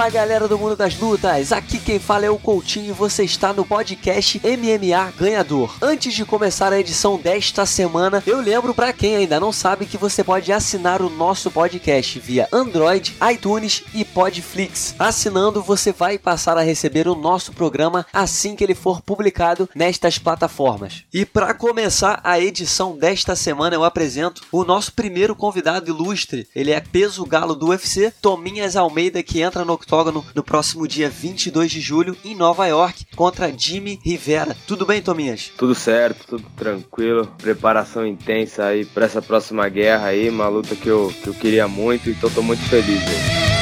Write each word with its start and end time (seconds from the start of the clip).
Fala 0.00 0.08
galera 0.08 0.48
do 0.48 0.58
mundo 0.58 0.74
das 0.74 0.98
lutas, 0.98 1.52
aqui 1.52 1.78
quem 1.78 1.98
fala 1.98 2.24
é 2.24 2.30
o 2.30 2.38
Coutinho 2.38 2.88
e 2.88 2.92
você 2.92 3.22
está 3.22 3.52
no 3.52 3.66
podcast 3.66 4.40
MMA 4.42 5.12
Ganhador. 5.14 5.76
Antes 5.82 6.14
de 6.14 6.24
começar 6.24 6.72
a 6.72 6.80
edição 6.80 7.18
desta 7.18 7.66
semana, 7.66 8.22
eu 8.26 8.40
lembro 8.40 8.72
para 8.72 8.94
quem 8.94 9.14
ainda 9.14 9.38
não 9.38 9.52
sabe 9.52 9.84
que 9.84 9.98
você 9.98 10.24
pode 10.24 10.50
assinar 10.50 11.02
o 11.02 11.10
nosso 11.10 11.50
podcast 11.50 12.18
via 12.18 12.48
Android, 12.50 13.14
iTunes 13.30 13.84
e 13.92 14.02
Podflix. 14.02 14.94
Assinando, 14.98 15.60
você 15.60 15.92
vai 15.92 16.16
passar 16.16 16.56
a 16.56 16.62
receber 16.62 17.06
o 17.06 17.14
nosso 17.14 17.52
programa 17.52 18.06
assim 18.10 18.56
que 18.56 18.64
ele 18.64 18.74
for 18.74 19.02
publicado 19.02 19.68
nestas 19.74 20.16
plataformas. 20.16 21.04
E 21.12 21.26
para 21.26 21.52
começar 21.52 22.22
a 22.24 22.40
edição 22.40 22.96
desta 22.96 23.36
semana, 23.36 23.76
eu 23.76 23.84
apresento 23.84 24.40
o 24.50 24.64
nosso 24.64 24.94
primeiro 24.94 25.36
convidado 25.36 25.90
ilustre. 25.90 26.48
Ele 26.56 26.70
é 26.70 26.80
peso 26.80 27.26
galo 27.26 27.54
do 27.54 27.68
UFC, 27.68 28.10
Tominhas 28.22 28.76
Almeida, 28.76 29.22
que 29.22 29.42
entra 29.42 29.62
no 29.62 29.89
octógono 29.90 30.24
no 30.36 30.44
próximo 30.44 30.86
dia 30.86 31.10
22 31.10 31.68
de 31.68 31.80
julho 31.80 32.16
em 32.24 32.36
Nova 32.36 32.64
York 32.66 33.06
contra 33.16 33.52
Jimmy 33.52 33.98
Rivera. 34.04 34.56
Tudo 34.66 34.86
bem, 34.86 35.02
Tominhas? 35.02 35.50
Tudo 35.58 35.74
certo, 35.74 36.24
tudo 36.28 36.44
tranquilo. 36.56 37.26
Preparação 37.38 38.06
intensa 38.06 38.66
aí 38.66 38.84
para 38.84 39.06
essa 39.06 39.20
próxima 39.20 39.68
guerra 39.68 40.06
aí, 40.06 40.28
uma 40.28 40.46
luta 40.46 40.76
que 40.76 40.86
eu, 40.86 41.12
que 41.22 41.26
eu 41.26 41.34
queria 41.34 41.66
muito, 41.66 42.08
então 42.08 42.30
tô 42.30 42.40
muito 42.40 42.62
feliz 42.62 43.02
aí. 43.02 43.59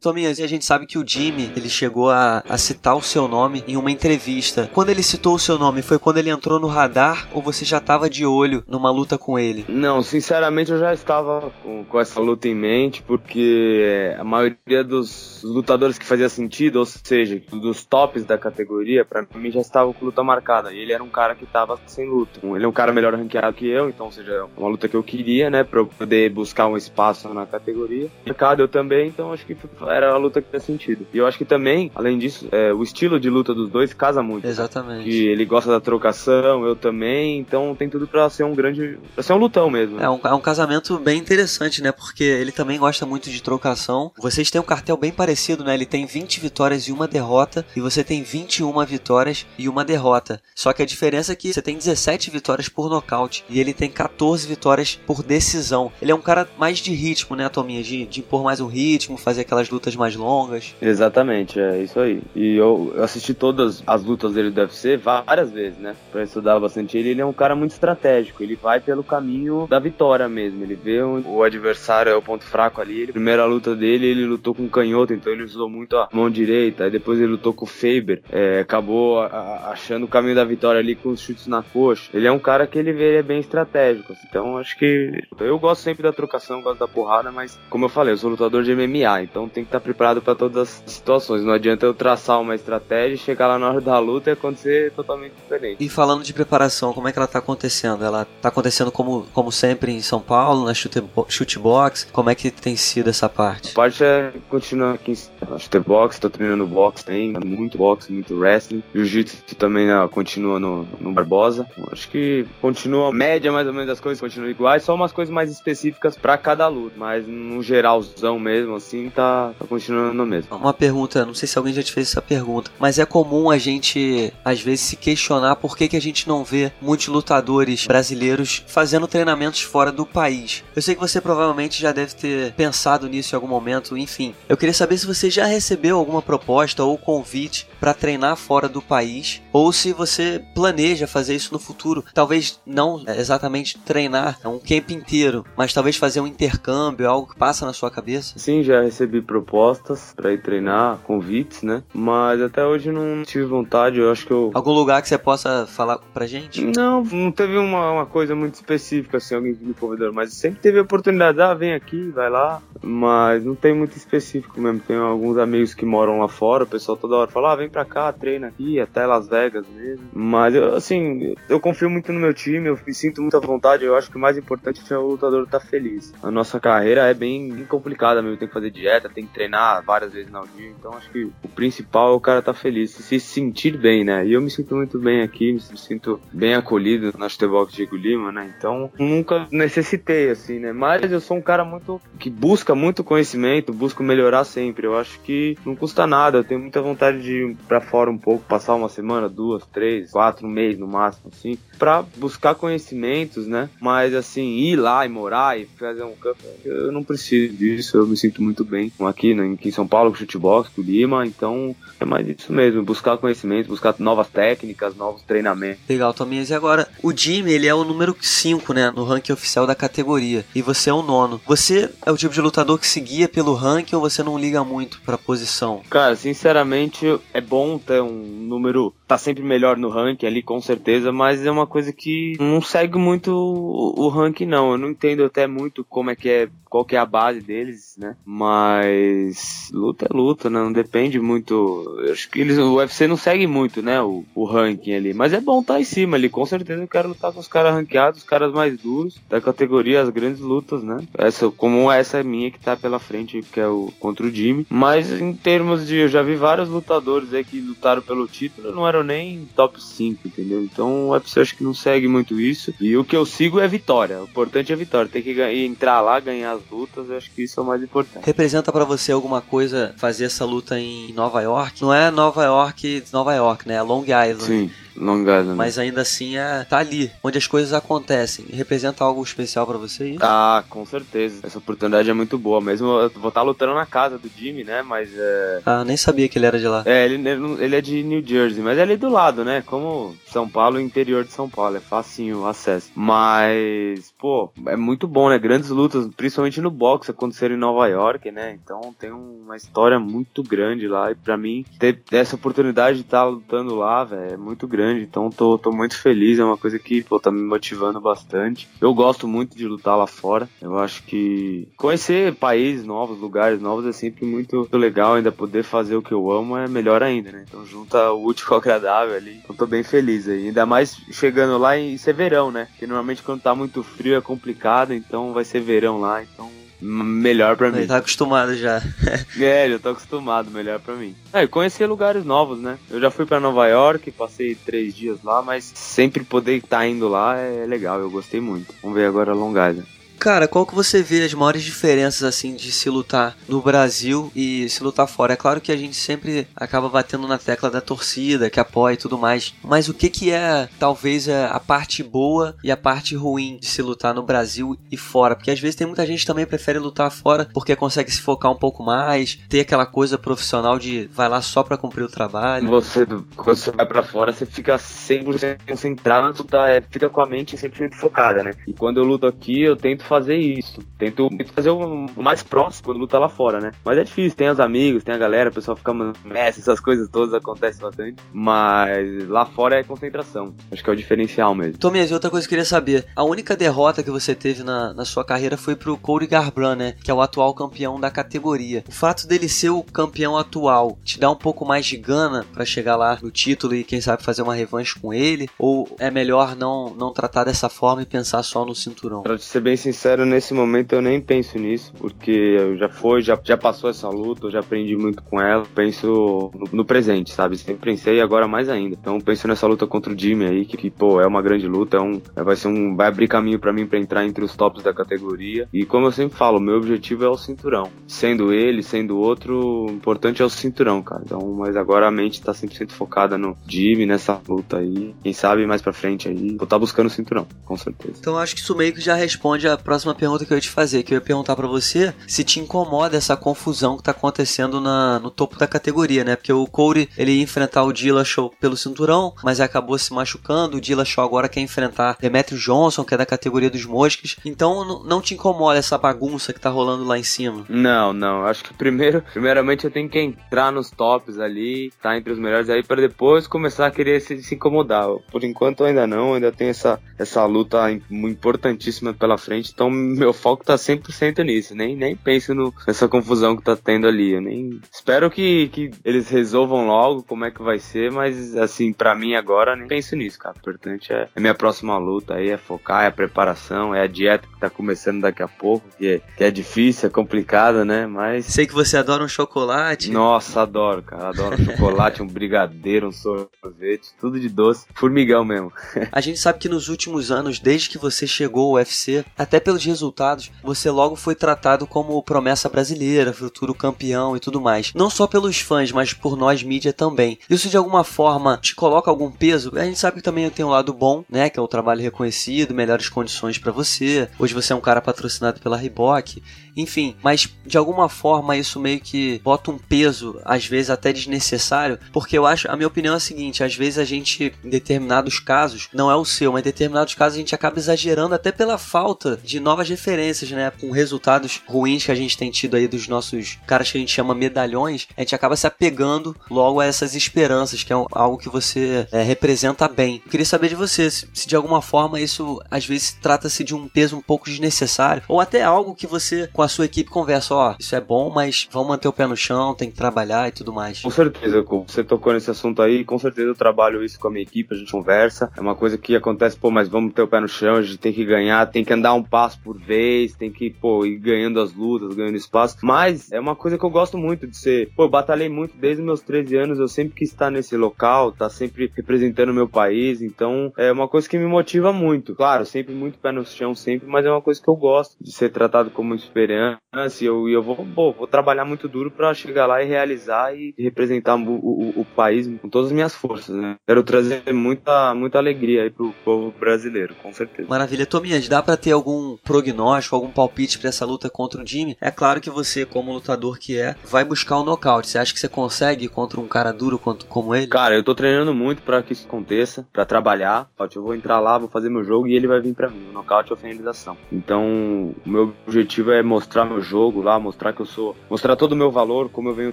Tominhas, 0.00 0.40
a 0.40 0.46
gente 0.46 0.64
sabe 0.64 0.86
que 0.86 0.98
o 0.98 1.06
Jimmy, 1.06 1.52
ele 1.54 1.68
chegou 1.68 2.08
a, 2.08 2.42
a, 2.48 2.56
citar 2.56 2.96
o 2.96 3.02
seu 3.02 3.28
nome 3.28 3.62
em 3.68 3.76
uma 3.76 3.90
entrevista. 3.90 4.70
Quando 4.72 4.88
ele 4.88 5.02
citou 5.02 5.34
o 5.34 5.38
seu 5.38 5.58
nome, 5.58 5.82
foi 5.82 5.98
quando 5.98 6.16
ele 6.16 6.30
entrou 6.30 6.58
no 6.58 6.68
radar 6.68 7.28
ou 7.34 7.42
você 7.42 7.66
já 7.66 7.76
estava 7.76 8.08
de 8.08 8.24
olho 8.24 8.64
numa 8.66 8.90
luta 8.90 9.18
com 9.18 9.38
ele? 9.38 9.66
Não, 9.68 10.02
sinceramente 10.02 10.72
eu 10.72 10.78
já 10.78 10.94
estava 10.94 11.52
com, 11.62 11.84
com 11.84 12.00
essa 12.00 12.18
luta 12.18 12.48
em 12.48 12.54
mente, 12.54 13.02
porque 13.02 14.16
a 14.18 14.24
maioria 14.24 14.82
dos 14.82 15.42
lutadores 15.44 15.98
que 15.98 16.06
fazia 16.06 16.30
sentido, 16.30 16.76
ou 16.76 16.86
seja, 16.86 17.42
dos 17.52 17.84
tops 17.84 18.24
da 18.24 18.38
categoria, 18.38 19.04
para 19.04 19.26
mim 19.34 19.50
já 19.50 19.60
estavam 19.60 19.92
com 19.92 20.06
luta 20.06 20.22
marcada. 20.22 20.72
E 20.72 20.78
ele 20.78 20.94
era 20.94 21.04
um 21.04 21.10
cara 21.10 21.34
que 21.34 21.44
estava 21.44 21.78
sem 21.86 22.08
luta. 22.08 22.40
Ele 22.42 22.64
é 22.64 22.68
um 22.68 22.72
cara 22.72 22.90
melhor 22.90 23.14
ranqueado 23.14 23.52
que 23.52 23.68
eu, 23.68 23.90
então, 23.90 24.06
ou 24.06 24.12
seja, 24.12 24.32
é 24.32 24.44
uma 24.56 24.68
luta 24.68 24.88
que 24.88 24.96
eu 24.96 25.02
queria, 25.02 25.50
né, 25.50 25.62
para 25.62 25.80
eu 25.80 25.86
poder 25.86 26.30
buscar 26.30 26.68
um 26.68 26.76
espaço 26.76 27.28
na 27.34 27.44
categoria. 27.44 28.08
Mercado 28.24 28.62
eu 28.62 28.68
também, 28.68 29.08
então 29.08 29.30
acho 29.30 29.44
que 29.44 29.54
era 29.92 30.12
a 30.12 30.16
luta 30.16 30.40
que 30.40 30.48
tinha 30.48 30.60
sentido. 30.60 31.06
E 31.12 31.18
eu 31.18 31.26
acho 31.26 31.38
que 31.38 31.44
também, 31.44 31.90
além 31.94 32.18
disso, 32.18 32.48
é, 32.52 32.72
o 32.72 32.82
estilo 32.82 33.18
de 33.18 33.30
luta 33.30 33.54
dos 33.54 33.70
dois 33.70 33.92
casa 33.92 34.22
muito. 34.22 34.46
Exatamente. 34.46 35.04
Que 35.04 35.26
ele 35.26 35.44
gosta 35.44 35.70
da 35.70 35.80
trocação, 35.80 36.64
eu 36.64 36.76
também, 36.76 37.38
então 37.38 37.74
tem 37.74 37.88
tudo 37.88 38.06
para 38.06 38.28
ser 38.30 38.44
um 38.44 38.54
grande. 38.54 38.98
pra 39.14 39.22
ser 39.22 39.32
um 39.32 39.36
lutão 39.36 39.70
mesmo. 39.70 40.00
É, 40.00 40.08
um, 40.08 40.20
é 40.24 40.34
um 40.34 40.40
casamento 40.40 40.98
bem 40.98 41.18
interessante, 41.18 41.82
né? 41.82 41.92
Porque 41.92 42.24
ele 42.24 42.52
também 42.52 42.78
gosta 42.78 43.04
muito 43.04 43.30
de 43.30 43.42
trocação. 43.42 44.12
Vocês 44.18 44.50
têm 44.50 44.60
um 44.60 44.64
cartel 44.64 44.96
bem 44.96 45.12
parecido, 45.12 45.64
né? 45.64 45.74
Ele 45.74 45.86
tem 45.86 46.06
20 46.06 46.40
vitórias 46.40 46.84
e 46.84 46.92
uma 46.92 47.08
derrota, 47.08 47.64
e 47.76 47.80
você 47.80 48.04
tem 48.04 48.22
21 48.22 48.84
vitórias 48.84 49.46
e 49.58 49.68
uma 49.68 49.84
derrota. 49.84 50.40
Só 50.54 50.72
que 50.72 50.82
a 50.82 50.86
diferença 50.86 51.32
é 51.32 51.36
que 51.36 51.52
você 51.52 51.62
tem 51.62 51.76
17 51.76 52.30
vitórias 52.30 52.68
por 52.68 52.88
nocaute 52.88 53.44
e 53.48 53.60
ele 53.60 53.72
tem 53.72 53.90
14 53.90 54.46
vitórias 54.46 54.98
por 55.06 55.22
decisão. 55.22 55.92
Ele 56.00 56.12
é 56.12 56.14
um 56.14 56.20
cara 56.20 56.48
mais 56.58 56.78
de 56.78 56.92
ritmo, 56.92 57.36
né, 57.36 57.48
Tominha? 57.48 57.82
De, 57.82 58.06
de 58.06 58.20
impor 58.20 58.42
mais 58.42 58.60
um 58.60 58.66
ritmo, 58.66 59.16
fazer 59.16 59.42
aquelas 59.42 59.70
lutas 59.70 59.79
lutas 59.80 59.96
mais 59.96 60.14
longas. 60.14 60.76
Exatamente, 60.80 61.58
é 61.58 61.82
isso 61.82 61.98
aí. 61.98 62.22
E 62.34 62.56
eu, 62.56 62.94
assisti 63.02 63.32
todas 63.32 63.82
as 63.86 64.04
lutas 64.04 64.34
dele 64.34 64.50
do 64.50 64.60
UFC 64.60 64.96
várias 64.96 65.50
vezes, 65.50 65.78
né? 65.78 65.96
Pra 66.12 66.22
estudar 66.22 66.60
bastante 66.60 66.98
ele. 66.98 67.10
Ele 67.10 67.20
é 67.22 67.26
um 67.26 67.32
cara 67.32 67.56
muito 67.56 67.72
estratégico. 67.72 68.42
Ele 68.42 68.56
vai 68.56 68.80
pelo 68.80 69.02
caminho 69.02 69.66
da 69.68 69.78
vitória 69.78 70.28
mesmo. 70.28 70.62
Ele 70.62 70.74
vê 70.74 71.02
o 71.02 71.42
adversário 71.42 72.12
é 72.12 72.14
o 72.14 72.22
ponto 72.22 72.44
fraco 72.44 72.80
ali. 72.80 73.00
Ele, 73.00 73.12
primeira 73.12 73.44
luta 73.46 73.74
dele, 73.74 74.06
ele 74.06 74.26
lutou 74.26 74.54
com 74.54 74.68
canhoto, 74.68 75.14
então 75.14 75.32
ele 75.32 75.42
usou 75.42 75.68
muito 75.68 75.96
a 75.96 76.08
mão 76.12 76.28
direita. 76.30 76.84
Aí 76.84 76.90
depois 76.90 77.18
ele 77.18 77.32
lutou 77.32 77.54
com 77.54 77.64
o 77.64 77.68
Faber. 77.68 78.22
É, 78.30 78.60
acabou 78.60 79.20
a, 79.20 79.26
a, 79.26 79.70
achando 79.70 80.04
o 80.04 80.08
caminho 80.08 80.34
da 80.34 80.44
vitória 80.44 80.80
ali 80.80 80.94
com 80.94 81.08
os 81.10 81.20
chutes 81.20 81.46
na 81.46 81.62
coxa. 81.62 82.10
Ele 82.12 82.26
é 82.26 82.32
um 82.32 82.38
cara 82.38 82.66
que 82.66 82.78
ele 82.78 82.92
vê 82.92 83.10
ele 83.10 83.18
é 83.18 83.22
bem 83.22 83.40
estratégico. 83.40 84.12
Assim. 84.12 84.26
Então 84.28 84.58
acho 84.58 84.76
que. 84.78 85.22
Eu 85.40 85.58
gosto 85.58 85.82
sempre 85.82 86.02
da 86.02 86.12
trocação, 86.12 86.60
gosto 86.60 86.78
da 86.78 86.88
porrada, 86.88 87.32
mas 87.32 87.58
como 87.70 87.86
eu 87.86 87.88
falei, 87.88 88.12
eu 88.12 88.18
sou 88.18 88.30
lutador 88.30 88.62
de 88.62 88.74
MMA, 88.74 89.22
então 89.22 89.48
tem 89.48 89.64
estar 89.70 89.80
tá 89.80 89.84
preparado 89.84 90.20
para 90.20 90.34
todas 90.34 90.56
as 90.68 90.82
situações. 90.86 91.42
Não 91.44 91.52
adianta 91.52 91.86
eu 91.86 91.94
traçar 91.94 92.40
uma 92.40 92.54
estratégia, 92.54 93.16
chegar 93.16 93.46
lá 93.46 93.58
na 93.58 93.68
hora 93.68 93.80
da 93.80 93.98
luta 93.98 94.30
e 94.30 94.32
acontecer 94.32 94.92
totalmente 94.92 95.32
diferente. 95.32 95.82
E 95.82 95.88
falando 95.88 96.22
de 96.22 96.32
preparação, 96.32 96.92
como 96.92 97.08
é 97.08 97.12
que 97.12 97.18
ela 97.18 97.28
tá 97.28 97.38
acontecendo? 97.38 98.04
Ela 98.04 98.26
tá 98.40 98.48
acontecendo 98.48 98.90
como, 98.90 99.26
como 99.32 99.50
sempre 99.52 99.92
em 99.92 100.00
São 100.00 100.20
Paulo, 100.20 100.64
na 100.64 100.74
chute, 100.74 101.02
chute 101.28 101.58
box? 101.58 102.08
Como 102.12 102.30
é 102.30 102.34
que 102.34 102.50
tem 102.50 102.76
sido 102.76 103.08
essa 103.10 103.28
parte? 103.28 103.70
A 103.72 103.74
parte 103.74 104.02
é 104.04 104.32
continuar 104.48 104.94
aqui 104.94 105.14
na 105.48 105.58
chute 105.58 105.78
box, 105.78 106.18
tô 106.18 106.28
treinando 106.28 106.66
box 106.66 107.04
também, 107.04 107.32
muito 107.32 107.78
boxe, 107.78 108.12
muito 108.12 108.38
wrestling. 108.38 108.82
Jiu-jitsu 108.94 109.54
também 109.56 109.86
né, 109.86 110.08
continua 110.10 110.58
no, 110.58 110.86
no 110.98 111.12
Barbosa. 111.12 111.66
Acho 111.92 112.08
que 112.08 112.46
continua 112.60 113.08
a 113.08 113.12
média 113.12 113.52
mais 113.52 113.66
ou 113.66 113.72
menos 113.72 113.88
das 113.88 114.00
coisas 114.00 114.20
continuam 114.20 114.50
iguais, 114.50 114.82
só 114.82 114.94
umas 114.94 115.12
coisas 115.12 115.32
mais 115.32 115.50
específicas 115.50 116.16
para 116.16 116.36
cada 116.38 116.66
luta, 116.68 116.94
mas 116.96 117.26
no 117.26 117.62
geralzão 117.62 118.38
mesmo 118.38 118.74
assim 118.74 119.10
tá, 119.10 119.52
tá 119.60 119.66
continuando 119.66 120.26
mesmo. 120.26 120.56
Uma 120.56 120.72
pergunta, 120.72 121.24
não 121.26 121.34
sei 121.34 121.46
se 121.46 121.58
alguém 121.58 121.74
já 121.74 121.82
te 121.82 121.92
fez 121.92 122.08
essa 122.08 122.22
pergunta, 122.22 122.70
mas 122.78 122.98
é 122.98 123.04
comum 123.04 123.50
a 123.50 123.58
gente, 123.58 124.32
às 124.44 124.60
vezes, 124.60 124.80
se 124.80 124.96
questionar 124.96 125.56
por 125.56 125.76
que, 125.76 125.88
que 125.88 125.96
a 125.96 126.00
gente 126.00 126.26
não 126.26 126.42
vê 126.42 126.72
muitos 126.80 127.08
lutadores 127.08 127.86
brasileiros 127.86 128.64
fazendo 128.66 129.06
treinamentos 129.06 129.60
fora 129.62 129.92
do 129.92 130.06
país. 130.06 130.64
Eu 130.74 130.82
sei 130.82 130.94
que 130.94 131.00
você 131.00 131.20
provavelmente 131.20 131.80
já 131.80 131.92
deve 131.92 132.14
ter 132.14 132.52
pensado 132.54 133.08
nisso 133.08 133.34
em 133.34 133.36
algum 133.36 133.48
momento, 133.48 133.96
enfim. 133.96 134.34
Eu 134.48 134.56
queria 134.56 134.74
saber 134.74 134.96
se 134.98 135.06
você 135.06 135.30
já 135.30 135.44
recebeu 135.44 135.98
alguma 135.98 136.22
proposta 136.22 136.82
ou 136.82 136.96
convite 136.96 137.66
para 137.80 137.94
treinar 137.94 138.36
fora 138.36 138.68
do 138.68 138.82
país, 138.82 139.42
ou 139.52 139.72
se 139.72 139.92
você 139.92 140.44
planeja 140.54 141.06
fazer 141.06 141.34
isso 141.34 141.52
no 141.52 141.58
futuro. 141.58 142.04
Talvez 142.12 142.60
não 142.66 143.02
exatamente 143.08 143.78
treinar 143.78 144.38
um 144.44 144.58
camp 144.58 144.90
inteiro, 144.90 145.44
mas 145.56 145.72
talvez 145.72 145.96
fazer 145.96 146.20
um 146.20 146.26
intercâmbio, 146.26 147.08
algo 147.08 147.32
que 147.32 147.38
passa 147.38 147.64
na 147.64 147.72
sua 147.72 147.90
cabeça. 147.90 148.38
Sim, 148.38 148.62
já 148.62 148.82
recebi 148.82 149.22
propostas 149.22 150.12
para 150.14 150.32
ir 150.32 150.42
treinar, 150.42 150.98
convites, 150.98 151.62
né? 151.62 151.82
Mas 151.94 152.42
até 152.42 152.64
hoje 152.64 152.92
não 152.92 153.22
tive 153.24 153.44
vontade, 153.44 153.98
eu 153.98 154.10
acho 154.10 154.26
que 154.26 154.32
eu... 154.32 154.50
Algum 154.52 154.72
lugar 154.72 155.00
que 155.00 155.08
você 155.08 155.18
possa 155.18 155.66
falar 155.66 155.98
pra 156.12 156.26
gente? 156.26 156.62
Não, 156.62 157.02
não 157.02 157.32
teve 157.32 157.56
uma, 157.56 157.92
uma 157.92 158.06
coisa 158.06 158.34
muito 158.34 158.54
específica, 158.54 159.16
assim, 159.16 159.34
alguém 159.34 159.54
que 159.54 159.64
me 159.64 159.74
convidou, 159.74 160.12
mas 160.12 160.34
sempre 160.34 160.60
teve 160.60 160.78
a 160.78 160.82
oportunidade, 160.82 161.40
ah, 161.40 161.54
vem 161.54 161.72
aqui, 161.72 162.10
vai 162.10 162.28
lá, 162.28 162.60
mas 162.82 163.44
não 163.44 163.54
tem 163.54 163.74
muito 163.74 163.96
específico 163.96 164.60
mesmo, 164.60 164.80
tem 164.80 164.96
alguns 164.96 165.38
amigos 165.38 165.74
que 165.74 165.84
moram 165.84 166.18
lá 166.20 166.28
fora, 166.28 166.64
o 166.64 166.66
pessoal 166.66 166.96
toda 166.96 167.16
hora 167.16 167.30
fala, 167.30 167.52
ah, 167.52 167.56
vem 167.56 167.69
pra 167.70 167.84
cá, 167.84 168.12
treina 168.12 168.48
aqui, 168.48 168.80
até 168.80 169.06
Las 169.06 169.28
Vegas 169.28 169.66
mesmo, 169.68 170.04
mas, 170.12 170.54
eu, 170.54 170.74
assim, 170.74 171.34
eu 171.48 171.60
confio 171.60 171.88
muito 171.88 172.12
no 172.12 172.20
meu 172.20 172.34
time, 172.34 172.68
eu 172.68 172.78
me 172.86 172.94
sinto 172.94 173.22
muita 173.22 173.40
vontade, 173.40 173.84
eu 173.84 173.96
acho 173.96 174.10
que 174.10 174.16
o 174.16 174.20
mais 174.20 174.36
importante 174.36 174.80
é 174.92 174.98
o 174.98 175.08
lutador 175.08 175.44
estar 175.44 175.60
tá 175.60 175.64
feliz. 175.64 176.12
A 176.22 176.30
nossa 176.30 176.58
carreira 176.60 177.08
é 177.08 177.14
bem, 177.14 177.64
complicada 177.66 178.22
mesmo, 178.22 178.36
tem 178.36 178.48
que 178.48 178.54
fazer 178.54 178.70
dieta, 178.70 179.08
tem 179.08 179.26
que 179.26 179.32
treinar 179.32 179.82
várias 179.84 180.12
vezes 180.12 180.30
no 180.30 180.46
dia. 180.56 180.70
Então 180.78 180.92
acho 180.94 181.10
que 181.10 181.24
o 181.24 181.48
principal 181.54 182.12
é 182.12 182.16
o 182.16 182.20
cara 182.20 182.40
estar 182.40 182.52
tá 182.52 182.58
feliz, 182.58 182.90
se 182.90 183.20
sentir 183.20 183.76
bem, 183.76 184.04
né? 184.04 184.26
E 184.26 184.32
eu 184.32 184.40
me 184.40 184.50
sinto 184.50 184.74
muito 184.74 184.98
bem 184.98 185.22
aqui, 185.22 185.52
me 185.52 185.60
sinto 185.60 186.20
bem 186.32 186.54
acolhido 186.54 187.12
na 187.16 187.28
Chutebox 187.28 187.72
Diego 187.72 187.96
Lima, 187.96 188.32
né? 188.32 188.52
Então 188.56 188.90
nunca 188.98 189.46
necessitei, 189.50 190.30
assim, 190.30 190.58
né? 190.58 190.72
Mas 190.72 191.10
eu 191.10 191.20
sou 191.20 191.36
um 191.36 191.42
cara 191.42 191.64
muito 191.64 192.00
que 192.18 192.28
busca 192.28 192.74
muito 192.74 193.04
conhecimento, 193.04 193.72
busco 193.72 194.02
melhorar 194.02 194.44
sempre. 194.44 194.86
Eu 194.86 194.98
acho 194.98 195.20
que 195.20 195.56
não 195.64 195.76
custa 195.76 196.06
nada, 196.06 196.38
eu 196.38 196.44
tenho 196.44 196.60
muita 196.60 196.82
vontade 196.82 197.22
de 197.22 197.56
pra 197.66 197.80
fora 197.80 198.10
um 198.10 198.18
pouco, 198.18 198.44
passar 198.44 198.74
uma 198.74 198.88
semana, 198.88 199.28
duas, 199.28 199.64
três, 199.72 200.10
quatro, 200.10 200.46
um 200.46 200.50
mês 200.50 200.78
no 200.78 200.86
máximo, 200.86 201.30
assim, 201.32 201.58
pra 201.78 202.02
buscar 202.16 202.54
conhecimentos, 202.54 203.46
né? 203.46 203.68
Mas 203.80 204.14
assim, 204.14 204.58
ir 204.58 204.76
lá 204.76 205.04
e 205.04 205.08
morar 205.08 205.58
e 205.58 205.66
fazer 205.78 206.02
um 206.02 206.14
campo, 206.14 206.38
eu 206.64 206.92
não 206.92 207.02
preciso 207.02 207.54
disso, 207.54 207.96
eu 207.96 208.06
me 208.06 208.16
sinto 208.16 208.42
muito 208.42 208.64
bem 208.64 208.92
aqui, 209.00 209.34
né? 209.34 209.52
Aqui 209.54 209.68
em 209.68 209.72
São 209.72 209.86
Paulo, 209.86 210.10
com 210.10 210.16
chutebox, 210.16 210.70
com 210.70 210.82
Lima, 210.82 211.26
então 211.26 211.74
é 211.98 212.04
mais 212.04 212.26
isso 212.28 212.52
mesmo, 212.52 212.82
buscar 212.82 213.16
conhecimento, 213.18 213.68
buscar 213.68 213.94
novas 213.98 214.28
técnicas, 214.28 214.96
novos 214.96 215.22
treinamentos. 215.22 215.82
Legal, 215.88 216.12
Tominhas. 216.14 216.50
E 216.50 216.54
agora, 216.54 216.88
o 217.02 217.16
Jimmy, 217.16 217.52
ele 217.52 217.66
é 217.66 217.74
o 217.74 217.84
número 217.84 218.16
5, 218.20 218.72
né, 218.72 218.92
no 218.94 219.04
ranking 219.04 219.32
oficial 219.32 219.66
da 219.66 219.74
categoria, 219.74 220.44
e 220.54 220.62
você 220.62 220.90
é 220.90 220.92
o 220.92 221.02
nono. 221.02 221.40
Você 221.46 221.90
é 222.04 222.10
o 222.10 222.16
tipo 222.16 222.34
de 222.34 222.40
lutador 222.40 222.78
que 222.78 222.86
seguia 222.86 223.28
pelo 223.28 223.54
ranking 223.54 223.94
ou 223.94 224.00
você 224.00 224.22
não 224.22 224.38
liga 224.38 224.64
muito 224.64 225.00
pra 225.02 225.18
posição? 225.18 225.82
Cara, 225.90 226.16
sinceramente, 226.16 227.18
é 227.32 227.40
bom 227.50 227.80
ter 227.80 228.00
um 228.00 228.12
número 228.12 228.94
tá 229.10 229.18
sempre 229.18 229.42
melhor 229.42 229.76
no 229.76 229.88
ranking 229.88 230.26
ali, 230.26 230.40
com 230.40 230.60
certeza, 230.60 231.10
mas 231.10 231.44
é 231.44 231.50
uma 231.50 231.66
coisa 231.66 231.92
que 231.92 232.36
não 232.38 232.62
segue 232.62 232.96
muito 232.96 233.32
o, 233.32 234.04
o 234.04 234.08
ranking, 234.08 234.46
não. 234.46 234.70
Eu 234.70 234.78
não 234.78 234.90
entendo 234.90 235.24
até 235.24 235.48
muito 235.48 235.82
como 235.82 236.10
é 236.10 236.14
que 236.14 236.28
é 236.28 236.48
qual 236.70 236.84
que 236.84 236.94
é 236.94 236.98
a 237.00 237.04
base 237.04 237.40
deles, 237.40 237.96
né? 237.98 238.16
Mas 238.24 239.68
luta 239.72 240.06
é 240.08 240.16
luta, 240.16 240.48
né? 240.48 240.60
Não 240.60 240.72
depende 240.72 241.18
muito. 241.18 241.98
Eu 242.04 242.12
acho 242.12 242.30
que 242.30 242.40
eles, 242.40 242.56
o 242.58 242.76
UFC 242.76 243.08
não 243.08 243.16
segue 243.16 243.46
muito, 243.48 243.82
né? 243.82 244.00
O, 244.00 244.24
o 244.32 244.44
ranking 244.44 244.94
ali. 244.94 245.12
Mas 245.12 245.32
é 245.32 245.40
bom 245.40 245.60
estar 245.60 245.74
tá 245.74 245.80
em 245.80 245.84
cima 245.84 246.16
ali. 246.16 246.28
Com 246.28 246.46
certeza 246.46 246.80
eu 246.80 246.86
quero 246.88 247.08
lutar 247.08 247.32
com 247.32 247.40
os 247.40 247.48
caras 247.48 247.74
ranqueados, 247.74 248.20
os 248.20 248.26
caras 248.26 248.52
mais 248.52 248.80
duros 248.80 249.18
da 249.28 249.40
categoria, 249.40 250.00
as 250.00 250.10
grandes 250.10 250.40
lutas, 250.40 250.84
né? 250.84 251.04
Essa, 251.18 251.50
como 251.50 251.90
essa 251.90 252.18
é 252.18 252.22
minha 252.22 252.52
que 252.52 252.60
tá 252.60 252.76
pela 252.76 253.00
frente, 253.00 253.42
que 253.42 253.58
é 253.58 253.66
o 253.66 253.92
contra 253.98 254.24
o 254.24 254.30
Jimmy. 254.30 254.64
Mas 254.70 255.10
em 255.10 255.32
termos 255.32 255.88
de. 255.88 255.96
Eu 255.96 256.08
já 256.08 256.22
vi 256.22 256.36
vários 256.36 256.68
lutadores 256.68 257.34
aí 257.34 257.44
que 257.44 257.60
lutaram 257.60 258.00
pelo 258.00 258.28
título, 258.28 258.72
não 258.72 258.86
nem 259.02 259.48
top 259.54 259.82
5, 259.82 260.28
entendeu? 260.28 260.62
Então 260.62 261.08
o 261.08 261.10
UFC 261.10 261.40
acho 261.40 261.56
que 261.56 261.64
não 261.64 261.74
segue 261.74 262.08
muito 262.08 262.40
isso. 262.40 262.74
E 262.80 262.96
o 262.96 263.04
que 263.04 263.16
eu 263.16 263.26
sigo 263.26 263.60
é 263.60 263.68
vitória. 263.68 264.20
O 264.20 264.24
importante 264.24 264.72
é 264.72 264.76
vitória. 264.76 265.10
Tem 265.10 265.22
que 265.22 265.40
entrar 265.64 266.00
lá, 266.00 266.20
ganhar 266.20 266.52
as 266.52 266.62
lutas, 266.70 267.08
eu 267.08 267.16
acho 267.16 267.30
que 267.30 267.42
isso 267.42 267.58
é 267.58 267.62
o 267.62 267.66
mais 267.66 267.82
importante. 267.82 268.24
Representa 268.24 268.72
para 268.72 268.84
você 268.84 269.12
alguma 269.12 269.40
coisa 269.40 269.94
fazer 269.96 270.24
essa 270.24 270.44
luta 270.44 270.78
em 270.78 271.12
Nova 271.12 271.40
York? 271.40 271.82
Não 271.82 271.92
é 271.92 272.10
Nova 272.10 272.44
York, 272.44 273.04
Nova 273.12 273.34
York, 273.34 273.66
né? 273.68 273.74
É 273.74 273.82
Long 273.82 274.02
Island. 274.02 274.44
Sim. 274.44 274.70
Island. 274.96 275.56
Mas 275.56 275.78
ainda 275.78 276.00
assim 276.00 276.36
é, 276.36 276.64
tá 276.64 276.78
ali, 276.78 277.10
onde 277.22 277.38
as 277.38 277.46
coisas 277.46 277.72
acontecem. 277.72 278.46
Representa 278.52 279.04
algo 279.04 279.22
especial 279.22 279.66
para 279.66 279.78
você 279.78 280.10
isso? 280.10 280.20
Ah, 280.22 280.64
com 280.68 280.84
certeza. 280.84 281.40
Essa 281.42 281.58
oportunidade 281.58 282.08
é 282.10 282.12
muito 282.12 282.38
boa. 282.38 282.60
Mesmo 282.60 282.86
eu 282.86 283.10
vou 283.10 283.28
estar 283.28 283.40
tá 283.40 283.42
lutando 283.42 283.74
na 283.74 283.86
casa 283.86 284.18
do 284.18 284.28
Jimmy, 284.28 284.64
né? 284.64 284.82
Mas 284.82 285.10
é. 285.16 285.60
Ah, 285.64 285.84
nem 285.84 285.96
sabia 285.96 286.28
que 286.28 286.38
ele 286.38 286.46
era 286.46 286.58
de 286.58 286.66
lá. 286.66 286.82
É, 286.86 287.04
ele, 287.04 287.28
ele 287.58 287.76
é 287.76 287.80
de 287.80 288.02
New 288.02 288.24
Jersey, 288.24 288.62
mas 288.62 288.78
é 288.78 288.82
ali 288.82 288.96
do 288.96 289.08
lado, 289.08 289.44
né? 289.44 289.62
Como 289.64 290.16
São 290.30 290.48
Paulo, 290.48 290.80
interior 290.80 291.24
de 291.24 291.32
São 291.32 291.48
Paulo. 291.48 291.76
É 291.76 291.80
facinho 291.80 292.40
o 292.40 292.46
acesso. 292.46 292.90
Mas, 292.94 294.09
pô, 294.20 294.52
é 294.66 294.76
muito 294.76 295.08
bom, 295.08 295.28
né? 295.28 295.38
Grandes 295.38 295.70
lutas, 295.70 296.06
principalmente 296.14 296.60
no 296.60 296.70
boxe, 296.70 297.10
aconteceram 297.10 297.54
em 297.54 297.58
Nova 297.58 297.86
York, 297.88 298.30
né? 298.30 298.52
Então 298.62 298.94
tem 298.98 299.10
uma 299.10 299.56
história 299.56 299.98
muito 299.98 300.42
grande 300.42 300.86
lá. 300.86 301.10
E 301.10 301.14
pra 301.14 301.36
mim, 301.36 301.64
ter 301.78 302.00
essa 302.12 302.36
oportunidade 302.36 302.98
de 302.98 303.04
estar 303.04 303.22
tá 303.22 303.28
lutando 303.28 303.74
lá, 303.74 304.04
velho, 304.04 304.34
é 304.34 304.36
muito 304.36 304.66
grande 304.66 305.00
então 305.02 305.30
tô, 305.30 305.56
tô 305.58 305.72
muito 305.72 305.98
feliz, 305.98 306.38
é 306.38 306.44
uma 306.44 306.56
coisa 306.56 306.78
que 306.78 307.02
pô, 307.02 307.18
tá 307.18 307.30
me 307.30 307.42
motivando 307.42 308.00
bastante. 308.00 308.68
Eu 308.80 308.92
gosto 308.92 309.26
muito 309.26 309.56
de 309.56 309.66
lutar 309.66 309.96
lá 309.96 310.06
fora, 310.06 310.48
eu 310.60 310.78
acho 310.78 311.02
que 311.04 311.68
conhecer 311.76 312.34
países 312.34 312.84
novos, 312.84 313.18
lugares 313.18 313.60
novos 313.60 313.86
é 313.86 313.92
sempre 313.92 314.26
muito, 314.26 314.68
legal, 314.72 315.14
ainda 315.14 315.32
poder 315.32 315.62
fazer 315.62 315.96
o 315.96 316.02
que 316.02 316.12
eu 316.12 316.30
amo 316.30 316.56
é 316.56 316.68
melhor 316.68 317.02
ainda, 317.02 317.32
né? 317.32 317.44
Então 317.46 317.64
junta 317.64 318.12
o 318.12 318.26
útil 318.26 318.46
com 318.48 318.54
o 318.54 318.58
agradável 318.58 319.14
ali, 319.14 319.40
então 319.42 319.56
tô 319.56 319.66
bem 319.66 319.82
feliz 319.82 320.28
aí, 320.28 320.48
ainda 320.48 320.66
mais 320.66 320.94
chegando 321.10 321.58
lá 321.58 321.76
e 321.76 321.98
ser 321.98 322.12
verão, 322.12 322.50
né? 322.50 322.66
Porque 322.70 322.86
normalmente 322.86 323.22
quando 323.22 323.42
tá 323.42 323.54
muito 323.54 323.82
frio 323.82 324.09
é 324.16 324.20
complicado, 324.20 324.92
então 324.94 325.32
vai 325.32 325.44
ser 325.44 325.60
verão 325.60 326.00
lá, 326.00 326.22
então 326.22 326.50
melhor 326.80 327.56
para 327.56 327.70
mim. 327.70 327.78
Ele 327.78 327.86
tá 327.86 327.98
acostumado 327.98 328.56
já. 328.56 328.82
é, 329.38 329.68
já 329.68 329.78
tô 329.78 329.90
acostumado, 329.90 330.50
melhor 330.50 330.80
para 330.80 330.94
mim. 330.94 331.14
É, 331.32 331.46
conhecer 331.46 331.86
lugares 331.86 332.24
novos, 332.24 332.58
né? 332.58 332.78
Eu 332.90 333.00
já 333.00 333.10
fui 333.10 333.26
para 333.26 333.38
Nova 333.38 333.66
York, 333.68 334.10
passei 334.12 334.54
três 334.54 334.94
dias 334.94 335.22
lá, 335.22 335.42
mas 335.42 335.64
sempre 335.74 336.24
poder 336.24 336.56
estar 336.56 336.78
tá 336.78 336.86
indo 336.86 337.08
lá 337.08 337.36
é 337.36 337.66
legal, 337.66 338.00
eu 338.00 338.10
gostei 338.10 338.40
muito. 338.40 338.74
Vamos 338.82 338.96
ver 338.96 339.06
agora 339.06 339.34
Long 339.34 339.50
Island. 339.50 339.99
Cara, 340.20 340.46
qual 340.46 340.66
que 340.66 340.74
você 340.74 341.02
vê 341.02 341.24
as 341.24 341.32
maiores 341.32 341.62
diferenças 341.62 342.22
assim 342.24 342.54
de 342.54 342.70
se 342.70 342.90
lutar 342.90 343.34
no 343.48 343.62
Brasil 343.62 344.30
e 344.36 344.68
se 344.68 344.84
lutar 344.84 345.08
fora? 345.08 345.32
É 345.32 345.36
claro 345.36 345.62
que 345.62 345.72
a 345.72 345.76
gente 345.76 345.96
sempre 345.96 346.46
acaba 346.54 346.90
batendo 346.90 347.26
na 347.26 347.38
tecla 347.38 347.70
da 347.70 347.80
torcida, 347.80 348.50
que 348.50 348.60
apoia 348.60 348.92
e 348.92 348.98
tudo 348.98 349.16
mais. 349.16 349.54
Mas 349.64 349.88
o 349.88 349.94
que 349.94 350.10
que 350.10 350.30
é 350.30 350.68
talvez 350.78 351.26
é 351.26 351.46
a 351.46 351.58
parte 351.58 352.02
boa 352.02 352.54
e 352.62 352.70
a 352.70 352.76
parte 352.76 353.16
ruim 353.16 353.56
de 353.62 353.66
se 353.66 353.80
lutar 353.80 354.12
no 354.12 354.22
Brasil 354.22 354.76
e 354.92 354.96
fora? 354.98 355.34
Porque 355.34 355.50
às 355.50 355.58
vezes 355.58 355.74
tem 355.74 355.86
muita 355.86 356.04
gente 356.04 356.20
que 356.20 356.26
também 356.26 356.44
prefere 356.44 356.78
lutar 356.78 357.10
fora 357.10 357.48
porque 357.54 357.74
consegue 357.74 358.10
se 358.10 358.20
focar 358.20 358.52
um 358.52 358.58
pouco 358.58 358.82
mais, 358.82 359.38
ter 359.48 359.60
aquela 359.60 359.86
coisa 359.86 360.18
profissional 360.18 360.78
de 360.78 361.08
vai 361.14 361.30
lá 361.30 361.40
só 361.40 361.62
para 361.62 361.78
cumprir 361.78 362.04
o 362.04 362.10
trabalho. 362.10 362.68
Você 362.68 363.06
quando 363.06 363.56
você 363.56 363.70
vai 363.70 363.86
para 363.86 364.02
fora, 364.02 364.34
você 364.34 364.44
fica 364.44 364.76
100% 364.76 365.60
concentrado, 365.66 366.44
tá, 366.44 366.68
é, 366.68 366.82
fica 366.82 367.08
com 367.08 367.22
a 367.22 367.26
mente 367.26 367.56
100% 367.56 367.94
focada, 367.94 368.42
né? 368.42 368.52
E 368.66 368.74
quando 368.74 368.98
eu 368.98 369.04
luto 369.04 369.26
aqui, 369.26 369.62
eu 369.62 369.74
tento 369.74 370.09
fazer 370.10 370.36
isso. 370.36 370.82
Tento, 370.98 371.28
tento 371.30 371.52
fazer 371.52 371.70
o 371.70 372.06
mais 372.16 372.42
próximo 372.42 372.86
quando 372.86 372.98
luta 372.98 373.16
lá 373.16 373.28
fora, 373.28 373.60
né? 373.60 373.70
Mas 373.84 373.96
é 373.96 374.02
difícil, 374.02 374.36
tem 374.36 374.50
os 374.50 374.58
amigos, 374.58 375.04
tem 375.04 375.14
a 375.14 375.18
galera, 375.18 375.50
o 375.50 375.52
pessoal 375.52 375.76
fica 375.76 375.94
mestre, 375.94 376.62
essas 376.62 376.80
coisas 376.80 377.08
todas 377.08 377.32
acontecem 377.32 377.80
bastante. 377.80 378.16
Mas 378.32 379.28
lá 379.28 379.46
fora 379.46 379.78
é 379.78 379.84
concentração. 379.84 380.52
Acho 380.72 380.82
que 380.82 380.90
é 380.90 380.92
o 380.92 380.96
diferencial 380.96 381.54
mesmo. 381.54 381.78
Tomias, 381.78 382.10
outra 382.10 382.28
coisa 382.28 382.46
que 382.46 382.54
eu 382.54 382.58
queria 382.58 382.64
saber. 382.64 383.06
A 383.14 383.22
única 383.22 383.56
derrota 383.56 384.02
que 384.02 384.10
você 384.10 384.34
teve 384.34 384.64
na, 384.64 384.92
na 384.92 385.04
sua 385.04 385.24
carreira 385.24 385.56
foi 385.56 385.76
pro 385.76 385.96
Cody 385.96 386.26
Garbrandt, 386.26 386.76
né? 386.76 386.94
Que 387.04 387.10
é 387.10 387.14
o 387.14 387.20
atual 387.20 387.54
campeão 387.54 388.00
da 388.00 388.10
categoria. 388.10 388.82
O 388.88 388.92
fato 388.92 389.28
dele 389.28 389.48
ser 389.48 389.70
o 389.70 389.84
campeão 389.84 390.36
atual 390.36 390.98
te 391.04 391.20
dá 391.20 391.30
um 391.30 391.36
pouco 391.36 391.64
mais 391.64 391.86
de 391.86 391.96
gana 391.96 392.44
para 392.52 392.64
chegar 392.64 392.96
lá 392.96 393.16
no 393.22 393.30
título 393.30 393.74
e 393.74 393.84
quem 393.84 394.00
sabe 394.00 394.24
fazer 394.24 394.42
uma 394.42 394.54
revanche 394.54 394.98
com 394.98 395.14
ele? 395.14 395.48
Ou 395.56 395.88
é 395.98 396.10
melhor 396.10 396.56
não, 396.56 396.94
não 396.94 397.12
tratar 397.12 397.44
dessa 397.44 397.68
forma 397.68 398.02
e 398.02 398.06
pensar 398.06 398.42
só 398.42 398.64
no 398.64 398.74
cinturão? 398.74 399.22
Pra 399.22 399.38
ser 399.38 399.60
bem 399.60 399.76
sincero, 399.76 399.99
sincero, 400.00 400.24
nesse 400.24 400.54
momento 400.54 400.94
eu 400.94 401.02
nem 401.02 401.20
penso 401.20 401.58
nisso, 401.58 401.92
porque 401.98 402.74
já 402.78 402.88
foi, 402.88 403.20
já, 403.20 403.38
já 403.44 403.56
passou 403.56 403.90
essa 403.90 404.08
luta, 404.08 404.46
eu 404.46 404.50
já 404.50 404.60
aprendi 404.60 404.96
muito 404.96 405.22
com 405.22 405.38
ela. 405.38 405.66
Penso 405.74 406.50
no, 406.54 406.68
no 406.72 406.84
presente, 406.86 407.34
sabe? 407.34 407.58
Sempre 407.58 407.90
pensei 407.90 408.16
e 408.16 408.20
agora 408.20 408.48
mais 408.48 408.70
ainda. 408.70 408.96
Então 408.98 409.20
penso 409.20 409.46
nessa 409.46 409.66
luta 409.66 409.86
contra 409.86 410.10
o 410.10 410.18
Jimmy 410.18 410.46
aí, 410.46 410.64
que, 410.64 410.78
que 410.78 410.90
pô, 410.90 411.20
é 411.20 411.26
uma 411.26 411.42
grande 411.42 411.68
luta, 411.68 411.98
é 411.98 412.00
um, 412.00 412.20
vai 412.34 412.56
ser 412.56 412.68
um, 412.68 412.96
vai 412.96 413.08
abrir 413.08 413.28
caminho 413.28 413.58
para 413.58 413.74
mim 413.74 413.86
para 413.86 413.98
entrar 413.98 414.24
entre 414.24 414.42
os 414.42 414.56
tops 414.56 414.82
da 414.82 414.94
categoria. 414.94 415.68
E 415.70 415.84
como 415.84 416.06
eu 416.06 416.12
sempre 416.12 416.36
falo, 416.36 416.58
meu 416.58 416.76
objetivo 416.76 417.24
é 417.24 417.28
o 417.28 417.36
cinturão. 417.36 417.90
Sendo 418.08 418.54
ele, 418.54 418.82
sendo 418.82 419.18
outro, 419.18 419.86
o 419.86 419.90
importante 419.90 420.40
é 420.40 420.44
o 420.44 420.50
cinturão, 420.50 421.02
cara. 421.02 421.22
Então, 421.26 421.40
mas 421.58 421.76
agora 421.76 422.08
a 422.08 422.10
mente 422.10 422.40
tá 422.40 422.52
100% 422.52 422.92
focada 422.92 423.36
no 423.36 423.54
Jimmy, 423.68 424.06
nessa 424.06 424.40
luta 424.48 424.78
aí. 424.78 425.14
Quem 425.22 425.34
sabe 425.34 425.66
mais 425.66 425.82
pra 425.82 425.92
frente 425.92 426.26
aí, 426.26 426.48
vou 426.48 426.64
estar 426.64 426.66
tá 426.66 426.78
buscando 426.78 427.08
o 427.08 427.10
cinturão, 427.10 427.46
com 427.66 427.76
certeza. 427.76 428.14
Então 428.18 428.38
acho 428.38 428.54
que 428.54 428.62
isso 428.62 428.74
meio 428.74 428.94
que 428.94 429.00
já 429.00 429.14
responde 429.14 429.68
a 429.68 429.76
próxima 429.90 430.14
pergunta 430.14 430.46
que 430.46 430.52
eu 430.52 430.56
ia 430.56 430.60
te 430.60 430.70
fazer, 430.70 431.02
que 431.02 431.12
eu 431.12 431.16
ia 431.16 431.20
perguntar 431.20 431.56
para 431.56 431.66
você 431.66 432.14
se 432.24 432.44
te 432.44 432.60
incomoda 432.60 433.16
essa 433.16 433.36
confusão 433.36 433.96
que 433.96 434.04
tá 434.04 434.12
acontecendo 434.12 434.80
na, 434.80 435.18
no 435.18 435.32
topo 435.32 435.58
da 435.58 435.66
categoria, 435.66 436.22
né? 436.22 436.36
Porque 436.36 436.52
o 436.52 436.64
Corey, 436.64 437.08
ele 437.18 437.32
ia 437.32 437.42
enfrentar 437.42 437.82
o 437.82 437.92
Dillashaw 437.92 438.52
pelo 438.60 438.76
cinturão, 438.76 439.34
mas 439.42 439.58
acabou 439.58 439.98
se 439.98 440.14
machucando. 440.14 440.76
O 440.76 440.80
Dillashaw 440.80 441.24
agora 441.24 441.48
quer 441.48 441.58
enfrentar 441.58 442.16
Demetrio 442.20 442.56
Johnson, 442.56 443.02
que 443.02 443.14
é 443.14 443.16
da 443.16 443.26
categoria 443.26 443.68
dos 443.68 443.84
mosques. 443.84 444.36
Então 444.44 445.02
não 445.02 445.20
te 445.20 445.34
incomoda 445.34 445.80
essa 445.80 445.98
bagunça 445.98 446.52
que 446.52 446.60
tá 446.60 446.70
rolando 446.70 447.02
lá 447.02 447.18
em 447.18 447.24
cima? 447.24 447.66
Não, 447.68 448.12
não. 448.12 448.46
Acho 448.46 448.62
que 448.62 448.72
primeiro, 448.72 449.24
primeiramente 449.32 449.86
eu 449.86 449.90
tenho 449.90 450.08
que 450.08 450.20
entrar 450.20 450.70
nos 450.70 450.92
tops 450.92 451.40
ali, 451.40 451.92
tá 452.00 452.16
entre 452.16 452.32
os 452.32 452.38
melhores 452.38 452.70
aí 452.70 452.84
para 452.84 453.00
depois 453.00 453.48
começar 453.48 453.88
a 453.88 453.90
querer 453.90 454.20
se, 454.20 454.40
se 454.40 454.54
incomodar. 454.54 455.08
Por 455.32 455.42
enquanto 455.42 455.82
ainda 455.82 456.06
não, 456.06 456.34
ainda 456.34 456.52
tem 456.52 456.68
essa 456.68 457.00
essa 457.18 457.44
luta 457.44 457.90
importantíssima 457.90 459.12
pela 459.12 459.36
frente. 459.36 459.74
Então 459.80 459.88
meu 459.88 460.34
foco 460.34 460.62
tá 460.62 460.74
100% 460.74 461.42
nisso. 461.42 461.74
Nem, 461.74 461.96
nem 461.96 462.14
penso 462.14 462.54
no, 462.54 462.70
nessa 462.86 463.08
confusão 463.08 463.56
que 463.56 463.62
tá 463.62 463.74
tendo 463.74 464.06
ali. 464.06 464.32
Eu 464.32 464.42
nem 464.42 464.78
espero 464.92 465.30
que, 465.30 465.68
que 465.68 465.90
eles 466.04 466.28
resolvam 466.28 466.86
logo 466.86 467.22
como 467.22 467.46
é 467.46 467.50
que 467.50 467.62
vai 467.62 467.78
ser, 467.78 468.12
mas 468.12 468.54
assim, 468.56 468.92
para 468.92 469.14
mim 469.14 469.34
agora 469.34 469.74
nem 469.74 469.88
penso 469.88 470.14
nisso, 470.14 470.38
cara. 470.38 470.54
O 470.54 470.58
importante 470.58 471.10
é, 471.14 471.30
é 471.34 471.40
minha 471.40 471.54
próxima 471.54 471.96
luta 471.96 472.34
aí, 472.34 472.50
é 472.50 472.58
focar, 472.58 473.04
é 473.04 473.06
a 473.06 473.10
preparação, 473.10 473.94
é 473.94 474.02
a 474.02 474.06
dieta 474.06 474.46
que 474.46 474.60
tá 474.60 474.68
começando 474.68 475.22
daqui 475.22 475.42
a 475.42 475.48
pouco, 475.48 475.88
que 475.96 476.06
é, 476.06 476.20
que 476.36 476.44
é 476.44 476.50
difícil, 476.50 477.08
é 477.08 477.10
complicada, 477.10 477.82
né? 477.82 478.06
Mas. 478.06 478.44
Sei 478.44 478.66
que 478.66 478.74
você 478.74 478.98
adora 478.98 479.24
um 479.24 479.28
chocolate. 479.28 480.10
Nossa, 480.10 480.60
adoro, 480.60 481.02
cara. 481.02 481.30
Adoro 481.30 481.56
um 481.58 481.64
chocolate, 481.64 482.20
um 482.22 482.26
brigadeiro, 482.26 483.08
um 483.08 483.12
sorvete, 483.12 484.10
tudo 484.20 484.38
de 484.38 484.50
doce. 484.50 484.84
Formigão 484.92 485.42
mesmo. 485.42 485.72
a 486.12 486.20
gente 486.20 486.38
sabe 486.38 486.58
que 486.58 486.68
nos 486.68 486.90
últimos 486.90 487.30
anos, 487.30 487.58
desde 487.58 487.88
que 487.88 487.96
você 487.96 488.26
chegou 488.26 488.66
ao 488.66 488.72
UFC, 488.74 489.24
até 489.38 489.58
pelos 489.70 489.84
resultados 489.84 490.50
você 490.64 490.90
logo 490.90 491.14
foi 491.14 491.36
tratado 491.36 491.86
como 491.86 492.20
promessa 492.24 492.68
brasileira, 492.68 493.32
futuro 493.32 493.72
campeão 493.72 494.36
e 494.36 494.40
tudo 494.40 494.60
mais. 494.60 494.92
Não 494.94 495.08
só 495.08 495.28
pelos 495.28 495.60
fãs, 495.60 495.92
mas 495.92 496.12
por 496.12 496.36
nós 496.36 496.62
mídia 496.64 496.92
também. 496.92 497.38
Isso 497.48 497.68
de 497.68 497.76
alguma 497.76 498.02
forma 498.02 498.58
te 498.60 498.74
coloca 498.74 499.08
algum 499.08 499.30
peso? 499.30 499.70
A 499.76 499.84
gente 499.84 499.98
sabe 499.98 500.16
que 500.16 500.22
também 500.22 500.50
tem 500.50 500.64
um 500.64 500.70
lado 500.70 500.92
bom, 500.92 501.24
né, 501.30 501.48
que 501.48 501.58
é 501.58 501.62
o 501.62 501.68
trabalho 501.68 502.02
reconhecido, 502.02 502.74
melhores 502.74 503.08
condições 503.08 503.58
para 503.58 503.70
você. 503.70 504.28
Hoje 504.40 504.54
você 504.54 504.72
é 504.72 504.76
um 504.76 504.80
cara 504.80 505.00
patrocinado 505.00 505.60
pela 505.60 505.76
Reebok 505.76 506.42
enfim, 506.76 507.16
mas 507.22 507.48
de 507.66 507.76
alguma 507.76 508.08
forma 508.08 508.56
isso 508.56 508.80
meio 508.80 509.00
que 509.00 509.40
bota 509.42 509.70
um 509.70 509.78
peso, 509.78 510.40
às 510.44 510.66
vezes 510.66 510.90
até 510.90 511.12
desnecessário, 511.12 511.98
porque 512.12 512.36
eu 512.36 512.46
acho, 512.46 512.70
a 512.70 512.76
minha 512.76 512.86
opinião 512.86 513.14
é 513.14 513.16
a 513.16 513.20
seguinte: 513.20 513.62
às 513.62 513.74
vezes 513.74 513.98
a 513.98 514.04
gente, 514.04 514.52
em 514.64 514.70
determinados 514.70 515.38
casos, 515.38 515.88
não 515.92 516.10
é 516.10 516.16
o 516.16 516.24
seu, 516.24 516.52
mas 516.52 516.60
em 516.60 516.64
determinados 516.64 517.14
casos 517.14 517.36
a 517.36 517.38
gente 517.38 517.54
acaba 517.54 517.78
exagerando 517.78 518.34
até 518.34 518.52
pela 518.52 518.78
falta 518.78 519.38
de 519.50 519.60
novas 519.60 519.88
referências, 519.88 520.50
né? 520.50 520.72
Com 520.80 520.90
resultados 520.90 521.60
ruins 521.66 522.04
que 522.04 522.12
a 522.12 522.14
gente 522.14 522.38
tem 522.38 522.50
tido 522.50 522.76
aí 522.76 522.86
dos 522.86 523.08
nossos 523.08 523.58
caras 523.66 523.90
que 523.90 523.98
a 523.98 524.00
gente 524.00 524.12
chama 524.12 524.34
medalhões, 524.34 525.06
a 525.16 525.20
gente 525.20 525.34
acaba 525.34 525.56
se 525.56 525.66
apegando 525.66 526.36
logo 526.50 526.80
a 526.80 526.86
essas 526.86 527.14
esperanças, 527.14 527.82
que 527.82 527.92
é 527.92 527.96
algo 528.12 528.38
que 528.38 528.48
você 528.48 529.06
é, 529.12 529.22
representa 529.22 529.88
bem. 529.88 530.22
Eu 530.24 530.30
queria 530.30 530.46
saber 530.46 530.68
de 530.68 530.74
você 530.74 531.10
se, 531.10 531.28
se 531.32 531.48
de 531.48 531.56
alguma 531.56 531.82
forma 531.82 532.20
isso 532.20 532.60
às 532.70 532.86
vezes 532.86 533.12
trata-se 533.12 533.64
de 533.64 533.74
um 533.74 533.88
peso 533.88 534.16
um 534.16 534.22
pouco 534.22 534.48
desnecessário, 534.48 535.22
ou 535.28 535.40
até 535.40 535.62
algo 535.62 535.94
que 535.94 536.06
você 536.06 536.48
com 536.52 536.62
a 536.62 536.68
sua 536.68 536.84
equipe 536.84 537.10
conversa, 537.10 537.54
ó, 537.54 537.70
oh, 537.70 537.76
isso 537.78 537.94
é 537.94 538.00
bom, 538.00 538.30
mas 538.30 538.68
vamos 538.70 538.88
manter 538.88 539.08
o 539.08 539.12
pé 539.12 539.26
no 539.26 539.36
chão, 539.36 539.74
tem 539.74 539.90
que 539.90 539.96
trabalhar 539.96 540.48
e 540.48 540.52
tudo 540.52 540.72
mais. 540.72 541.02
Com 541.02 541.10
certeza, 541.10 541.62
você 541.62 542.04
tocou 542.04 542.32
nesse 542.32 542.50
assunto 542.50 542.82
aí, 542.82 543.04
com 543.04 543.18
certeza 543.18 543.48
eu 543.48 543.54
trabalho 543.54 544.04
isso 544.04 544.18
com 544.18 544.28
a 544.28 544.30
minha 544.30 544.42
equipe, 544.42 544.74
a 544.74 544.78
gente 544.78 544.92
conversa, 544.92 545.50
é 545.56 545.60
uma 545.60 545.74
coisa 545.74 545.98
que 545.98 546.14
acontece, 546.14 546.56
pô, 546.56 546.70
mas 546.70 546.88
vamos 546.88 547.12
ter 547.12 547.22
o 547.22 547.28
pé 547.28 547.40
no 547.40 547.48
chão, 547.48 547.76
a 547.76 547.82
gente 547.82 547.98
tem 547.98 548.12
que 548.12 548.24
ganhar, 548.24 548.66
tem 548.66 548.84
que 548.84 548.92
andar 548.92 549.14
um 549.14 549.22
passo 549.22 549.39
por 549.48 549.78
vez, 549.78 550.34
tem 550.34 550.50
que, 550.50 550.70
pô, 550.70 551.04
ir 551.04 551.18
ganhando 551.18 551.60
as 551.60 551.74
lutas, 551.74 552.14
ganhando 552.14 552.36
espaço, 552.36 552.76
mas 552.82 553.30
é 553.32 553.40
uma 553.40 553.56
coisa 553.56 553.78
que 553.78 553.84
eu 553.84 553.90
gosto 553.90 554.18
muito 554.18 554.46
de 554.46 554.56
ser, 554.56 554.90
pô, 554.94 555.04
eu 555.04 555.08
batalhei 555.08 555.48
muito 555.48 555.76
desde 555.76 556.02
meus 556.02 556.20
13 556.20 556.56
anos, 556.56 556.78
eu 556.78 556.88
sempre 556.88 557.14
quis 557.14 557.30
estar 557.30 557.50
nesse 557.50 557.76
local, 557.76 558.32
tá 558.32 558.48
sempre 558.48 558.90
representando 558.94 559.54
meu 559.54 559.68
país, 559.68 560.22
então 560.22 560.72
é 560.76 560.90
uma 560.92 561.08
coisa 561.08 561.28
que 561.28 561.38
me 561.38 561.46
motiva 561.46 561.92
muito, 561.92 562.34
claro, 562.34 562.64
sempre 562.64 562.94
muito 562.94 563.18
pé 563.18 563.32
no 563.32 563.44
chão, 563.44 563.74
sempre, 563.74 564.08
mas 564.08 564.24
é 564.26 564.30
uma 564.30 564.42
coisa 564.42 564.60
que 564.60 564.68
eu 564.68 564.76
gosto 564.76 565.16
de 565.20 565.32
ser 565.32 565.50
tratado 565.50 565.90
como 565.90 566.14
experiência, 566.14 566.78
e 567.20 567.24
eu, 567.24 567.48
eu 567.48 567.62
vou, 567.62 567.76
pô, 567.94 568.12
vou 568.12 568.26
trabalhar 568.26 568.64
muito 568.64 568.88
duro 568.88 569.10
para 569.10 569.32
chegar 569.34 569.66
lá 569.66 569.82
e 569.82 569.86
realizar 569.86 570.54
e 570.54 570.74
representar 570.78 571.36
o, 571.36 571.54
o, 571.54 572.00
o, 572.00 572.04
país 572.04 572.46
com 572.60 572.68
todas 572.68 572.88
as 572.88 572.92
minhas 572.92 573.14
forças, 573.14 573.54
né? 573.56 573.76
Quero 573.86 574.02
trazer 574.02 574.52
muita, 574.52 575.14
muita 575.14 575.38
alegria 575.38 575.84
aí 575.84 575.90
pro 575.90 576.12
povo 576.24 576.52
brasileiro, 576.58 577.14
com 577.22 577.32
certeza. 577.32 577.68
Maravilha. 577.68 578.06
Tominhas, 578.06 578.48
dá 578.48 578.62
para 578.62 578.76
ter 578.76 578.92
algum 578.92 579.29
prognóstico, 579.38 580.16
algum 580.16 580.30
palpite 580.30 580.78
para 580.78 580.88
essa 580.88 581.04
luta 581.04 581.28
contra 581.30 581.62
o 581.62 581.66
Jimmy? 581.66 581.96
É 582.00 582.10
claro 582.10 582.40
que 582.40 582.50
você, 582.50 582.84
como 582.84 583.12
lutador 583.12 583.58
que 583.58 583.78
é, 583.78 583.94
vai 584.04 584.24
buscar 584.24 584.58
o 584.58 584.62
um 584.62 584.64
nocaute. 584.64 585.08
Você 585.08 585.18
acha 585.18 585.32
que 585.32 585.40
você 585.40 585.48
consegue 585.48 586.08
contra 586.08 586.40
um 586.40 586.48
cara 586.48 586.72
duro 586.72 586.98
como 586.98 587.54
ele? 587.54 587.66
Cara, 587.66 587.94
eu 587.94 588.02
tô 588.02 588.14
treinando 588.14 588.54
muito 588.54 588.82
para 588.82 589.02
que 589.02 589.12
isso 589.12 589.26
aconteça, 589.26 589.86
para 589.92 590.04
trabalhar. 590.04 590.68
Eu 590.94 591.02
vou 591.02 591.14
entrar 591.14 591.38
lá, 591.38 591.58
vou 591.58 591.68
fazer 591.68 591.88
meu 591.88 592.04
jogo 592.04 592.26
e 592.26 592.34
ele 592.34 592.46
vai 592.46 592.60
vir 592.60 592.74
para 592.74 592.88
mim. 592.88 593.08
O 593.10 593.12
nocaute 593.12 593.52
ou 593.52 593.56
finalização. 593.56 594.16
Então, 594.32 595.14
o 595.24 595.28
meu 595.28 595.54
objetivo 595.66 596.10
é 596.10 596.22
mostrar 596.22 596.64
meu 596.64 596.80
jogo 596.80 597.22
lá, 597.22 597.38
mostrar 597.38 597.72
que 597.72 597.80
eu 597.80 597.86
sou, 597.86 598.16
mostrar 598.28 598.56
todo 598.56 598.72
o 598.72 598.76
meu 598.76 598.90
valor, 598.90 599.28
como 599.28 599.48
eu 599.48 599.54
venho 599.54 599.72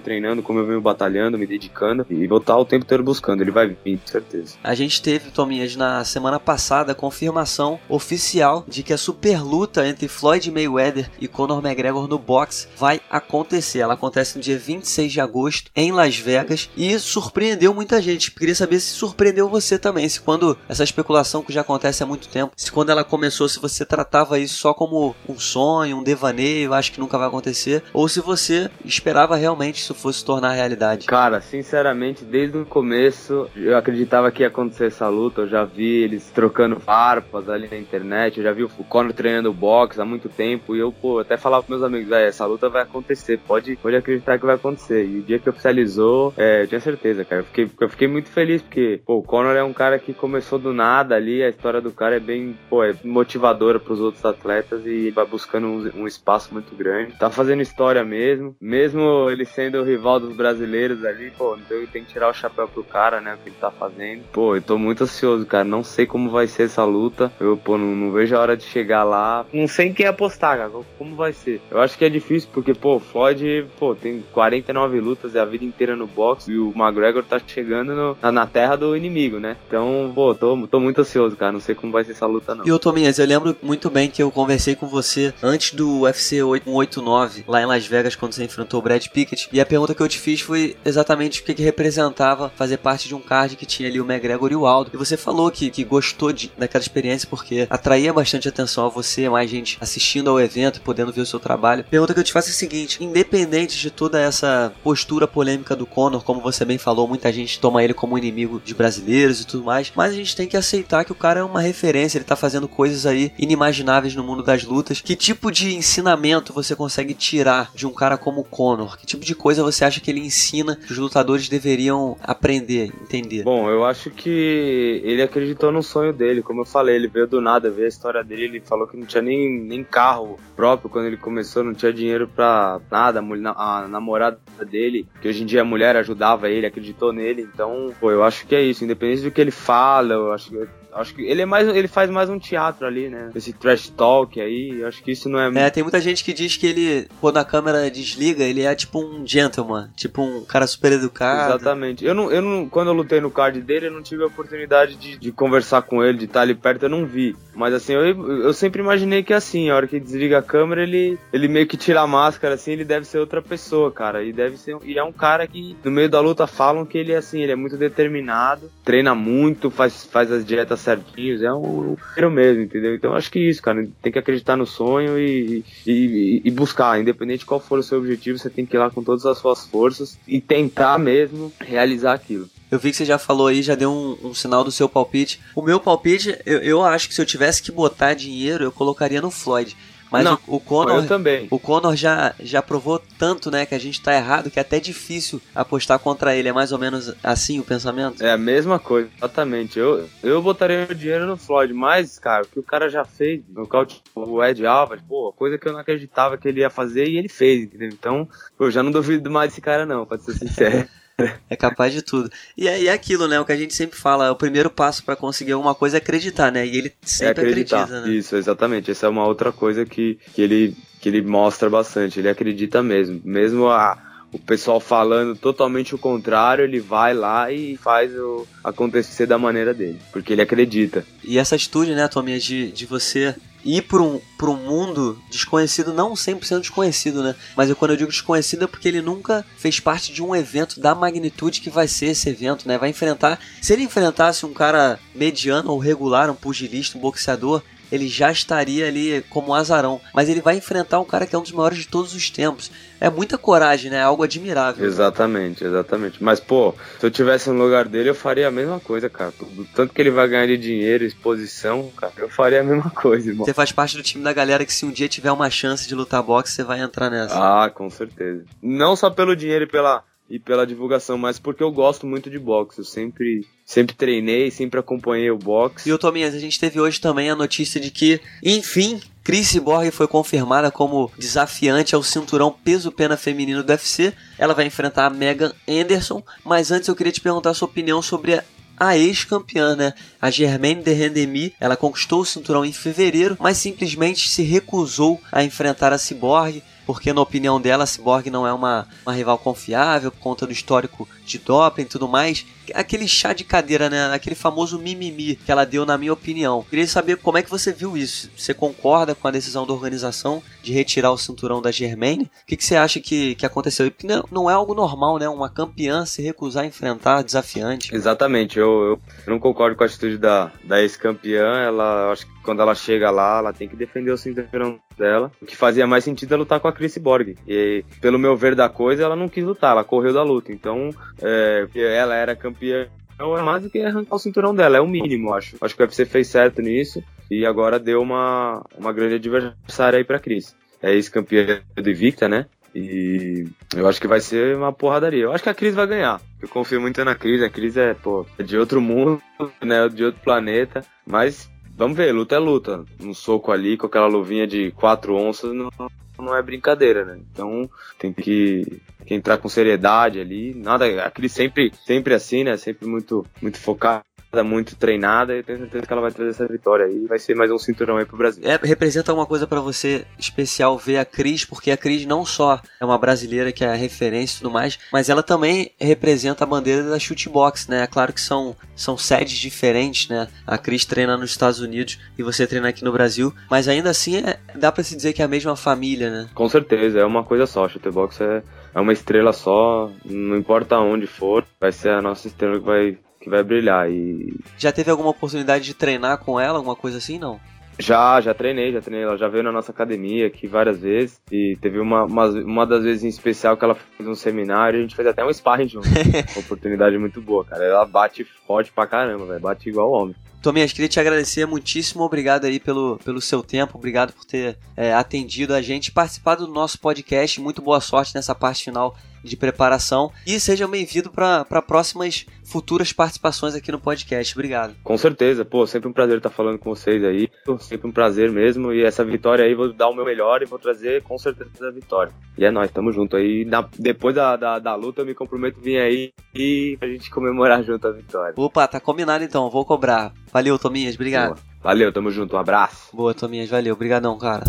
treinando, 0.00 0.42
como 0.42 0.58
eu 0.58 0.66
venho 0.66 0.80
batalhando, 0.80 1.38
me 1.38 1.46
dedicando 1.46 2.06
e 2.08 2.26
vou 2.26 2.38
estar 2.38 2.56
o 2.56 2.64
tempo 2.64 2.84
inteiro 2.84 3.02
buscando. 3.02 3.42
Ele 3.42 3.50
vai 3.50 3.68
vir, 3.68 3.98
com 3.98 4.06
certeza. 4.06 4.56
A 4.62 4.74
gente 4.74 5.02
teve, 5.02 5.30
Tominhas, 5.30 5.76
na 5.76 6.04
semana 6.04 6.38
passada 6.38 6.92
a 6.92 6.94
confirmação 6.94 7.78
oficial 7.88 8.64
de 8.68 8.82
que 8.82 8.92
a 8.92 8.98
super 8.98 9.42
luta 9.48 9.88
entre 9.88 10.06
Floyd 10.06 10.50
Mayweather 10.50 11.10
e 11.18 11.26
Conor 11.26 11.64
McGregor 11.64 12.06
no 12.06 12.18
boxe 12.18 12.68
vai 12.76 13.00
acontecer. 13.10 13.78
Ela 13.78 13.94
acontece 13.94 14.36
no 14.36 14.42
dia 14.42 14.58
26 14.58 15.10
de 15.10 15.20
agosto 15.20 15.70
em 15.74 15.90
Las 15.90 16.16
Vegas 16.16 16.68
e 16.76 16.98
surpreendeu 16.98 17.72
muita 17.72 18.00
gente. 18.02 18.30
Queria 18.30 18.54
saber 18.54 18.78
se 18.80 18.90
surpreendeu 18.90 19.48
você 19.48 19.78
também, 19.78 20.08
se 20.08 20.20
quando 20.20 20.56
essa 20.68 20.84
especulação 20.84 21.42
que 21.42 21.52
já 21.52 21.62
acontece 21.62 22.02
há 22.02 22.06
muito 22.06 22.28
tempo, 22.28 22.52
se 22.56 22.70
quando 22.70 22.90
ela 22.90 23.02
começou, 23.02 23.48
se 23.48 23.58
você 23.58 23.84
tratava 23.84 24.38
isso 24.38 24.58
só 24.58 24.74
como 24.74 25.14
um 25.28 25.38
sonho, 25.38 25.96
um 25.96 26.02
devaneio, 26.02 26.74
acho 26.74 26.92
que 26.92 27.00
nunca 27.00 27.16
vai 27.16 27.28
acontecer, 27.28 27.82
ou 27.92 28.08
se 28.08 28.20
você 28.20 28.70
esperava 28.84 29.36
realmente 29.36 29.80
isso 29.80 29.94
fosse 29.94 30.24
tornar 30.24 30.52
realidade. 30.52 31.06
Cara, 31.06 31.40
sinceramente, 31.40 32.24
desde 32.24 32.58
o 32.58 32.66
começo 32.66 33.48
eu 33.56 33.76
acreditava 33.76 34.30
que 34.30 34.42
ia 34.42 34.48
acontecer 34.48 34.86
essa 34.86 35.08
luta, 35.08 35.42
eu 35.42 35.48
já 35.48 35.64
vi 35.64 36.02
eles 36.02 36.30
trocando 36.34 36.78
farpas 36.80 37.48
ali 37.48 37.68
na 37.68 37.78
internet, 37.78 38.38
eu 38.38 38.44
já 38.44 38.52
vi 38.52 38.64
o 38.64 38.68
Conor 38.68 39.12
treinando 39.12 39.37
boxe 39.52 40.00
há 40.00 40.04
muito 40.04 40.28
tempo 40.28 40.74
e 40.74 40.78
eu, 40.78 40.92
pô, 40.92 41.18
até 41.18 41.36
falava 41.36 41.62
pros 41.62 41.78
meus 41.78 41.88
amigos, 41.88 42.08
velho, 42.08 42.28
essa 42.28 42.46
luta 42.46 42.68
vai 42.68 42.82
acontecer, 42.82 43.38
pode, 43.46 43.76
pode 43.76 43.96
acreditar 43.96 44.38
que 44.38 44.46
vai 44.46 44.54
acontecer. 44.54 45.04
E 45.04 45.18
o 45.18 45.22
dia 45.22 45.38
que 45.38 45.48
oficializou, 45.48 46.32
é, 46.36 46.62
eu 46.62 46.66
tinha 46.66 46.80
certeza, 46.80 47.24
cara. 47.24 47.42
Eu 47.42 47.44
fiquei, 47.44 47.70
eu 47.80 47.88
fiquei 47.88 48.08
muito 48.08 48.28
feliz 48.28 48.62
porque, 48.62 49.00
pô, 49.04 49.18
o 49.18 49.22
Conor 49.22 49.56
é 49.56 49.62
um 49.62 49.72
cara 49.72 49.98
que 49.98 50.12
começou 50.12 50.58
do 50.58 50.72
nada 50.72 51.14
ali, 51.14 51.42
a 51.42 51.48
história 51.48 51.80
do 51.80 51.90
cara 51.90 52.16
é 52.16 52.20
bem, 52.20 52.56
pô, 52.68 52.84
é 52.84 52.94
motivadora 53.04 53.78
pros 53.78 54.00
outros 54.00 54.24
atletas 54.24 54.84
e 54.86 55.10
vai 55.10 55.26
buscando 55.26 55.66
um, 55.66 56.02
um 56.02 56.06
espaço 56.06 56.52
muito 56.52 56.74
grande. 56.74 57.12
Tá 57.18 57.30
fazendo 57.30 57.62
história 57.62 58.04
mesmo, 58.04 58.56
mesmo 58.60 59.28
ele 59.30 59.44
sendo 59.44 59.78
o 59.78 59.84
rival 59.84 60.20
dos 60.20 60.34
brasileiros 60.36 61.04
ali, 61.04 61.30
pô, 61.30 61.56
então 61.56 61.78
tem 61.86 62.04
que 62.04 62.12
tirar 62.12 62.28
o 62.28 62.34
chapéu 62.34 62.68
pro 62.68 62.84
cara, 62.84 63.20
né, 63.20 63.34
o 63.34 63.38
que 63.38 63.48
ele 63.48 63.56
tá 63.60 63.70
fazendo. 63.70 64.22
Pô, 64.32 64.56
eu 64.56 64.62
tô 64.62 64.78
muito 64.78 65.04
ansioso, 65.04 65.46
cara, 65.46 65.64
não 65.64 65.82
sei 65.82 66.06
como 66.06 66.30
vai 66.30 66.46
ser 66.46 66.64
essa 66.64 66.84
luta, 66.84 67.32
eu, 67.40 67.56
pô, 67.56 67.76
não, 67.76 67.94
não 67.94 68.12
vejo 68.12 68.36
a 68.36 68.40
hora 68.40 68.56
de 68.56 68.64
chegar 68.64 69.04
lá, 69.04 69.27
não 69.52 69.66
sei 69.68 69.88
em 69.88 69.94
quem 69.94 70.06
apostar, 70.06 70.58
cara, 70.58 70.70
como 70.98 71.14
vai 71.14 71.32
ser. 71.32 71.60
Eu 71.70 71.80
acho 71.80 71.96
que 71.96 72.04
é 72.04 72.08
difícil, 72.08 72.48
porque, 72.52 72.74
pô, 72.74 72.98
Floyd, 72.98 73.66
pô, 73.78 73.94
tem 73.94 74.22
49 74.32 75.00
lutas 75.00 75.34
e 75.34 75.38
a 75.38 75.44
vida 75.44 75.64
inteira 75.64 75.96
no 75.96 76.06
boxe 76.06 76.52
e 76.52 76.58
o 76.58 76.72
McGregor 76.74 77.22
tá 77.22 77.40
chegando 77.44 77.94
no, 77.94 78.16
na, 78.20 78.32
na, 78.32 78.46
terra 78.46 78.76
do 78.76 78.96
inimigo, 78.96 79.38
né? 79.38 79.56
Então, 79.66 80.10
pô, 80.14 80.34
tô, 80.34 80.66
tô 80.66 80.80
muito 80.80 81.00
ansioso, 81.00 81.36
cara, 81.36 81.52
não 81.52 81.60
sei 81.60 81.74
como 81.74 81.92
vai 81.92 82.04
ser 82.04 82.12
essa 82.12 82.26
luta, 82.26 82.54
não. 82.54 82.66
E 82.66 82.72
ô 82.72 82.78
Tominhas, 82.78 83.18
eu 83.18 83.26
lembro 83.26 83.56
muito 83.62 83.90
bem 83.90 84.08
que 84.08 84.22
eu 84.22 84.30
conversei 84.30 84.74
com 84.74 84.86
você 84.86 85.32
antes 85.42 85.74
do 85.74 86.00
UFC 86.00 86.40
189, 86.40 87.44
lá 87.46 87.62
em 87.62 87.66
Las 87.66 87.86
Vegas, 87.86 88.16
quando 88.16 88.32
você 88.32 88.44
enfrentou 88.44 88.80
o 88.80 88.82
Brad 88.82 89.06
Pickett, 89.08 89.48
e 89.52 89.60
a 89.60 89.66
pergunta 89.66 89.94
que 89.94 90.02
eu 90.02 90.08
te 90.08 90.18
fiz 90.18 90.40
foi 90.40 90.76
exatamente 90.84 91.40
o 91.40 91.44
que, 91.44 91.54
que 91.54 91.62
representava 91.62 92.50
fazer 92.56 92.78
parte 92.78 93.08
de 93.08 93.14
um 93.14 93.20
card 93.20 93.56
que 93.56 93.66
tinha 93.66 93.88
ali 93.88 94.00
o 94.00 94.04
McGregor 94.04 94.52
e 94.52 94.56
o 94.56 94.66
Aldo. 94.66 94.90
E 94.92 94.96
você 94.96 95.16
falou 95.16 95.50
que, 95.50 95.70
que 95.70 95.84
gostou 95.84 96.32
de, 96.32 96.50
daquela 96.56 96.82
experiência 96.82 97.28
porque 97.28 97.66
atraía 97.68 98.12
bastante 98.12 98.48
atenção 98.48 98.86
a 98.86 98.88
você, 98.88 99.17
mais 99.26 99.48
gente 99.48 99.78
assistindo 99.80 100.28
ao 100.28 100.38
evento, 100.38 100.82
podendo 100.82 101.12
ver 101.12 101.22
o 101.22 101.26
seu 101.26 101.40
trabalho. 101.40 101.84
Pergunta 101.90 102.12
que 102.12 102.20
eu 102.20 102.24
te 102.24 102.32
faço 102.32 102.48
é 102.48 102.52
a 102.52 102.54
seguinte: 102.54 103.02
independente 103.02 103.78
de 103.78 103.90
toda 103.90 104.20
essa 104.20 104.72
postura 104.82 105.26
polêmica 105.26 105.74
do 105.74 105.86
Conor, 105.86 106.22
como 106.22 106.40
você 106.40 106.64
bem 106.64 106.76
falou, 106.76 107.08
muita 107.08 107.32
gente 107.32 107.58
toma 107.58 107.82
ele 107.82 107.94
como 107.94 108.18
inimigo 108.18 108.60
de 108.62 108.74
brasileiros 108.74 109.40
e 109.40 109.46
tudo 109.46 109.64
mais, 109.64 109.90
mas 109.94 110.12
a 110.12 110.16
gente 110.16 110.36
tem 110.36 110.46
que 110.46 110.56
aceitar 110.56 111.04
que 111.04 111.12
o 111.12 111.14
cara 111.14 111.40
é 111.40 111.42
uma 111.42 111.60
referência, 111.60 112.18
ele 112.18 112.24
tá 112.24 112.36
fazendo 112.36 112.68
coisas 112.68 113.06
aí 113.06 113.32
inimagináveis 113.38 114.14
no 114.14 114.22
mundo 114.22 114.42
das 114.42 114.64
lutas. 114.64 115.00
Que 115.00 115.16
tipo 115.16 115.50
de 115.50 115.74
ensinamento 115.74 116.52
você 116.52 116.76
consegue 116.76 117.14
tirar 117.14 117.70
de 117.74 117.86
um 117.86 117.92
cara 117.92 118.18
como 118.18 118.40
o 118.40 118.44
Conor? 118.44 118.98
Que 118.98 119.06
tipo 119.06 119.24
de 119.24 119.34
coisa 119.34 119.62
você 119.62 119.84
acha 119.84 120.00
que 120.00 120.10
ele 120.10 120.20
ensina 120.20 120.76
que 120.76 120.92
os 120.92 120.98
lutadores 120.98 121.48
deveriam 121.48 122.16
aprender, 122.22 122.92
entender? 123.02 123.44
Bom, 123.44 123.68
eu 123.70 123.84
acho 123.84 124.10
que 124.10 125.00
ele 125.04 125.22
acreditou 125.22 125.72
no 125.72 125.82
sonho 125.82 126.12
dele, 126.12 126.42
como 126.42 126.62
eu 126.62 126.64
falei, 126.64 126.96
ele 126.96 127.08
veio 127.08 127.26
do 127.26 127.40
nada, 127.40 127.70
veio 127.70 127.86
a 127.86 127.88
história 127.88 128.22
dele, 128.22 128.44
ele 128.44 128.60
falou 128.60 128.86
que 128.86 128.96
não 128.96 129.06
tinha 129.08 129.22
nem, 129.22 129.60
nem 129.60 129.82
carro 129.82 130.38
próprio. 130.54 130.90
Quando 130.90 131.06
ele 131.06 131.16
começou, 131.16 131.64
não 131.64 131.74
tinha 131.74 131.92
dinheiro 131.92 132.28
pra 132.28 132.80
nada, 132.90 133.20
a 133.20 133.88
namorada 133.88 134.38
dele, 134.70 135.06
que 135.20 135.28
hoje 135.28 135.42
em 135.42 135.46
dia 135.46 135.62
a 135.62 135.64
mulher 135.64 135.96
ajudava 135.96 136.48
ele, 136.48 136.66
acreditou 136.66 137.12
nele, 137.12 137.42
então, 137.42 137.92
pô, 137.98 138.10
eu 138.10 138.22
acho 138.22 138.46
que 138.46 138.54
é 138.54 138.62
isso, 138.62 138.84
independente 138.84 139.22
do 139.22 139.30
que 139.30 139.40
ele 139.40 139.50
fala, 139.50 140.14
eu 140.14 140.32
acho 140.32 140.50
que 140.50 140.68
Acho 140.92 141.14
que 141.14 141.22
ele 141.22 141.42
é 141.42 141.46
mais, 141.46 141.68
ele 141.68 141.88
faz 141.88 142.10
mais 142.10 142.28
um 142.28 142.38
teatro 142.38 142.86
ali, 142.86 143.08
né? 143.08 143.30
Esse 143.34 143.52
trash 143.52 143.88
talk 143.90 144.40
aí, 144.40 144.82
acho 144.84 145.02
que 145.02 145.12
isso 145.12 145.28
não 145.28 145.38
é. 145.38 145.66
É, 145.66 145.70
tem 145.70 145.82
muita 145.82 146.00
gente 146.00 146.24
que 146.24 146.32
diz 146.32 146.56
que 146.56 146.66
ele, 146.66 147.08
quando 147.20 147.38
a 147.38 147.44
câmera 147.44 147.90
desliga, 147.90 148.42
ele 148.44 148.62
é 148.62 148.74
tipo 148.74 149.00
um 149.00 149.26
gentleman, 149.26 149.90
tipo 149.96 150.22
um 150.22 150.44
cara 150.44 150.66
super 150.66 150.92
educado. 150.92 151.54
Exatamente. 151.54 152.04
Eu 152.04 152.14
não, 152.14 152.30
eu 152.30 152.42
não, 152.42 152.68
quando 152.68 152.88
eu 152.88 152.94
lutei 152.94 153.20
no 153.20 153.30
card 153.30 153.60
dele, 153.60 153.86
eu 153.86 153.92
não 153.92 154.02
tive 154.02 154.22
a 154.22 154.26
oportunidade 154.26 154.96
de, 154.96 155.18
de 155.18 155.32
conversar 155.32 155.82
com 155.82 156.02
ele, 156.02 156.18
de 156.18 156.24
estar 156.24 156.42
ali 156.42 156.54
perto, 156.54 156.84
eu 156.84 156.88
não 156.88 157.06
vi. 157.06 157.36
Mas 157.54 157.74
assim, 157.74 157.92
eu, 157.92 158.42
eu 158.42 158.52
sempre 158.52 158.80
imaginei 158.80 159.22
que 159.22 159.32
assim, 159.32 159.70
a 159.70 159.76
hora 159.76 159.86
que 159.86 160.00
desliga 160.00 160.38
a 160.38 160.42
câmera, 160.42 160.82
ele, 160.82 161.18
ele 161.32 161.48
meio 161.48 161.66
que 161.66 161.76
tira 161.76 162.00
a 162.00 162.06
máscara, 162.06 162.54
assim, 162.54 162.72
ele 162.72 162.84
deve 162.84 163.04
ser 163.04 163.18
outra 163.18 163.42
pessoa, 163.42 163.90
cara. 163.92 164.22
E 164.22 164.32
deve 164.32 164.56
ser, 164.56 164.76
e 164.84 164.98
é 164.98 165.04
um 165.04 165.12
cara 165.12 165.46
que 165.46 165.76
no 165.84 165.90
meio 165.90 166.08
da 166.08 166.20
luta 166.20 166.46
falam 166.46 166.86
que 166.86 166.96
ele 166.96 167.12
é 167.12 167.16
assim, 167.16 167.42
ele 167.42 167.52
é 167.52 167.56
muito 167.56 167.76
determinado, 167.76 168.70
treina 168.84 169.14
muito, 169.14 169.70
faz, 169.70 170.04
faz 170.04 170.30
as 170.30 170.44
dietas 170.44 170.77
certinhos, 170.78 171.42
é 171.42 171.52
um 171.52 171.96
guerreiro 171.96 172.30
mesmo, 172.30 172.62
entendeu? 172.62 172.94
Então 172.94 173.14
acho 173.14 173.30
que 173.30 173.38
isso, 173.38 173.62
cara, 173.62 173.86
tem 174.02 174.12
que 174.12 174.18
acreditar 174.18 174.56
no 174.56 174.66
sonho 174.66 175.18
e, 175.18 175.64
e, 175.86 176.42
e, 176.44 176.50
buscar, 176.50 177.00
independente 177.00 177.40
de 177.40 177.46
qual 177.46 177.60
for 177.60 177.78
o 177.78 177.82
seu 177.82 177.98
objetivo, 177.98 178.38
você 178.38 178.50
tem 178.50 178.64
que 178.64 178.76
ir 178.76 178.78
lá 178.78 178.90
com 178.90 179.02
todas 179.02 179.26
as 179.26 179.38
suas 179.38 179.66
forças 179.66 180.18
e 180.26 180.40
tentar 180.40 180.98
mesmo 180.98 181.52
realizar 181.60 182.14
aquilo. 182.14 182.48
Eu 182.70 182.78
vi 182.78 182.90
que 182.90 182.96
você 182.96 183.04
já 183.04 183.18
falou 183.18 183.46
aí, 183.46 183.62
já 183.62 183.74
deu 183.74 183.90
um, 183.90 184.28
um 184.28 184.34
sinal 184.34 184.62
do 184.62 184.70
seu 184.70 184.88
palpite. 184.88 185.40
O 185.54 185.62
meu 185.62 185.80
palpite, 185.80 186.38
eu, 186.44 186.58
eu 186.58 186.84
acho 186.84 187.08
que 187.08 187.14
se 187.14 187.20
eu 187.20 187.26
tivesse 187.26 187.62
que 187.62 187.72
botar 187.72 188.12
dinheiro, 188.12 188.62
eu 188.62 188.72
colocaria 188.72 189.22
no 189.22 189.30
Floyd. 189.30 189.74
Mas 190.10 190.24
não, 190.24 190.38
o, 190.46 190.56
o 190.56 190.60
Conor, 190.60 191.06
também. 191.06 191.46
O 191.50 191.58
Conor 191.58 191.94
já, 191.94 192.34
já 192.40 192.62
provou 192.62 193.02
tanto, 193.18 193.50
né, 193.50 193.66
que 193.66 193.74
a 193.74 193.78
gente 193.78 194.02
tá 194.02 194.14
errado, 194.14 194.50
que 194.50 194.58
é 194.58 194.62
até 194.62 194.80
difícil 194.80 195.40
apostar 195.54 195.98
contra 195.98 196.34
ele. 196.34 196.48
É 196.48 196.52
mais 196.52 196.72
ou 196.72 196.78
menos 196.78 197.14
assim 197.22 197.58
o 197.58 197.64
pensamento? 197.64 198.22
É 198.22 198.32
a 198.32 198.38
mesma 198.38 198.78
coisa, 198.78 199.10
exatamente. 199.16 199.78
Eu, 199.78 200.08
eu 200.22 200.42
botaria 200.42 200.86
o 200.90 200.94
dinheiro 200.94 201.26
no 201.26 201.36
Floyd, 201.36 201.72
mas, 201.72 202.18
cara, 202.18 202.44
o 202.44 202.46
que 202.46 202.58
o 202.58 202.62
cara 202.62 202.88
já 202.88 203.04
fez, 203.04 203.42
no 203.48 203.68
o 204.14 204.44
Ed 204.44 204.66
Alvarez, 204.66 205.04
pô, 205.06 205.32
coisa 205.32 205.58
que 205.58 205.68
eu 205.68 205.72
não 205.72 205.80
acreditava 205.80 206.36
que 206.36 206.48
ele 206.48 206.60
ia 206.60 206.70
fazer 206.70 207.06
e 207.06 207.18
ele 207.18 207.28
fez, 207.28 207.64
entendeu? 207.64 207.88
Então, 207.88 208.28
eu 208.58 208.70
já 208.70 208.82
não 208.82 208.90
duvido 208.90 209.30
mais 209.30 209.50
desse 209.50 209.60
cara, 209.60 209.84
não, 209.84 210.06
pra 210.06 210.18
ser 210.18 210.32
sincero. 210.32 210.88
É 211.50 211.56
capaz 211.56 211.92
de 211.92 212.00
tudo. 212.00 212.30
E 212.56 212.68
é, 212.68 212.82
e 212.82 212.88
é 212.88 212.92
aquilo, 212.92 213.26
né? 213.26 213.40
O 213.40 213.44
que 213.44 213.52
a 213.52 213.56
gente 213.56 213.74
sempre 213.74 213.98
fala, 213.98 214.30
o 214.30 214.36
primeiro 214.36 214.70
passo 214.70 215.02
para 215.02 215.16
conseguir 215.16 215.52
alguma 215.52 215.74
coisa 215.74 215.96
é 215.96 215.98
acreditar, 215.98 216.52
né? 216.52 216.64
E 216.64 216.76
ele 216.76 216.92
sempre 217.02 217.26
é 217.44 217.48
acreditar. 217.48 217.82
acredita, 217.82 218.06
né? 218.06 218.14
Isso, 218.14 218.36
exatamente. 218.36 218.90
Essa 218.90 219.06
é 219.06 219.08
uma 219.08 219.26
outra 219.26 219.50
coisa 219.50 219.84
que, 219.84 220.18
que, 220.32 220.40
ele, 220.40 220.76
que 221.00 221.08
ele 221.08 221.22
mostra 221.22 221.68
bastante. 221.68 222.20
Ele 222.20 222.28
acredita 222.28 222.84
mesmo. 222.84 223.20
Mesmo 223.24 223.66
a, 223.66 223.98
o 224.32 224.38
pessoal 224.38 224.78
falando 224.78 225.34
totalmente 225.34 225.94
o 225.94 225.98
contrário, 225.98 226.64
ele 226.64 226.78
vai 226.78 227.14
lá 227.14 227.50
e 227.50 227.76
faz 227.76 228.14
o 228.14 228.46
acontecer 228.62 229.26
da 229.26 229.38
maneira 229.38 229.74
dele, 229.74 229.98
porque 230.12 230.32
ele 230.32 230.42
acredita. 230.42 231.04
E 231.24 231.38
essa 231.38 231.54
atitude, 231.56 231.94
né, 231.94 232.06
Tominha, 232.08 232.38
de, 232.38 232.70
de 232.70 232.86
você 232.86 233.34
ir 233.64 233.82
para 233.82 234.02
um, 234.02 234.20
um 234.42 234.56
mundo 234.56 235.20
desconhecido, 235.30 235.92
não 235.92 236.14
100% 236.14 236.60
desconhecido, 236.60 237.22
né? 237.22 237.34
Mas 237.56 237.68
eu, 237.68 237.76
quando 237.76 237.92
eu 237.92 237.96
digo 237.96 238.10
desconhecido 238.10 238.64
é 238.64 238.66
porque 238.66 238.88
ele 238.88 239.02
nunca 239.02 239.44
fez 239.56 239.80
parte 239.80 240.12
de 240.12 240.22
um 240.22 240.34
evento 240.34 240.80
da 240.80 240.94
magnitude 240.94 241.60
que 241.60 241.70
vai 241.70 241.88
ser 241.88 242.06
esse 242.06 242.28
evento, 242.28 242.66
né? 242.66 242.78
Vai 242.78 242.90
enfrentar. 242.90 243.38
Se 243.60 243.72
ele 243.72 243.82
enfrentasse 243.82 244.46
um 244.46 244.52
cara 244.52 244.98
mediano 245.14 245.70
ou 245.70 245.78
regular, 245.78 246.30
um 246.30 246.34
pugilista, 246.34 246.96
um 246.96 247.00
boxeador, 247.00 247.62
ele 247.90 248.08
já 248.08 248.30
estaria 248.30 248.86
ali 248.86 249.24
como 249.30 249.54
azarão. 249.54 250.00
Mas 250.14 250.28
ele 250.28 250.40
vai 250.40 250.56
enfrentar 250.56 251.00
um 251.00 251.04
cara 251.04 251.26
que 251.26 251.34
é 251.34 251.38
um 251.38 251.42
dos 251.42 251.52
maiores 251.52 251.78
de 251.78 251.88
todos 251.88 252.14
os 252.14 252.30
tempos. 252.30 252.70
É 253.00 253.08
muita 253.08 253.38
coragem, 253.38 253.90
né? 253.90 253.98
É 253.98 254.02
algo 254.02 254.22
admirável. 254.22 254.84
Exatamente, 254.84 255.64
exatamente. 255.64 256.22
Mas, 256.22 256.40
pô, 256.40 256.74
se 256.98 257.06
eu 257.06 257.10
tivesse 257.10 257.48
no 257.50 257.62
lugar 257.62 257.86
dele, 257.86 258.10
eu 258.10 258.14
faria 258.14 258.48
a 258.48 258.50
mesma 258.50 258.80
coisa, 258.80 259.08
cara. 259.08 259.32
Do 259.38 259.64
tanto 259.66 259.94
que 259.94 260.02
ele 260.02 260.10
vai 260.10 260.26
ganhar 260.28 260.46
de 260.46 260.56
dinheiro, 260.56 261.04
exposição, 261.04 261.90
cara, 261.96 262.12
eu 262.16 262.28
faria 262.28 262.60
a 262.60 262.64
mesma 262.64 262.90
coisa, 262.94 263.28
irmão. 263.30 263.44
Você 263.44 263.54
faz 263.54 263.70
parte 263.70 263.96
do 263.96 264.02
time 264.02 264.24
da 264.24 264.32
galera 264.32 264.64
que 264.64 264.72
se 264.72 264.84
um 264.84 264.90
dia 264.90 265.08
tiver 265.08 265.30
uma 265.30 265.48
chance 265.48 265.86
de 265.86 265.94
lutar 265.94 266.22
boxe, 266.22 266.52
você 266.52 266.64
vai 266.64 266.80
entrar 266.80 267.08
nessa. 267.10 267.36
Ah, 267.36 267.70
com 267.70 267.88
certeza. 267.88 268.44
Não 268.60 268.96
só 268.96 269.10
pelo 269.10 269.36
dinheiro 269.36 269.64
e 269.64 269.68
pela 269.68 270.02
e 270.30 270.38
pela 270.38 270.66
divulgação, 270.66 271.16
mas 271.16 271.38
porque 271.38 271.62
eu 271.62 271.72
gosto 271.72 272.06
muito 272.06 272.28
de 272.28 272.38
boxe. 272.38 272.80
Eu 272.80 272.84
sempre, 272.84 273.46
sempre 273.64 273.94
treinei, 273.94 274.50
sempre 274.50 274.78
acompanhei 274.78 275.30
o 275.30 275.38
boxe. 275.38 275.88
E 275.88 275.92
o 275.92 275.98
Tominhas, 275.98 276.34
a 276.34 276.38
gente 276.38 276.60
teve 276.60 276.80
hoje 276.80 277.00
também 277.00 277.30
a 277.30 277.36
notícia 277.36 277.80
de 277.80 277.90
que, 277.90 278.20
enfim, 278.42 279.00
Chris 279.24 279.56
Borg 279.56 279.90
foi 279.90 280.06
confirmada 280.06 280.70
como 280.70 281.10
desafiante 281.18 281.94
ao 281.94 282.02
cinturão 282.02 282.54
peso-pena 282.64 283.16
feminino 283.16 283.62
do 283.62 283.70
UFC. 283.70 284.12
Ela 284.38 284.54
vai 284.54 284.66
enfrentar 284.66 285.06
a 285.06 285.10
Megan 285.10 285.52
Anderson, 285.66 286.22
mas 286.44 286.70
antes 286.70 286.88
eu 286.88 286.96
queria 286.96 287.12
te 287.12 287.20
perguntar 287.20 287.50
a 287.50 287.54
sua 287.54 287.68
opinião 287.68 288.02
sobre 288.02 288.40
a 288.78 288.96
ex-campeã, 288.96 289.74
né? 289.74 289.92
A 290.20 290.30
Germaine 290.30 290.82
de 290.82 290.92
Rendemi, 290.92 291.52
ela 291.58 291.76
conquistou 291.76 292.20
o 292.20 292.24
cinturão 292.24 292.64
em 292.64 292.72
fevereiro, 292.72 293.36
mas 293.40 293.58
simplesmente 293.58 294.28
se 294.28 294.42
recusou 294.42 295.20
a 295.32 295.42
enfrentar 295.42 295.92
a 295.92 295.98
Cyborg 295.98 296.62
porque 296.88 297.12
na 297.12 297.20
opinião 297.20 297.60
dela, 297.60 297.84
a 297.84 297.86
Cyborg 297.86 298.30
não 298.30 298.46
é 298.46 298.52
uma, 298.52 298.88
uma 299.04 299.12
rival 299.12 299.36
confiável 299.36 300.10
por 300.10 300.20
conta 300.20 300.46
do 300.46 300.54
histórico 300.54 301.06
de 301.22 301.36
doping 301.36 301.82
e 301.82 301.84
tudo 301.84 302.08
mais. 302.08 302.46
Aquele 302.74 303.08
chá 303.08 303.32
de 303.32 303.44
cadeira, 303.44 303.88
né? 303.88 304.12
Aquele 304.12 304.34
famoso 304.34 304.78
mimimi 304.78 305.36
que 305.36 305.50
ela 305.50 305.64
deu, 305.64 305.84
na 305.84 305.98
minha 305.98 306.12
opinião. 306.12 306.64
Queria 306.68 306.86
saber 306.86 307.16
como 307.16 307.38
é 307.38 307.42
que 307.42 307.50
você 307.50 307.72
viu 307.72 307.96
isso. 307.96 308.30
Você 308.36 308.54
concorda 308.54 309.14
com 309.14 309.28
a 309.28 309.30
decisão 309.30 309.66
da 309.66 309.72
organização 309.72 310.42
de 310.62 310.72
retirar 310.72 311.12
o 311.12 311.18
cinturão 311.18 311.62
da 311.62 311.70
Germaine? 311.70 312.24
O 312.24 312.46
que, 312.46 312.56
que 312.56 312.64
você 312.64 312.76
acha 312.76 313.00
que, 313.00 313.34
que 313.34 313.46
aconteceu? 313.46 313.90
Porque 313.90 314.06
não, 314.06 314.24
não 314.30 314.50
é 314.50 314.54
algo 314.54 314.74
normal, 314.74 315.18
né? 315.18 315.28
Uma 315.28 315.48
campeã 315.48 316.04
se 316.04 316.22
recusar 316.22 316.64
a 316.64 316.66
enfrentar 316.66 317.22
desafiante. 317.22 317.94
Exatamente. 317.94 318.58
Eu, 318.58 319.00
eu 319.26 319.30
não 319.30 319.38
concordo 319.38 319.76
com 319.76 319.82
a 319.82 319.86
atitude 319.86 320.18
da, 320.18 320.50
da 320.64 320.80
ex-campeã. 320.80 321.60
Ela, 321.60 322.12
acho 322.12 322.26
que 322.26 322.32
quando 322.42 322.62
ela 322.62 322.74
chega 322.74 323.10
lá, 323.10 323.38
ela 323.38 323.52
tem 323.52 323.68
que 323.68 323.76
defender 323.76 324.10
o 324.10 324.16
cinturão 324.16 324.80
dela. 324.96 325.30
O 325.40 325.46
que 325.46 325.56
fazia 325.56 325.86
mais 325.86 326.02
sentido 326.02 326.34
é 326.34 326.36
lutar 326.36 326.60
com 326.60 326.68
a 326.68 326.72
Chris 326.72 326.96
Borg. 326.98 327.36
E 327.46 327.84
pelo 328.00 328.18
meu 328.18 328.36
ver 328.36 328.54
da 328.54 328.68
coisa, 328.68 329.04
ela 329.04 329.14
não 329.14 329.28
quis 329.28 329.44
lutar, 329.44 329.72
ela 329.72 329.84
correu 329.84 330.12
da 330.12 330.22
luta. 330.22 330.52
Então, 330.52 330.90
é, 331.22 331.66
ela 331.74 332.14
era 332.14 332.34
campeã 332.34 332.57
então 332.60 333.36
é 333.36 333.42
mais 333.42 333.62
do 333.62 333.68
que 333.70 333.80
arrancar 333.80 334.14
o 334.14 334.18
cinturão 334.18 334.54
dela, 334.54 334.76
é 334.76 334.80
o 334.80 334.86
mínimo, 334.86 335.34
acho. 335.34 335.56
Acho 335.60 335.74
que 335.74 335.82
o 335.82 335.84
UFC 335.84 336.04
fez 336.04 336.28
certo 336.28 336.62
nisso 336.62 337.02
e 337.28 337.44
agora 337.44 337.78
deu 337.78 338.00
uma, 338.00 338.64
uma 338.76 338.92
grande 338.92 339.16
adversária 339.16 339.98
aí 339.98 340.04
pra 340.04 340.20
Cris. 340.20 340.56
É 340.80 340.92
ex-campeã 340.92 341.60
do 341.74 341.90
Invicta, 341.90 342.28
né? 342.28 342.46
E 342.72 343.44
eu 343.74 343.88
acho 343.88 344.00
que 344.00 344.06
vai 344.06 344.20
ser 344.20 344.56
uma 344.56 344.72
porradaria. 344.72 345.24
Eu 345.24 345.32
acho 345.32 345.42
que 345.42 345.50
a 345.50 345.54
Cris 345.54 345.74
vai 345.74 345.86
ganhar. 345.86 346.20
Eu 346.40 346.48
confio 346.48 346.80
muito 346.80 347.04
na 347.04 347.16
Cris. 347.16 347.42
A 347.42 347.50
Cris 347.50 347.76
é, 347.76 347.94
pô, 347.94 348.24
é 348.38 348.42
de 348.44 348.56
outro 348.56 348.80
mundo, 348.80 349.20
né? 349.60 349.88
De 349.88 350.04
outro 350.04 350.20
planeta. 350.22 350.84
Mas 351.04 351.50
Vamos 351.78 351.96
ver, 351.96 352.10
luta 352.10 352.34
é 352.34 352.38
luta. 352.40 352.84
Um 353.00 353.14
soco 353.14 353.52
ali 353.52 353.76
com 353.76 353.86
aquela 353.86 354.08
luvinha 354.08 354.48
de 354.48 354.72
4 354.72 355.14
onças 355.14 355.54
não, 355.54 355.70
não 356.18 356.34
é 356.34 356.42
brincadeira, 356.42 357.04
né? 357.04 357.20
Então 357.30 357.70
tem 357.96 358.12
que, 358.12 358.82
que 359.06 359.14
entrar 359.14 359.38
com 359.38 359.48
seriedade 359.48 360.18
ali. 360.18 360.52
Nada, 360.54 361.04
aquele 361.04 361.28
sempre, 361.28 361.72
sempre 361.86 362.14
assim, 362.14 362.42
né? 362.42 362.56
Sempre 362.56 362.88
muito, 362.88 363.24
muito 363.40 363.60
focado 363.60 364.02
muito 364.42 364.76
treinada 364.76 365.36
e 365.36 365.42
tenho 365.42 365.58
certeza 365.58 365.86
que 365.86 365.92
ela 365.92 366.02
vai 366.02 366.12
trazer 366.12 366.30
essa 366.30 366.46
vitória 366.46 366.86
aí. 366.86 367.06
Vai 367.06 367.18
ser 367.18 367.34
mais 367.34 367.50
um 367.50 367.58
cinturão 367.58 367.96
aí 367.96 368.04
pro 368.04 368.16
Brasil. 368.16 368.42
É, 368.44 368.58
representa 368.62 369.10
alguma 369.10 369.26
coisa 369.26 369.46
para 369.46 369.60
você 369.60 370.04
especial 370.18 370.76
ver 370.76 370.98
a 370.98 371.04
Cris, 371.04 371.44
porque 371.44 371.70
a 371.70 371.76
Cris 371.76 372.04
não 372.06 372.24
só 372.24 372.60
é 372.80 372.84
uma 372.84 372.98
brasileira 372.98 373.50
que 373.52 373.64
é 373.64 373.68
a 373.68 373.74
referência 373.74 374.36
e 374.36 374.38
tudo 374.42 374.52
mais, 374.52 374.78
mas 374.92 375.08
ela 375.08 375.22
também 375.22 375.72
representa 375.80 376.44
a 376.44 376.46
bandeira 376.46 376.82
da 376.82 376.98
shootbox, 376.98 377.68
né? 377.68 377.82
É 377.82 377.86
claro 377.86 378.12
que 378.12 378.20
são, 378.20 378.54
são 378.76 378.96
sedes 378.96 379.38
diferentes, 379.38 380.08
né? 380.08 380.28
A 380.46 380.58
Cris 380.58 380.84
treina 380.84 381.16
nos 381.16 381.30
Estados 381.30 381.60
Unidos 381.60 381.98
e 382.18 382.22
você 382.22 382.46
treina 382.46 382.68
aqui 382.68 382.84
no 382.84 382.92
Brasil, 382.92 383.34
mas 383.50 383.66
ainda 383.66 383.90
assim 383.90 384.18
é, 384.18 384.38
dá 384.54 384.70
para 384.70 384.84
se 384.84 384.94
dizer 384.94 385.12
que 385.12 385.22
é 385.22 385.24
a 385.24 385.28
mesma 385.28 385.56
família, 385.56 386.10
né? 386.10 386.28
Com 386.34 386.48
certeza, 386.48 386.98
é 386.98 387.04
uma 387.04 387.24
coisa 387.24 387.46
só. 387.46 387.64
A 387.64 387.68
shootbox 387.68 388.20
é, 388.20 388.42
é 388.74 388.80
uma 388.80 388.92
estrela 388.92 389.32
só, 389.32 389.90
não 390.04 390.36
importa 390.36 390.78
onde 390.78 391.06
for, 391.06 391.44
vai 391.60 391.72
ser 391.72 391.90
a 391.90 392.02
nossa 392.02 392.28
estrela 392.28 392.58
que 392.58 392.64
vai 392.64 392.98
que 393.28 393.34
vai 393.34 393.44
brilhar. 393.44 393.90
E... 393.90 394.34
Já 394.56 394.72
teve 394.72 394.90
alguma 394.90 395.10
oportunidade 395.10 395.64
de 395.64 395.74
treinar 395.74 396.18
com 396.18 396.38
ela, 396.40 396.58
alguma 396.58 396.76
coisa 396.76 396.98
assim, 396.98 397.18
não? 397.18 397.40
Já, 397.78 398.20
já 398.20 398.34
treinei, 398.34 398.72
já 398.72 398.80
treinei. 398.80 399.06
Ela 399.06 399.16
já 399.16 399.28
veio 399.28 399.44
na 399.44 399.52
nossa 399.52 399.70
academia 399.70 400.26
aqui 400.26 400.48
várias 400.48 400.80
vezes. 400.80 401.20
E 401.30 401.56
teve 401.60 401.78
uma, 401.78 402.04
uma, 402.04 402.26
uma 402.26 402.66
das 402.66 402.82
vezes 402.82 403.04
em 403.04 403.08
especial 403.08 403.56
que 403.56 403.64
ela 403.64 403.74
fez 403.74 404.08
um 404.08 404.16
seminário. 404.16 404.80
A 404.80 404.82
gente 404.82 404.96
fez 404.96 405.06
até 405.06 405.24
um 405.24 405.32
sparring 405.32 405.68
junto. 405.68 405.86
uma 406.34 406.40
oportunidade 406.40 406.98
muito 406.98 407.20
boa, 407.20 407.44
cara. 407.44 407.64
Ela 407.64 407.84
bate 407.84 408.24
forte 408.46 408.72
pra 408.72 408.86
caramba, 408.86 409.26
velho. 409.26 409.40
Bate 409.40 409.68
igual 409.68 409.92
homem. 409.92 410.16
Tominhas, 410.42 410.72
queria 410.72 410.88
te 410.88 411.00
agradecer 411.00 411.46
muitíssimo, 411.46 412.04
obrigado 412.04 412.44
aí 412.44 412.60
pelo, 412.60 412.96
pelo 413.04 413.20
seu 413.20 413.42
tempo, 413.42 413.76
obrigado 413.76 414.12
por 414.12 414.24
ter 414.24 414.56
é, 414.76 414.94
atendido 414.94 415.52
a 415.52 415.60
gente, 415.60 415.90
participado 415.90 416.46
do 416.46 416.52
nosso 416.52 416.78
podcast, 416.78 417.40
muito 417.40 417.60
boa 417.60 417.80
sorte 417.80 418.14
nessa 418.14 418.36
parte 418.36 418.62
final 418.62 418.96
de 419.22 419.36
preparação 419.36 420.10
e 420.26 420.38
seja 420.38 420.66
bem-vindo 420.66 421.10
para 421.10 421.62
próximas 421.62 422.26
futuras 422.44 422.92
participações 422.92 423.54
aqui 423.54 423.70
no 423.70 423.78
podcast. 423.78 424.34
Obrigado. 424.34 424.74
Com 424.82 424.96
certeza, 424.96 425.44
pô, 425.44 425.66
sempre 425.66 425.88
um 425.88 425.92
prazer 425.92 426.16
estar 426.16 426.30
falando 426.30 426.58
com 426.58 426.74
vocês 426.74 427.04
aí. 427.04 427.28
Sempre 427.60 427.88
um 427.88 427.92
prazer 427.92 428.30
mesmo. 428.30 428.72
E 428.72 428.82
essa 428.82 429.04
vitória 429.04 429.44
aí, 429.44 429.54
vou 429.54 429.72
dar 429.72 429.88
o 429.88 429.94
meu 429.94 430.04
melhor 430.04 430.42
e 430.42 430.46
vou 430.46 430.58
trazer 430.58 431.02
com 431.02 431.18
certeza 431.18 431.68
a 431.68 431.70
vitória. 431.70 432.12
E 432.36 432.44
é 432.44 432.50
nóis, 432.50 432.70
tamo 432.70 432.92
junto 432.92 433.16
aí. 433.16 433.44
Na, 433.44 433.68
depois 433.78 434.14
da, 434.14 434.36
da, 434.36 434.58
da, 434.58 434.74
luta, 434.74 435.02
eu 435.02 435.06
me 435.06 435.14
comprometo 435.14 435.58
a 435.60 435.62
vir 435.62 435.78
aí 435.78 436.12
e 436.34 436.76
pra 436.78 436.88
gente 436.88 437.10
comemorar 437.10 437.62
junto 437.62 437.86
a 437.86 437.92
vitória. 437.92 438.34
Opa, 438.36 438.66
tá 438.66 438.80
combinado 438.80 439.24
então, 439.24 439.50
vou 439.50 439.64
cobrar. 439.64 440.12
Valeu, 440.32 440.58
Tominhas, 440.58 440.94
obrigado. 440.94 441.34
Boa. 441.34 441.48
Valeu, 441.62 441.92
tamo 441.92 442.10
junto, 442.10 442.36
um 442.36 442.38
abraço. 442.38 442.96
Boa, 442.96 443.12
Tominhas, 443.12 443.50
valeu, 443.50 443.74
obrigadão, 443.74 444.16
cara. 444.16 444.44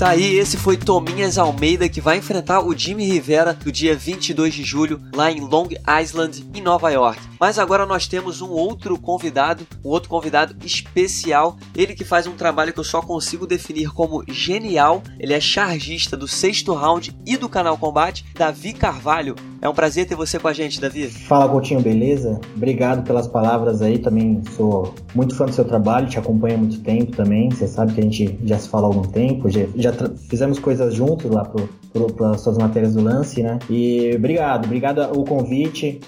Tá 0.00 0.08
aí, 0.08 0.38
esse 0.38 0.56
foi 0.56 0.78
Tominhas 0.78 1.36
Almeida 1.36 1.86
que 1.86 2.00
vai 2.00 2.16
enfrentar 2.16 2.64
o 2.64 2.74
Jimmy 2.74 3.04
Rivera 3.04 3.54
no 3.62 3.70
dia 3.70 3.94
22 3.94 4.54
de 4.54 4.64
julho 4.64 4.98
lá 5.14 5.30
em 5.30 5.40
Long 5.40 5.68
Island, 6.02 6.42
em 6.54 6.62
Nova 6.62 6.88
York. 6.88 7.20
Mas 7.38 7.58
agora 7.58 7.84
nós 7.84 8.06
temos 8.06 8.40
um 8.40 8.48
outro 8.48 8.98
convidado, 8.98 9.66
um 9.84 9.88
outro 9.90 10.08
convidado 10.08 10.56
especial, 10.64 11.58
ele 11.76 11.94
que 11.94 12.04
faz 12.04 12.26
um 12.26 12.32
trabalho 12.32 12.72
que 12.72 12.80
eu 12.80 12.84
só 12.84 13.02
consigo 13.02 13.46
definir 13.46 13.90
como 13.90 14.24
genial. 14.28 15.02
Ele 15.18 15.34
é 15.34 15.40
chargista 15.40 16.16
do 16.16 16.26
sexto 16.26 16.72
round 16.72 17.14
e 17.26 17.36
do 17.36 17.48
canal 17.48 17.76
Combate, 17.76 18.24
Davi 18.34 18.72
Carvalho. 18.72 19.34
É 19.62 19.68
um 19.68 19.74
prazer 19.74 20.06
ter 20.06 20.14
você 20.14 20.38
com 20.38 20.48
a 20.48 20.54
gente, 20.54 20.80
Davi. 20.80 21.08
Fala, 21.08 21.46
Coutinho, 21.46 21.82
beleza? 21.82 22.40
Obrigado 22.56 23.04
pelas 23.04 23.26
palavras 23.26 23.82
aí. 23.82 23.98
Também 23.98 24.42
sou 24.56 24.94
muito 25.14 25.34
fã 25.34 25.44
do 25.44 25.52
seu 25.52 25.66
trabalho, 25.66 26.08
te 26.08 26.18
acompanho 26.18 26.54
há 26.54 26.58
muito 26.58 26.80
tempo 26.80 27.12
também. 27.14 27.50
Você 27.50 27.66
sabe 27.66 27.92
que 27.92 28.00
a 28.00 28.02
gente 28.02 28.38
já 28.44 28.58
se 28.58 28.68
fala 28.68 28.86
há 28.86 28.88
algum 28.88 29.02
tempo, 29.02 29.50
já, 29.50 29.89
já 29.92 30.08
fizemos 30.28 30.58
coisas 30.58 30.94
juntos 30.94 31.30
lá 31.30 31.44
pro, 31.44 31.68
para 32.16 32.38
suas 32.38 32.56
matérias 32.56 32.94
do 32.94 33.02
lance, 33.02 33.42
né? 33.42 33.58
E 33.68 34.12
obrigado, 34.14 34.64
obrigado 34.64 35.00
o 35.16 35.24
convite 35.24 36.00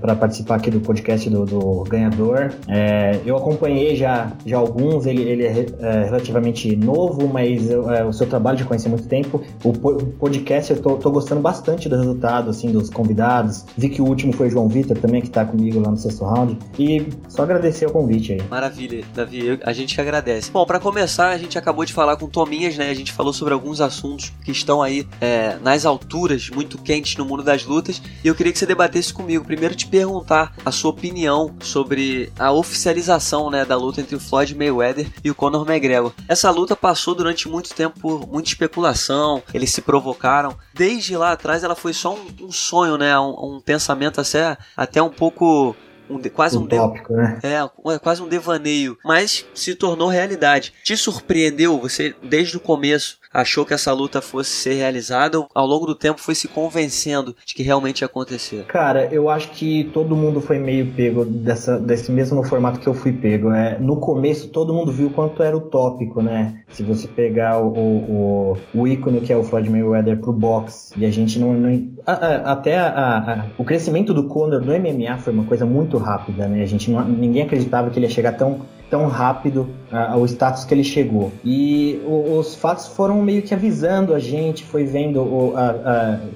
para 0.00 0.14
participar 0.14 0.56
aqui 0.56 0.70
do 0.70 0.80
podcast 0.80 1.28
do, 1.28 1.44
do 1.44 1.84
ganhador. 1.84 2.52
É, 2.68 3.20
eu 3.24 3.36
acompanhei 3.36 3.96
já, 3.96 4.32
já 4.44 4.58
alguns, 4.58 5.06
ele, 5.06 5.22
ele 5.22 5.44
é, 5.44 5.66
é 5.80 6.04
relativamente 6.04 6.74
novo, 6.76 7.28
mas 7.28 7.70
eu, 7.70 7.90
é, 7.90 8.04
o 8.04 8.12
seu 8.12 8.26
trabalho 8.26 8.58
já 8.58 8.64
conheci 8.64 8.86
há 8.86 8.90
muito 8.90 9.08
tempo. 9.08 9.42
O, 9.64 9.72
podcast 9.72 10.72
eu 10.72 10.80
tô, 10.80 10.96
tô, 10.96 11.10
gostando 11.10 11.40
bastante 11.40 11.88
do 11.88 11.96
resultado, 11.96 12.50
assim, 12.50 12.70
dos 12.70 12.90
convidados. 12.90 13.64
Vi 13.76 13.88
que 13.88 14.02
o 14.02 14.06
último 14.06 14.32
foi 14.32 14.48
o 14.48 14.50
João 14.50 14.68
Vitor 14.68 14.96
também, 14.98 15.20
que 15.20 15.28
está 15.28 15.44
comigo 15.44 15.80
lá 15.80 15.90
no 15.90 15.96
sexto 15.96 16.24
round. 16.24 16.58
E 16.78 17.06
só 17.28 17.42
agradecer 17.42 17.86
o 17.86 17.92
convite 17.92 18.34
aí. 18.34 18.42
Maravilha, 18.50 19.04
Davi, 19.14 19.46
eu, 19.46 19.58
a 19.64 19.72
gente 19.72 19.94
que 19.94 20.00
agradece. 20.00 20.50
Bom, 20.50 20.64
para 20.64 20.78
começar, 20.78 21.30
a 21.30 21.38
gente 21.38 21.58
acabou 21.58 21.84
de 21.84 21.92
falar 21.92 22.16
com 22.16 22.26
Tominhas, 22.28 22.76
né? 22.76 22.90
A 22.90 22.94
gente 22.94 23.12
falou 23.12 23.32
sobre 23.32 23.54
alguns 23.54 23.80
assuntos 23.80 24.32
que 24.44 24.50
estão 24.50 24.82
aí 24.82 25.06
é, 25.22 25.56
nas 25.62 25.86
alturas, 25.86 26.50
muito 26.50 26.76
quentes 26.76 27.16
no 27.16 27.24
mundo 27.24 27.44
das 27.44 27.64
lutas. 27.64 28.02
E 28.24 28.26
eu 28.26 28.34
queria 28.34 28.52
que 28.52 28.58
você 28.58 28.66
debatesse 28.66 29.14
comigo. 29.14 29.44
Primeiro, 29.44 29.76
te 29.76 29.86
perguntar 29.86 30.52
a 30.66 30.72
sua 30.72 30.90
opinião 30.90 31.54
sobre 31.60 32.32
a 32.36 32.50
oficialização 32.50 33.48
né, 33.48 33.64
da 33.64 33.76
luta 33.76 34.00
entre 34.00 34.16
o 34.16 34.20
Floyd 34.20 34.52
Mayweather 34.56 35.06
e 35.22 35.30
o 35.30 35.34
Conor 35.34 35.64
McGregor. 35.70 36.12
Essa 36.26 36.50
luta 36.50 36.74
passou 36.74 37.14
durante 37.14 37.48
muito 37.48 37.72
tempo 37.72 38.00
por 38.00 38.26
muita 38.26 38.48
especulação, 38.48 39.40
eles 39.54 39.70
se 39.70 39.80
provocaram. 39.80 40.58
Desde 40.74 41.16
lá 41.16 41.30
atrás, 41.30 41.62
ela 41.62 41.76
foi 41.76 41.92
só 41.92 42.16
um, 42.16 42.46
um 42.46 42.50
sonho, 42.50 42.98
né? 42.98 43.16
Um, 43.16 43.56
um 43.56 43.60
pensamento 43.60 44.20
até, 44.20 44.58
até 44.76 45.00
um 45.00 45.10
pouco 45.10 45.76
um, 46.10 46.20
quase 46.30 46.58
um, 46.58 46.66
tópico, 46.66 47.12
né? 47.12 47.38
É, 47.42 47.98
quase 47.98 48.22
um 48.22 48.28
devaneio, 48.28 48.98
mas 49.04 49.46
se 49.54 49.74
tornou 49.74 50.08
realidade. 50.08 50.72
Te 50.82 50.96
surpreendeu 50.96 51.78
você 51.78 52.14
desde 52.22 52.56
o 52.56 52.60
começo 52.60 53.21
achou 53.32 53.64
que 53.64 53.74
essa 53.74 53.92
luta 53.92 54.20
fosse 54.20 54.50
ser 54.50 54.74
realizada 54.74 55.38
ou 55.38 55.48
ao 55.54 55.66
longo 55.66 55.86
do 55.86 55.94
tempo 55.94 56.20
foi 56.20 56.34
se 56.34 56.48
convencendo 56.48 57.34
de 57.44 57.54
que 57.54 57.62
realmente 57.62 58.00
ia 58.00 58.06
acontecer? 58.06 58.64
Cara, 58.66 59.06
eu 59.12 59.28
acho 59.28 59.50
que 59.50 59.84
todo 59.92 60.16
mundo 60.16 60.40
foi 60.40 60.58
meio 60.58 60.92
pego 60.92 61.24
dessa, 61.24 61.78
desse 61.78 62.10
mesmo 62.10 62.42
formato 62.42 62.80
que 62.80 62.86
eu 62.86 62.94
fui 62.94 63.12
pego. 63.12 63.52
É, 63.52 63.78
no 63.78 63.96
começo 63.96 64.48
todo 64.48 64.74
mundo 64.74 64.92
viu 64.92 65.10
quanto 65.10 65.42
era 65.42 65.56
utópico, 65.56 66.22
né? 66.22 66.62
Se 66.68 66.82
você 66.82 67.08
pegar 67.08 67.58
o, 67.58 67.72
o, 67.72 68.56
o 68.74 68.86
ícone 68.86 69.20
que 69.20 69.32
é 69.32 69.36
o 69.36 69.42
Floyd 69.42 69.70
Mayweather 69.70 70.18
pro 70.18 70.32
boxe 70.32 70.94
e 70.96 71.06
a 71.06 71.10
gente 71.10 71.38
não. 71.38 71.54
não 71.54 71.92
a, 72.06 72.12
a, 72.12 72.52
até 72.52 72.78
a, 72.78 73.46
o 73.56 73.64
crescimento 73.64 74.12
do 74.12 74.24
Conor 74.24 74.60
no 74.60 74.72
MMA 74.72 75.18
foi 75.18 75.32
uma 75.32 75.44
coisa 75.44 75.64
muito 75.64 75.96
rápida, 75.96 76.46
né? 76.46 76.62
A 76.62 76.66
gente 76.66 76.90
não, 76.90 77.04
ninguém 77.04 77.42
acreditava 77.42 77.90
que 77.90 77.98
ele 77.98 78.06
ia 78.06 78.12
chegar 78.12 78.32
tão 78.32 78.60
tão 78.92 79.06
rápido 79.06 79.70
ao 79.92 80.24
status 80.26 80.64
que 80.64 80.74
ele 80.74 80.84
chegou. 80.84 81.32
E 81.44 82.00
os 82.06 82.54
fatos 82.54 82.88
foram 82.88 83.20
meio 83.22 83.42
que 83.42 83.54
avisando 83.54 84.14
a 84.14 84.18
gente, 84.18 84.64
foi 84.64 84.84
vendo 84.84 85.20
o, 85.20 85.54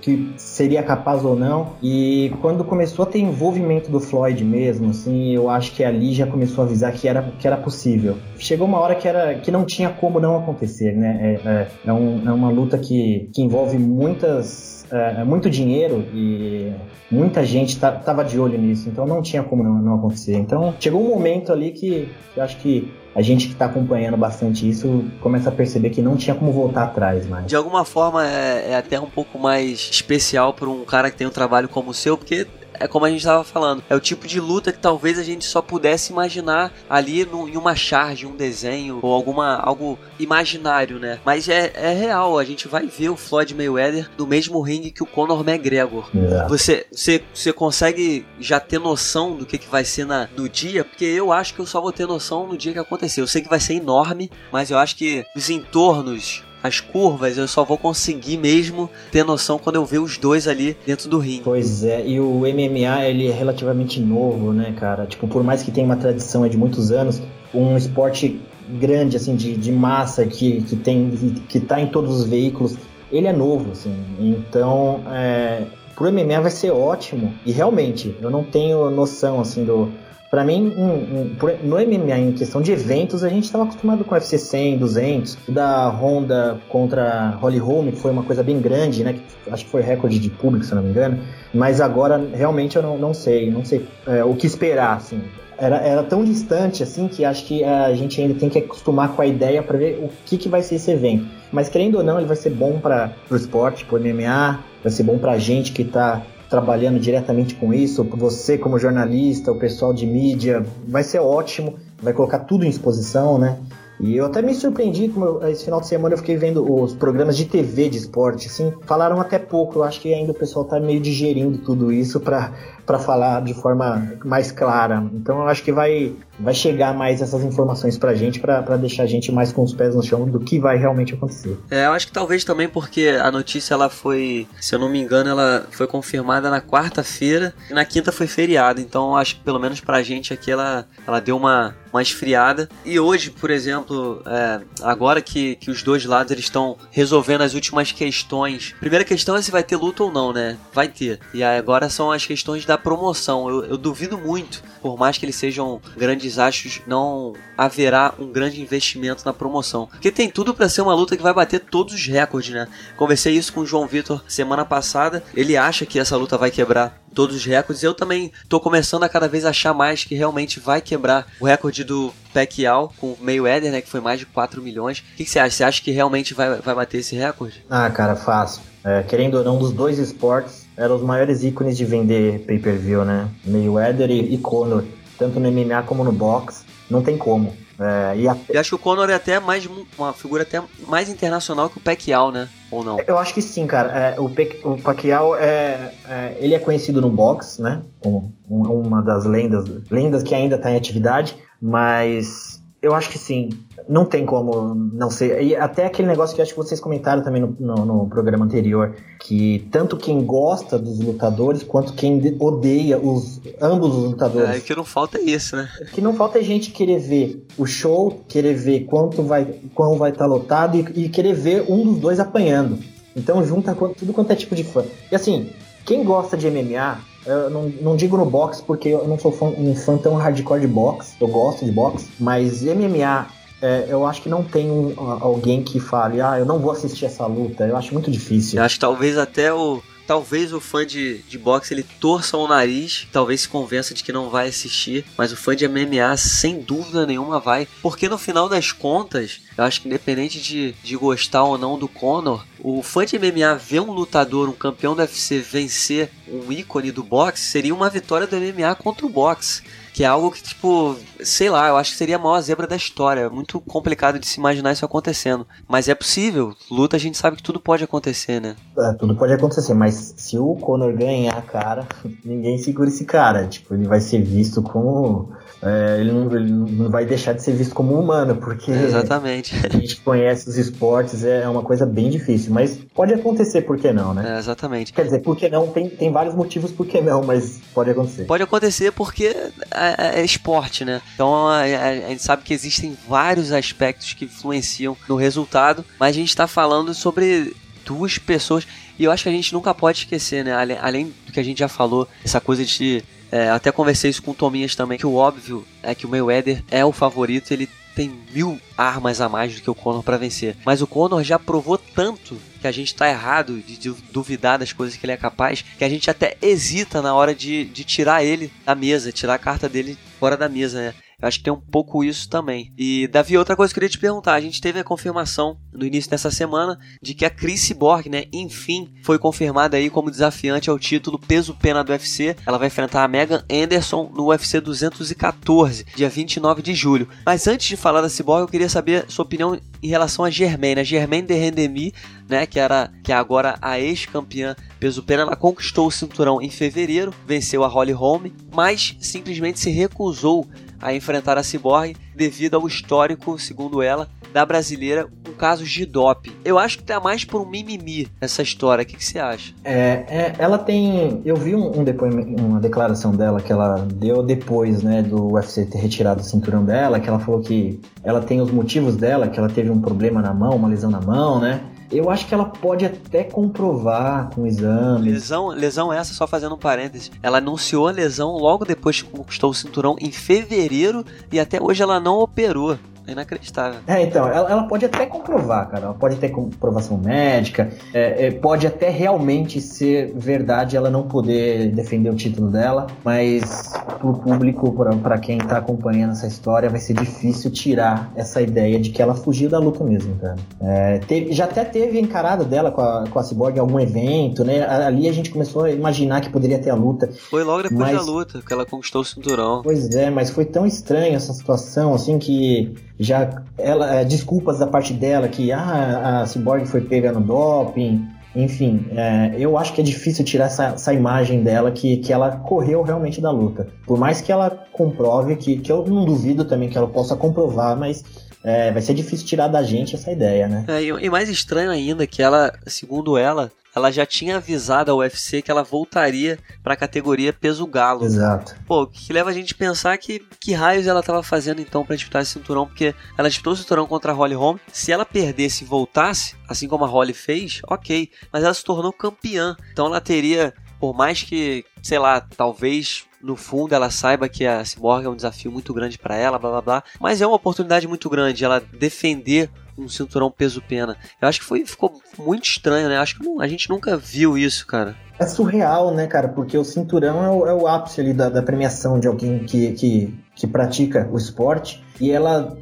que 0.00 0.32
seria 0.36 0.82
capaz 0.82 1.24
ou 1.24 1.36
não. 1.36 1.72
E 1.82 2.32
quando 2.40 2.64
começou 2.64 3.04
a 3.04 3.06
ter 3.06 3.18
envolvimento 3.18 3.90
do 3.90 4.00
Floyd 4.00 4.44
mesmo, 4.44 4.90
assim, 4.90 5.34
eu 5.34 5.48
acho 5.48 5.72
que 5.72 5.82
ali 5.82 6.12
já 6.12 6.26
começou 6.26 6.62
a 6.62 6.66
avisar 6.66 6.92
que 6.92 7.08
era, 7.08 7.22
que 7.38 7.46
era 7.46 7.56
possível. 7.56 8.16
Chegou 8.38 8.66
uma 8.66 8.78
hora 8.78 8.94
que, 8.94 9.08
era, 9.08 9.34
que 9.34 9.50
não 9.50 9.64
tinha 9.64 9.88
como 9.88 10.20
não 10.20 10.36
acontecer, 10.36 10.94
né? 10.94 11.40
É, 11.44 11.48
é, 11.48 11.68
é, 11.86 11.92
um, 11.92 12.28
é 12.28 12.32
uma 12.32 12.50
luta 12.50 12.78
que, 12.78 13.28
que 13.32 13.42
envolve 13.42 13.78
muitas 13.78 14.76
é, 14.90 15.20
é, 15.20 15.24
muito 15.24 15.50
dinheiro 15.50 16.04
e 16.14 16.72
muita 17.10 17.44
gente 17.44 17.78
tá, 17.78 17.90
tava 17.90 18.24
de 18.24 18.38
olho 18.38 18.58
nisso, 18.58 18.88
então 18.88 19.06
não 19.06 19.20
tinha 19.20 19.42
como 19.42 19.62
não, 19.62 19.74
não 19.74 19.94
acontecer. 19.96 20.36
Então 20.36 20.74
chegou 20.78 21.02
um 21.02 21.08
momento 21.08 21.52
ali 21.52 21.72
que 21.72 22.08
eu 22.36 22.42
acho 22.42 22.56
que 22.58 22.92
a 23.16 23.22
gente 23.22 23.46
que 23.46 23.54
está 23.54 23.64
acompanhando 23.64 24.14
bastante 24.14 24.68
isso 24.68 25.06
começa 25.22 25.48
a 25.48 25.52
perceber 25.52 25.88
que 25.88 26.02
não 26.02 26.18
tinha 26.18 26.36
como 26.36 26.52
voltar 26.52 26.84
atrás 26.84 27.26
mais. 27.26 27.46
De 27.46 27.56
alguma 27.56 27.82
forma 27.82 28.28
é, 28.28 28.72
é 28.72 28.76
até 28.76 29.00
um 29.00 29.08
pouco 29.08 29.38
mais 29.38 29.88
especial 29.90 30.52
para 30.52 30.68
um 30.68 30.84
cara 30.84 31.10
que 31.10 31.16
tem 31.16 31.26
um 31.26 31.30
trabalho 31.30 31.66
como 31.66 31.92
o 31.92 31.94
seu, 31.94 32.18
porque 32.18 32.46
é 32.80 32.88
como 32.88 33.04
a 33.04 33.10
gente 33.10 33.20
estava 33.20 33.44
falando, 33.44 33.82
é 33.88 33.94
o 33.94 34.00
tipo 34.00 34.26
de 34.26 34.40
luta 34.40 34.72
que 34.72 34.78
talvez 34.78 35.18
a 35.18 35.22
gente 35.22 35.44
só 35.44 35.60
pudesse 35.60 36.12
imaginar 36.12 36.72
ali 36.88 37.24
no, 37.24 37.48
em 37.48 37.56
uma 37.56 37.74
charge, 37.74 38.26
um 38.26 38.36
desenho 38.36 38.98
ou 39.02 39.12
alguma 39.12 39.56
algo 39.56 39.98
imaginário, 40.18 40.98
né? 40.98 41.18
Mas 41.24 41.48
é, 41.48 41.72
é 41.74 41.92
real, 41.92 42.38
a 42.38 42.44
gente 42.44 42.68
vai 42.68 42.86
ver 42.86 43.08
o 43.08 43.16
Floyd 43.16 43.54
Mayweather 43.54 44.10
no 44.16 44.26
mesmo 44.26 44.60
ringue 44.60 44.90
que 44.90 45.02
o 45.02 45.06
Conor 45.06 45.46
McGregor. 45.46 46.08
É. 46.14 46.48
Você, 46.48 46.86
você, 46.90 47.22
você 47.32 47.52
consegue 47.52 48.26
já 48.38 48.60
ter 48.60 48.78
noção 48.78 49.36
do 49.36 49.46
que, 49.46 49.58
que 49.58 49.68
vai 49.68 49.84
ser 49.84 50.06
na, 50.06 50.28
no 50.36 50.48
dia? 50.48 50.84
Porque 50.84 51.04
eu 51.04 51.32
acho 51.32 51.54
que 51.54 51.60
eu 51.60 51.66
só 51.66 51.80
vou 51.80 51.92
ter 51.92 52.06
noção 52.06 52.46
no 52.46 52.56
dia 52.56 52.72
que 52.72 52.78
acontecer. 52.78 53.20
Eu 53.20 53.26
sei 53.26 53.42
que 53.42 53.48
vai 53.48 53.60
ser 53.60 53.74
enorme, 53.74 54.30
mas 54.52 54.70
eu 54.70 54.78
acho 54.78 54.96
que 54.96 55.24
os 55.34 55.50
entornos 55.50 56.42
as 56.62 56.80
curvas, 56.80 57.38
eu 57.38 57.46
só 57.46 57.64
vou 57.64 57.78
conseguir 57.78 58.36
mesmo 58.36 58.90
ter 59.12 59.24
noção 59.24 59.58
quando 59.58 59.76
eu 59.76 59.84
ver 59.84 59.98
os 59.98 60.18
dois 60.18 60.48
ali 60.48 60.76
dentro 60.86 61.08
do 61.08 61.18
ringue. 61.18 61.42
Pois 61.44 61.84
é, 61.84 62.06
e 62.06 62.18
o 62.18 62.40
MMA 62.40 63.04
ele 63.06 63.28
é 63.28 63.32
relativamente 63.32 64.00
novo, 64.00 64.52
né, 64.52 64.74
cara? 64.76 65.06
Tipo, 65.06 65.28
por 65.28 65.44
mais 65.44 65.62
que 65.62 65.70
tenha 65.70 65.86
uma 65.86 65.96
tradição 65.96 66.46
de 66.48 66.56
muitos 66.56 66.90
anos, 66.90 67.22
um 67.54 67.76
esporte 67.76 68.40
grande, 68.68 69.16
assim, 69.16 69.36
de, 69.36 69.56
de 69.56 69.70
massa 69.70 70.26
que, 70.26 70.62
que 70.62 70.76
tem 70.76 71.10
que 71.48 71.60
tá 71.60 71.80
em 71.80 71.86
todos 71.86 72.20
os 72.20 72.26
veículos, 72.26 72.76
ele 73.12 73.26
é 73.26 73.32
novo, 73.32 73.72
assim. 73.72 73.94
Então, 74.18 75.02
é, 75.08 75.64
pro 75.94 76.12
MMA 76.12 76.40
vai 76.40 76.50
ser 76.50 76.70
ótimo. 76.70 77.32
E 77.44 77.52
realmente, 77.52 78.14
eu 78.20 78.30
não 78.30 78.42
tenho 78.42 78.90
noção, 78.90 79.40
assim, 79.40 79.64
do 79.64 79.90
para 80.36 80.44
mim, 80.44 80.74
um, 80.76 80.90
um, 80.90 81.36
no 81.62 81.76
MMA, 81.76 82.18
em 82.18 82.32
questão 82.32 82.60
de 82.60 82.70
eventos, 82.70 83.24
a 83.24 83.28
gente 83.30 83.44
estava 83.44 83.64
acostumado 83.64 84.04
com 84.04 84.14
UFC 84.14 84.36
100, 84.36 84.76
200, 84.76 85.38
da 85.48 85.88
Honda 85.88 86.58
contra 86.68 87.30
Holly 87.40 87.56
Holm, 87.56 87.90
que 87.90 87.96
foi 87.96 88.10
uma 88.10 88.22
coisa 88.22 88.42
bem 88.42 88.60
grande, 88.60 89.02
né? 89.02 89.14
Que 89.14 89.50
acho 89.50 89.64
que 89.64 89.70
foi 89.70 89.80
recorde 89.80 90.18
de 90.18 90.28
público, 90.28 90.62
se 90.66 90.74
não 90.74 90.82
me 90.82 90.90
engano. 90.90 91.20
Mas 91.54 91.80
agora, 91.80 92.22
realmente, 92.34 92.76
eu 92.76 92.82
não, 92.82 92.98
não 92.98 93.14
sei, 93.14 93.50
não 93.50 93.64
sei 93.64 93.86
é, 94.06 94.22
o 94.22 94.34
que 94.34 94.46
esperar, 94.46 94.98
assim. 94.98 95.22
Era, 95.56 95.78
era 95.78 96.02
tão 96.02 96.22
distante, 96.22 96.82
assim, 96.82 97.08
que 97.08 97.24
acho 97.24 97.46
que 97.46 97.64
a 97.64 97.94
gente 97.94 98.20
ainda 98.20 98.34
tem 98.34 98.50
que 98.50 98.58
acostumar 98.58 99.16
com 99.16 99.22
a 99.22 99.26
ideia 99.26 99.62
para 99.62 99.78
ver 99.78 100.00
o 100.02 100.10
que, 100.26 100.36
que 100.36 100.50
vai 100.50 100.60
ser 100.60 100.74
esse 100.74 100.90
evento. 100.90 101.24
Mas, 101.50 101.70
querendo 101.70 101.96
ou 101.96 102.04
não, 102.04 102.18
ele 102.18 102.26
vai 102.26 102.36
ser 102.36 102.50
bom 102.50 102.78
para 102.78 103.10
o 103.30 103.36
esporte, 103.36 103.86
para 103.86 103.96
o 103.96 103.98
MMA, 103.98 104.60
vai 104.82 104.92
ser 104.92 105.02
bom 105.02 105.16
para 105.16 105.32
a 105.32 105.38
gente 105.38 105.72
que 105.72 105.80
está 105.80 106.20
trabalhando 106.48 106.98
diretamente 106.98 107.54
com 107.54 107.72
isso, 107.72 108.04
você 108.04 108.56
como 108.56 108.78
jornalista, 108.78 109.50
o 109.52 109.58
pessoal 109.58 109.92
de 109.92 110.06
mídia, 110.06 110.64
vai 110.86 111.02
ser 111.02 111.18
ótimo, 111.18 111.74
vai 112.00 112.12
colocar 112.12 112.40
tudo 112.40 112.64
em 112.64 112.68
exposição, 112.68 113.38
né? 113.38 113.58
E 113.98 114.14
eu 114.16 114.26
até 114.26 114.42
me 114.42 114.54
surpreendi, 114.54 115.08
como 115.08 115.24
eu, 115.24 115.48
esse 115.48 115.64
final 115.64 115.80
de 115.80 115.86
semana 115.86 116.14
eu 116.14 116.18
fiquei 116.18 116.36
vendo 116.36 116.70
os 116.70 116.94
programas 116.94 117.36
de 117.36 117.46
TV 117.46 117.88
de 117.88 117.96
esporte, 117.96 118.46
assim, 118.46 118.72
falaram 118.82 119.18
até 119.20 119.38
pouco, 119.38 119.78
eu 119.78 119.84
acho 119.84 120.00
que 120.00 120.12
ainda 120.12 120.32
o 120.32 120.34
pessoal 120.34 120.66
tá 120.66 120.78
meio 120.78 121.00
digerindo 121.00 121.58
tudo 121.58 121.90
isso 121.90 122.20
para 122.20 122.52
falar 122.98 123.42
de 123.42 123.54
forma 123.54 124.12
mais 124.24 124.52
clara. 124.52 125.04
Então 125.12 125.40
eu 125.40 125.48
acho 125.48 125.62
que 125.62 125.72
vai 125.72 126.14
vai 126.38 126.54
chegar 126.54 126.94
mais 126.94 127.22
essas 127.22 127.42
informações 127.42 127.96
pra 127.96 128.14
gente, 128.14 128.38
para 128.38 128.76
deixar 128.76 129.04
a 129.04 129.06
gente 129.06 129.32
mais 129.32 129.52
com 129.52 129.62
os 129.62 129.72
pés 129.72 129.94
no 129.94 130.02
chão 130.02 130.28
do 130.28 130.40
que 130.40 130.58
vai 130.58 130.76
realmente 130.76 131.14
acontecer. 131.14 131.56
É, 131.70 131.86
eu 131.86 131.92
acho 131.92 132.06
que 132.06 132.12
talvez 132.12 132.44
também 132.44 132.68
porque 132.68 133.18
a 133.20 133.30
notícia 133.30 133.74
ela 133.74 133.88
foi, 133.88 134.46
se 134.60 134.74
eu 134.74 134.78
não 134.78 134.88
me 134.88 135.00
engano, 135.00 135.30
ela 135.30 135.66
foi 135.70 135.86
confirmada 135.86 136.50
na 136.50 136.60
quarta-feira 136.60 137.54
e 137.70 137.74
na 137.74 137.84
quinta 137.84 138.12
foi 138.12 138.26
feriado, 138.26 138.80
então 138.80 139.10
eu 139.10 139.16
acho 139.16 139.36
que 139.36 139.42
pelo 139.42 139.58
menos 139.58 139.80
pra 139.80 140.02
gente 140.02 140.32
aqui 140.32 140.50
ela, 140.50 140.86
ela 141.06 141.20
deu 141.20 141.36
uma, 141.36 141.74
uma 141.92 142.02
esfriada. 142.02 142.68
E 142.84 143.00
hoje, 143.00 143.30
por 143.30 143.50
exemplo, 143.50 144.22
é, 144.26 144.60
agora 144.82 145.20
que, 145.20 145.56
que 145.56 145.70
os 145.70 145.82
dois 145.82 146.04
lados 146.04 146.32
eles 146.32 146.44
estão 146.44 146.76
resolvendo 146.90 147.42
as 147.42 147.54
últimas 147.54 147.92
questões. 147.92 148.74
Primeira 148.78 149.04
questão 149.04 149.36
é 149.36 149.42
se 149.42 149.50
vai 149.50 149.62
ter 149.62 149.76
luta 149.76 150.04
ou 150.04 150.12
não, 150.12 150.32
né? 150.32 150.56
Vai 150.72 150.88
ter. 150.88 151.18
E 151.32 151.42
agora 151.42 151.88
são 151.88 152.10
as 152.10 152.26
questões 152.26 152.64
da 152.64 152.75
promoção. 152.78 153.48
Eu, 153.48 153.64
eu 153.64 153.78
duvido 153.78 154.18
muito, 154.18 154.62
por 154.80 154.98
mais 154.98 155.18
que 155.18 155.24
eles 155.24 155.36
sejam 155.36 155.80
grandes 155.96 156.38
astros, 156.38 156.80
não 156.86 157.32
haverá 157.56 158.14
um 158.18 158.30
grande 158.30 158.60
investimento 158.60 159.24
na 159.24 159.32
promoção. 159.32 159.86
Porque 159.86 160.10
tem 160.10 160.28
tudo 160.28 160.54
para 160.54 160.68
ser 160.68 160.82
uma 160.82 160.94
luta 160.94 161.16
que 161.16 161.22
vai 161.22 161.34
bater 161.34 161.60
todos 161.60 161.94
os 161.94 162.06
recordes, 162.06 162.54
né? 162.54 162.68
Conversei 162.96 163.34
isso 163.34 163.52
com 163.52 163.60
o 163.60 163.66
João 163.66 163.86
Vitor 163.86 164.22
semana 164.28 164.64
passada. 164.64 165.22
Ele 165.34 165.56
acha 165.56 165.86
que 165.86 165.98
essa 165.98 166.16
luta 166.16 166.36
vai 166.36 166.50
quebrar 166.50 167.00
todos 167.14 167.34
os 167.34 167.44
recordes. 167.44 167.82
Eu 167.82 167.94
também 167.94 168.30
tô 168.48 168.60
começando 168.60 169.04
a 169.04 169.08
cada 169.08 169.26
vez 169.26 169.44
achar 169.44 169.72
mais 169.72 170.04
que 170.04 170.14
realmente 170.14 170.60
vai 170.60 170.80
quebrar 170.80 171.26
o 171.40 171.46
recorde 171.46 171.82
do 171.82 172.12
Pacquiao 172.32 172.92
com 172.98 173.12
o 173.12 173.18
Mayweather, 173.20 173.72
né, 173.72 173.80
que 173.80 173.88
foi 173.88 174.00
mais 174.00 174.20
de 174.20 174.26
4 174.26 174.62
milhões. 174.62 174.98
O 174.98 175.16
que, 175.16 175.24
que 175.24 175.30
você 175.30 175.38
acha? 175.38 175.56
Você 175.56 175.64
acha 175.64 175.82
que 175.82 175.90
realmente 175.90 176.34
vai, 176.34 176.56
vai 176.56 176.74
bater 176.74 176.98
esse 176.98 177.16
recorde? 177.16 177.64
Ah, 177.70 177.88
cara, 177.88 178.14
fácil. 178.14 178.62
É, 178.84 179.02
querendo 179.02 179.38
ou 179.38 179.44
não, 179.44 179.58
dos 179.58 179.72
dois 179.72 179.98
esportes, 179.98 180.65
eram 180.76 180.96
os 180.96 181.02
maiores 181.02 181.42
ícones 181.42 181.76
de 181.76 181.84
vender 181.84 182.40
pay-per-view, 182.40 183.04
né? 183.04 183.28
Mayweather 183.44 184.10
e, 184.10 184.34
e 184.34 184.38
Conor 184.38 184.84
tanto 185.18 185.40
no 185.40 185.50
MMA 185.50 185.82
como 185.82 186.04
no 186.04 186.12
boxe, 186.12 186.64
não 186.88 187.02
tem 187.02 187.16
como. 187.16 187.54
É, 187.78 188.16
e 188.16 188.28
a... 188.28 188.36
Eu 188.48 188.60
acho 188.60 188.70
que 188.70 188.74
o 188.74 188.78
Conor 188.78 189.10
é 189.10 189.14
até 189.14 189.38
mais 189.38 189.68
uma 189.98 190.12
figura 190.12 190.42
até 190.42 190.62
mais 190.86 191.10
internacional 191.10 191.68
que 191.68 191.76
o 191.76 191.80
Pacquiao, 191.80 192.30
né? 192.30 192.48
Ou 192.70 192.82
não? 192.82 192.98
Eu 193.06 193.18
acho 193.18 193.34
que 193.34 193.42
sim, 193.42 193.66
cara. 193.66 193.90
É, 193.90 194.20
o, 194.20 194.30
Pe 194.30 194.60
o 194.64 194.78
Pacquiao 194.78 195.36
é, 195.36 195.92
é, 196.08 196.36
ele 196.38 196.54
é 196.54 196.58
conhecido 196.58 197.00
no 197.02 197.10
boxe, 197.10 197.60
né? 197.60 197.82
Como 198.00 198.32
uma 198.48 199.02
das 199.02 199.24
lendas, 199.26 199.64
lendas 199.90 200.22
que 200.22 200.34
ainda 200.34 200.56
está 200.56 200.70
em 200.70 200.76
atividade, 200.76 201.36
mas 201.60 202.55
Eu 202.80 202.94
acho 202.94 203.08
que 203.08 203.18
sim. 203.18 203.50
Não 203.88 204.04
tem 204.04 204.26
como 204.26 204.74
não 204.74 205.10
ser. 205.10 205.42
E 205.42 205.56
até 205.56 205.86
aquele 205.86 206.08
negócio 206.08 206.36
que 206.36 206.42
acho 206.42 206.52
que 206.52 206.56
vocês 206.56 206.80
comentaram 206.80 207.22
também 207.22 207.40
no, 207.40 207.56
no, 207.58 207.84
no, 207.84 208.08
programa 208.08 208.44
anterior, 208.44 208.94
que 209.20 209.66
tanto 209.70 209.96
quem 209.96 210.24
gosta 210.24 210.78
dos 210.78 210.98
lutadores 211.00 211.62
quanto 211.62 211.92
quem 211.94 212.36
odeia 212.38 212.98
os 212.98 213.40
ambos 213.60 213.94
os 213.94 214.04
lutadores. 214.10 214.50
É, 214.50 214.60
que 214.60 214.74
não 214.74 214.84
falta 214.84 215.20
isso, 215.20 215.56
né? 215.56 215.68
O 215.80 215.84
que 215.86 216.00
não 216.00 216.14
falta 216.14 216.38
é 216.38 216.42
gente 216.42 216.70
querer 216.70 216.98
ver 216.98 217.46
o 217.56 217.66
show, 217.66 218.24
querer 218.28 218.54
ver 218.54 218.84
quanto 218.84 219.22
vai, 219.22 219.44
quão 219.74 219.96
vai 219.96 220.10
estar 220.10 220.24
tá 220.24 220.30
lotado 220.30 220.76
e, 220.76 221.04
e 221.04 221.08
querer 221.08 221.34
ver 221.34 221.64
um 221.68 221.84
dos 221.84 221.98
dois 221.98 222.20
apanhando. 222.20 222.78
Então 223.14 223.44
junta 223.44 223.74
tudo 223.74 224.12
quanto 224.12 224.32
é 224.32 224.36
tipo 224.36 224.54
de 224.54 224.64
fã. 224.64 224.84
E 225.10 225.16
assim, 225.16 225.50
quem 225.84 226.04
gosta 226.04 226.36
de 226.36 226.50
MMA, 226.50 226.98
eu 227.26 227.50
não, 227.50 227.68
não 227.80 227.96
digo 227.96 228.16
no 228.16 228.24
boxe 228.24 228.62
porque 228.62 228.88
eu 228.88 229.06
não 229.06 229.18
sou 229.18 229.32
fã, 229.32 229.46
um 229.46 229.74
fã 229.74 229.96
tão 229.96 230.14
hardcore 230.14 230.60
de 230.60 230.66
boxe, 230.66 231.14
eu 231.20 231.28
gosto 231.28 231.64
de 231.64 231.72
boxe, 231.72 232.08
mas 232.18 232.62
MMA 232.62 233.26
é, 233.60 233.86
eu 233.88 234.06
acho 234.06 234.22
que 234.22 234.28
não 234.28 234.42
tem 234.42 234.70
um, 234.70 234.94
alguém 234.98 235.62
que 235.62 235.80
fale, 235.80 236.20
ah, 236.20 236.38
eu 236.38 236.44
não 236.44 236.58
vou 236.58 236.70
assistir 236.72 237.06
essa 237.06 237.26
luta. 237.26 237.64
Eu 237.64 237.76
acho 237.76 237.92
muito 237.92 238.10
difícil. 238.10 238.58
Eu 238.58 238.64
acho 238.64 238.74
que 238.74 238.80
talvez 238.80 239.16
até 239.16 239.52
o. 239.52 239.82
Talvez 240.06 240.52
o 240.52 240.60
fã 240.60 240.86
de, 240.86 241.18
de 241.18 241.38
boxe 241.38 241.74
ele 241.74 241.82
torça 241.82 242.36
o 242.36 242.46
nariz, 242.46 243.06
talvez 243.12 243.42
se 243.42 243.48
convença 243.48 243.92
de 243.92 244.04
que 244.04 244.12
não 244.12 244.30
vai 244.30 244.48
assistir, 244.48 245.04
mas 245.16 245.32
o 245.32 245.36
fã 245.36 245.54
de 245.56 245.66
MMA 245.66 246.16
sem 246.16 246.60
dúvida 246.60 247.06
nenhuma 247.06 247.40
vai, 247.40 247.66
porque 247.82 248.08
no 248.08 248.18
final 248.18 248.48
das 248.48 248.72
contas, 248.72 249.40
eu 249.56 249.64
acho 249.64 249.80
que 249.80 249.88
independente 249.88 250.40
de, 250.40 250.72
de 250.82 250.96
gostar 250.96 251.42
ou 251.44 251.58
não 251.58 251.78
do 251.78 251.88
Conor, 251.88 252.44
o 252.60 252.82
fã 252.82 253.04
de 253.04 253.18
MMA 253.18 253.56
ver 253.56 253.80
um 253.80 253.92
lutador, 253.92 254.48
um 254.48 254.52
campeão 254.52 254.94
do 254.94 255.00
UFC 255.00 255.38
vencer 255.38 256.10
um 256.28 256.50
ícone 256.52 256.90
do 256.90 257.02
boxe 257.02 257.42
seria 257.42 257.74
uma 257.74 257.90
vitória 257.90 258.26
do 258.26 258.36
MMA 258.36 258.74
contra 258.74 259.06
o 259.06 259.10
boxe. 259.10 259.62
Que 259.96 260.04
é 260.04 260.06
algo 260.06 260.30
que, 260.30 260.42
tipo, 260.42 260.94
sei 261.24 261.48
lá, 261.48 261.68
eu 261.68 261.76
acho 261.78 261.92
que 261.92 261.96
seria 261.96 262.16
a 262.16 262.18
maior 262.18 262.38
zebra 262.42 262.66
da 262.66 262.76
história. 262.76 263.22
É 263.22 263.28
muito 263.30 263.58
complicado 263.60 264.18
de 264.18 264.26
se 264.26 264.38
imaginar 264.38 264.70
isso 264.70 264.84
acontecendo. 264.84 265.46
Mas 265.66 265.88
é 265.88 265.94
possível. 265.94 266.54
Luta 266.70 266.98
a 266.98 267.00
gente 267.00 267.16
sabe 267.16 267.38
que 267.38 267.42
tudo 267.42 267.58
pode 267.58 267.82
acontecer, 267.82 268.38
né? 268.38 268.56
É, 268.78 268.92
tudo 268.92 269.16
pode 269.16 269.32
acontecer, 269.32 269.72
mas 269.72 270.12
se 270.18 270.38
o 270.38 270.54
Conor 270.56 270.92
ganhar, 270.92 271.40
cara, 271.46 271.88
ninguém 272.22 272.58
segura 272.58 272.90
esse 272.90 273.06
cara. 273.06 273.46
Tipo, 273.46 273.72
ele 273.72 273.88
vai 273.88 273.98
ser 274.00 274.22
visto 274.22 274.60
como. 274.60 275.32
É, 275.66 276.00
ele, 276.00 276.12
não, 276.12 276.34
ele, 276.34 276.50
não, 276.50 276.90
vai 276.90 277.04
deixar 277.04 277.32
de 277.32 277.42
ser 277.42 277.52
visto 277.52 277.74
como 277.74 277.98
humano, 277.98 278.36
porque 278.36 278.70
exatamente. 278.70 279.54
a 279.64 279.68
gente 279.68 279.96
conhece 280.00 280.48
os 280.48 280.56
esportes, 280.56 281.24
é 281.24 281.48
uma 281.48 281.62
coisa 281.62 281.84
bem 281.84 282.10
difícil, 282.10 282.52
mas 282.52 282.78
pode 282.94 283.12
acontecer, 283.12 283.62
por 283.62 283.76
que 283.76 283.92
não, 283.92 284.14
né? 284.14 284.36
É, 284.36 284.38
exatamente. 284.38 284.92
Quer 284.92 285.04
dizer, 285.04 285.20
por 285.20 285.36
que 285.36 285.48
não? 285.48 285.68
Tem, 285.68 285.88
tem 285.88 286.12
vários 286.12 286.34
motivos 286.34 286.70
por 286.70 286.86
que 286.86 287.00
não, 287.00 287.22
mas 287.22 287.60
pode 287.74 287.90
acontecer. 287.90 288.24
Pode 288.24 288.42
acontecer 288.42 288.92
porque 288.92 289.34
é, 289.70 290.20
é 290.20 290.24
esporte, 290.24 290.84
né? 290.84 291.00
Então 291.14 291.46
a, 291.46 291.60
a, 291.60 291.88
a, 291.88 292.08
gente 292.08 292.22
sabe 292.22 292.42
que 292.42 292.54
existem 292.54 292.96
vários 293.08 293.52
aspectos 293.52 294.12
que 294.12 294.26
influenciam 294.26 294.96
no 295.08 295.16
resultado, 295.16 295.84
mas 295.98 296.10
a 296.10 296.18
gente 296.18 296.28
está 296.28 296.46
falando 296.46 296.94
sobre 296.94 297.54
duas 297.84 298.18
pessoas 298.18 298.66
e 298.98 299.04
eu 299.04 299.10
acho 299.10 299.24
que 299.24 299.28
a 299.28 299.32
gente 299.32 299.52
nunca 299.52 299.74
pode 299.74 299.98
esquecer, 299.98 300.44
né? 300.44 300.52
Além, 300.52 300.78
além 300.80 301.14
do 301.26 301.32
que 301.32 301.40
a 301.40 301.42
gente 301.42 301.58
já 301.58 301.68
falou, 301.68 302.08
essa 302.24 302.40
coisa 302.40 302.64
de 302.64 303.04
é, 303.30 303.50
até 303.50 303.72
conversei 303.72 304.10
isso 304.10 304.22
com 304.22 304.30
o 304.30 304.34
Tominhas 304.34 304.74
também, 304.74 304.98
que 304.98 305.06
o 305.06 305.14
óbvio 305.14 305.66
é 305.82 305.94
que 305.94 306.06
o 306.06 306.08
Mayweather 306.08 306.62
é 306.70 306.84
o 306.84 306.92
favorito, 306.92 307.52
ele 307.52 307.68
tem 307.94 308.12
mil 308.30 308.60
armas 308.76 309.22
a 309.22 309.28
mais 309.28 309.54
do 309.54 309.62
que 309.62 309.70
o 309.70 309.74
Conor 309.74 310.02
para 310.02 310.18
vencer. 310.18 310.54
Mas 310.66 310.82
o 310.82 310.86
Conor 310.86 311.24
já 311.24 311.38
provou 311.38 311.78
tanto 311.78 312.38
que 312.60 312.66
a 312.66 312.72
gente 312.72 312.94
tá 312.94 313.08
errado 313.08 313.58
de, 313.58 313.90
duvidar 314.12 314.58
das 314.58 314.72
coisas 314.72 314.96
que 314.96 315.06
ele 315.06 315.12
é 315.12 315.16
capaz, 315.16 315.64
que 315.78 315.84
a 315.84 315.88
gente 315.88 316.10
até 316.10 316.36
hesita 316.42 317.00
na 317.00 317.14
hora 317.14 317.34
de, 317.34 317.64
de 317.64 317.84
tirar 317.84 318.22
ele 318.22 318.52
da 318.66 318.74
mesa, 318.74 319.10
tirar 319.10 319.34
a 319.34 319.38
carta 319.38 319.66
dele 319.66 319.96
fora 320.20 320.36
da 320.36 320.48
mesa, 320.48 320.78
né? 320.78 320.94
Eu 321.20 321.28
acho 321.28 321.38
que 321.38 321.44
tem 321.44 321.52
um 321.52 321.60
pouco 321.60 322.04
isso 322.04 322.28
também. 322.28 322.70
E, 322.76 323.08
Davi, 323.08 323.38
outra 323.38 323.56
coisa 323.56 323.72
que 323.72 323.78
eu 323.78 323.80
queria 323.80 323.92
te 323.92 323.98
perguntar: 323.98 324.34
a 324.34 324.40
gente 324.40 324.60
teve 324.60 324.78
a 324.78 324.84
confirmação 324.84 325.58
no 325.72 325.86
início 325.86 326.10
dessa 326.10 326.30
semana 326.30 326.78
de 327.00 327.14
que 327.14 327.24
a 327.24 327.30
Chris 327.30 327.72
Borg, 327.72 328.08
né, 328.08 328.24
enfim, 328.30 328.92
foi 329.02 329.18
confirmada 329.18 329.78
aí 329.78 329.88
como 329.88 330.10
desafiante 330.10 330.68
ao 330.68 330.78
título 330.78 331.18
peso-pena 331.18 331.82
do 331.82 331.90
UFC. 331.90 332.36
Ela 332.44 332.58
vai 332.58 332.66
enfrentar 332.66 333.02
a 333.02 333.08
Megan 333.08 333.42
Anderson 333.50 334.12
no 334.14 334.28
UFC 334.28 334.60
214, 334.60 335.86
dia 335.96 336.10
29 336.10 336.60
de 336.60 336.74
julho. 336.74 337.08
Mas 337.24 337.46
antes 337.46 337.66
de 337.66 337.78
falar 337.78 338.02
da 338.02 338.10
Cyborg, 338.10 338.42
eu 338.42 338.48
queria 338.48 338.68
saber 338.68 339.06
sua 339.08 339.24
opinião 339.24 339.58
em 339.82 339.88
relação 339.88 340.22
a 340.22 340.30
Germaine. 340.30 340.80
A 340.80 340.84
Germaine 340.84 341.26
de 341.26 341.34
Rendemi, 341.34 341.94
né, 342.28 342.44
que 342.44 342.58
era 342.58 342.92
que 343.02 343.10
é 343.10 343.14
agora 343.14 343.56
a 343.62 343.80
ex-campeã 343.80 344.54
peso-pena, 344.78 345.22
ela 345.22 345.36
conquistou 345.36 345.86
o 345.86 345.90
cinturão 345.90 346.42
em 346.42 346.50
fevereiro, 346.50 347.14
venceu 347.26 347.64
a 347.64 347.68
Holly 347.68 347.92
Holm, 347.92 348.26
mas 348.52 348.96
simplesmente 349.00 349.58
se 349.58 349.70
recusou 349.70 350.46
a 350.80 350.94
enfrentar 350.94 351.38
a 351.38 351.42
Cyborg 351.42 351.96
devido 352.14 352.54
ao 352.54 352.66
histórico, 352.66 353.38
segundo 353.38 353.82
ela, 353.82 354.08
da 354.32 354.44
brasileira 354.44 355.08
com 355.24 355.32
casos 355.32 355.68
de 355.70 355.86
doping. 355.86 356.32
Eu 356.44 356.58
acho 356.58 356.78
que 356.78 356.84
tá 356.84 357.00
mais 357.00 357.24
por 357.24 357.40
um 357.40 357.46
mimimi 357.46 358.08
essa 358.20 358.42
história. 358.42 358.82
O 358.82 358.86
que, 358.86 358.96
que 358.96 359.04
você 359.04 359.18
acha? 359.18 359.54
É, 359.64 360.04
é, 360.08 360.34
ela 360.38 360.58
tem. 360.58 361.22
Eu 361.24 361.36
vi 361.36 361.54
um, 361.54 361.80
um 361.80 361.84
depoimento, 361.84 362.42
uma 362.42 362.60
declaração 362.60 363.12
dela 363.12 363.40
que 363.40 363.52
ela 363.52 363.86
deu 363.94 364.22
depois, 364.22 364.82
né, 364.82 365.02
do 365.02 365.32
UFC 365.32 365.64
ter 365.64 365.78
retirado 365.78 366.20
o 366.20 366.24
cinturão 366.24 366.64
dela, 366.64 367.00
que 367.00 367.08
ela 367.08 367.18
falou 367.18 367.40
que 367.40 367.80
ela 368.04 368.20
tem 368.20 368.40
os 368.40 368.50
motivos 368.50 368.96
dela, 368.96 369.28
que 369.28 369.38
ela 369.38 369.48
teve 369.48 369.70
um 369.70 369.80
problema 369.80 370.20
na 370.20 370.34
mão, 370.34 370.56
uma 370.56 370.68
lesão 370.68 370.90
na 370.90 371.00
mão, 371.00 371.40
né? 371.40 371.60
Eu 371.90 372.10
acho 372.10 372.26
que 372.26 372.34
ela 372.34 372.46
pode 372.46 372.84
até 372.84 373.22
comprovar 373.24 374.30
com 374.34 374.46
exames. 374.46 375.12
Lesão, 375.12 375.48
lesão 375.48 375.92
essa, 375.92 376.12
só 376.12 376.26
fazendo 376.26 376.54
um 376.54 376.58
parênteses. 376.58 377.10
Ela 377.22 377.38
anunciou 377.38 377.86
a 377.86 377.92
lesão 377.92 378.32
logo 378.32 378.64
depois 378.64 379.02
que 379.02 379.10
conquistou 379.10 379.50
o 379.50 379.54
cinturão 379.54 379.96
em 380.00 380.10
fevereiro 380.10 381.04
e 381.30 381.38
até 381.38 381.62
hoje 381.62 381.82
ela 381.82 382.00
não 382.00 382.18
operou. 382.18 382.78
É 383.06 383.12
inacreditável. 383.12 383.80
É, 383.86 384.02
então, 384.02 384.26
ela, 384.28 384.50
ela, 384.50 384.62
pode 384.64 384.84
até 384.84 385.06
comprovar, 385.06 385.68
cara. 385.70 385.86
Ela 385.86 385.94
pode 385.94 386.16
ter 386.16 386.30
comprovação 386.30 386.98
médica, 386.98 387.70
é, 387.94 388.26
é, 388.26 388.30
pode 388.30 388.66
até 388.66 388.90
realmente 388.90 389.60
ser 389.60 390.12
verdade 390.14 390.76
ela 390.76 390.90
não 390.90 391.04
poder 391.04 391.70
defender 391.70 392.10
o 392.10 392.16
título 392.16 392.50
dela, 392.50 392.86
mas 393.04 393.72
pro 393.98 394.14
público, 394.14 394.72
para 395.02 395.18
quem 395.18 395.38
tá 395.38 395.58
acompanhando 395.58 396.12
essa 396.12 396.26
história, 396.26 396.68
vai 396.68 396.80
ser 396.80 396.94
difícil 396.94 397.50
tirar 397.50 398.10
essa 398.16 398.42
ideia 398.42 398.78
de 398.80 398.90
que 398.90 399.00
ela 399.00 399.14
fugiu 399.14 399.48
da 399.48 399.58
luta 399.58 399.84
mesmo, 399.84 400.16
cara. 400.16 400.36
É, 400.60 400.98
teve, 400.98 401.32
já 401.32 401.44
até 401.44 401.64
teve 401.64 402.00
encarada 402.00 402.44
dela 402.44 402.70
com 402.70 402.80
a, 402.80 403.04
com 403.08 403.18
a 403.18 403.22
Cyborg 403.22 403.56
em 403.56 403.60
algum 403.60 403.78
evento, 403.78 404.44
né? 404.44 404.66
Ali 404.66 405.08
a 405.08 405.12
gente 405.12 405.30
começou 405.30 405.64
a 405.64 405.70
imaginar 405.70 406.20
que 406.20 406.30
poderia 406.30 406.58
ter 406.58 406.70
a 406.70 406.74
luta. 406.74 407.08
Foi 407.30 407.44
logo 407.44 407.62
depois 407.62 407.80
mas... 407.80 407.96
da 407.96 408.02
luta 408.02 408.42
que 408.44 408.52
ela 408.52 408.66
conquistou 408.66 409.02
o 409.02 409.04
cinturão. 409.04 409.62
Pois 409.62 409.90
é, 409.94 410.10
mas 410.10 410.30
foi 410.30 410.44
tão 410.44 410.66
estranho 410.66 411.14
essa 411.14 411.32
situação, 411.32 411.94
assim, 411.94 412.18
que 412.18 412.74
já 412.98 413.42
ela 413.58 413.94
é, 413.96 414.04
desculpas 414.04 414.58
da 414.58 414.66
parte 414.66 414.92
dela 414.92 415.28
que 415.28 415.52
ah, 415.52 416.22
a 416.22 416.26
Cyborg 416.26 416.66
foi 416.66 416.80
pega 416.80 417.12
no 417.12 417.20
doping, 417.20 418.06
enfim, 418.36 418.86
é, 418.94 419.34
eu 419.38 419.56
acho 419.56 419.72
que 419.72 419.80
é 419.80 419.84
difícil 419.84 420.22
tirar 420.22 420.44
essa, 420.44 420.66
essa, 420.66 420.92
imagem 420.92 421.42
dela 421.42 421.70
que, 421.70 421.96
que 421.96 422.12
ela 422.12 422.32
correu 422.32 422.82
realmente 422.82 423.18
da 423.18 423.30
luta. 423.30 423.66
Por 423.86 423.98
mais 423.98 424.20
que 424.20 424.30
ela 424.30 424.50
comprove, 424.72 425.36
que, 425.36 425.56
que 425.56 425.72
eu 425.72 425.86
não 425.86 426.04
duvido 426.04 426.44
também 426.44 426.68
que 426.68 426.76
ela 426.76 426.86
possa 426.86 427.16
comprovar, 427.16 427.74
mas 427.78 428.04
é, 428.44 428.70
vai 428.70 428.82
ser 428.82 428.92
difícil 428.92 429.26
tirar 429.26 429.48
da 429.48 429.62
gente 429.62 429.94
essa 429.94 430.12
ideia, 430.12 430.46
né? 430.46 430.66
É, 430.68 430.82
e 430.82 431.08
mais 431.08 431.30
estranho 431.30 431.70
ainda 431.70 432.06
que 432.06 432.22
ela, 432.22 432.52
segundo 432.66 433.16
ela, 433.16 433.50
ela 433.76 433.92
já 433.92 434.06
tinha 434.06 434.38
avisado 434.38 434.90
ao 434.90 434.98
UFC 434.98 435.42
que 435.42 435.50
ela 435.50 435.62
voltaria 435.62 436.38
para 436.62 436.72
a 436.72 436.76
categoria 436.76 437.30
peso 437.30 437.66
galo. 437.66 438.06
Exato. 438.06 438.56
Pô, 438.66 438.82
o 438.82 438.86
que 438.86 439.12
leva 439.12 439.28
a 439.28 439.32
gente 439.34 439.52
a 439.52 439.56
pensar 439.56 439.98
que 439.98 440.24
que 440.40 440.54
raios 440.54 440.86
ela 440.86 441.00
estava 441.00 441.22
fazendo 441.22 441.60
então 441.60 441.84
para 441.84 441.94
disputar 441.94 442.22
esse 442.22 442.32
cinturão, 442.32 442.66
porque 442.66 442.94
ela 443.18 443.28
disputou 443.28 443.52
o 443.52 443.56
cinturão 443.56 443.86
contra 443.86 444.12
a 444.12 444.14
Holly 444.14 444.34
Holm. 444.34 444.56
Se 444.72 444.90
ela 444.92 445.04
perdesse 445.04 445.64
e 445.64 445.66
voltasse, 445.66 446.34
assim 446.48 446.66
como 446.66 446.86
a 446.86 446.88
Holly 446.88 447.12
fez, 447.12 447.60
ok, 447.68 448.10
mas 448.32 448.42
ela 448.42 448.54
se 448.54 448.64
tornou 448.64 448.92
campeã. 448.94 449.54
Então 449.72 449.86
ela 449.86 450.00
teria, 450.00 450.54
por 450.80 450.94
mais 450.94 451.22
que, 451.22 451.62
sei 451.82 451.98
lá, 451.98 452.20
talvez 452.20 453.04
no 453.22 453.36
fundo 453.36 453.74
ela 453.74 453.90
saiba 453.90 454.28
que 454.28 454.46
a 454.46 454.64
Cyborg 454.64 455.04
é 455.04 455.08
um 455.08 455.16
desafio 455.16 455.52
muito 455.52 455.74
grande 455.74 455.98
para 455.98 456.16
ela, 456.16 456.38
blá 456.38 456.50
blá 456.50 456.62
blá, 456.62 456.84
mas 456.98 457.20
é 457.20 457.26
uma 457.26 457.36
oportunidade 457.36 457.86
muito 457.86 458.08
grande 458.08 458.44
ela 458.44 458.60
defender 458.60 459.50
um 459.78 459.88
cinturão 459.88 460.30
peso-pena. 460.30 460.96
Eu 461.20 461.28
acho 461.28 461.40
que 461.40 461.46
foi, 461.46 461.64
ficou 461.64 461.92
muito 462.18 462.44
estranho, 462.44 462.88
né? 462.88 462.98
Acho 462.98 463.18
que 463.18 463.24
não, 463.24 463.40
a 463.40 463.48
gente 463.48 463.68
nunca 463.68 463.96
viu 463.96 464.36
isso, 464.36 464.66
cara. 464.66 464.96
É 465.18 465.26
surreal, 465.26 465.94
né, 465.94 466.06
cara? 466.06 466.28
Porque 466.28 466.58
o 466.58 466.64
cinturão 466.64 467.24
é 467.24 467.30
o, 467.30 467.46
é 467.46 467.54
o 467.54 467.66
ápice 467.66 468.00
ali 468.00 468.12
da, 468.12 468.28
da, 468.28 468.42
premiação 468.42 469.00
de 469.00 469.08
alguém 469.08 469.40
que, 469.40 469.72
que, 469.72 470.14
que 470.34 470.46
pratica 470.46 471.08
o 471.10 471.16
esporte. 471.16 471.82
E 471.98 472.10
ela 472.10 472.56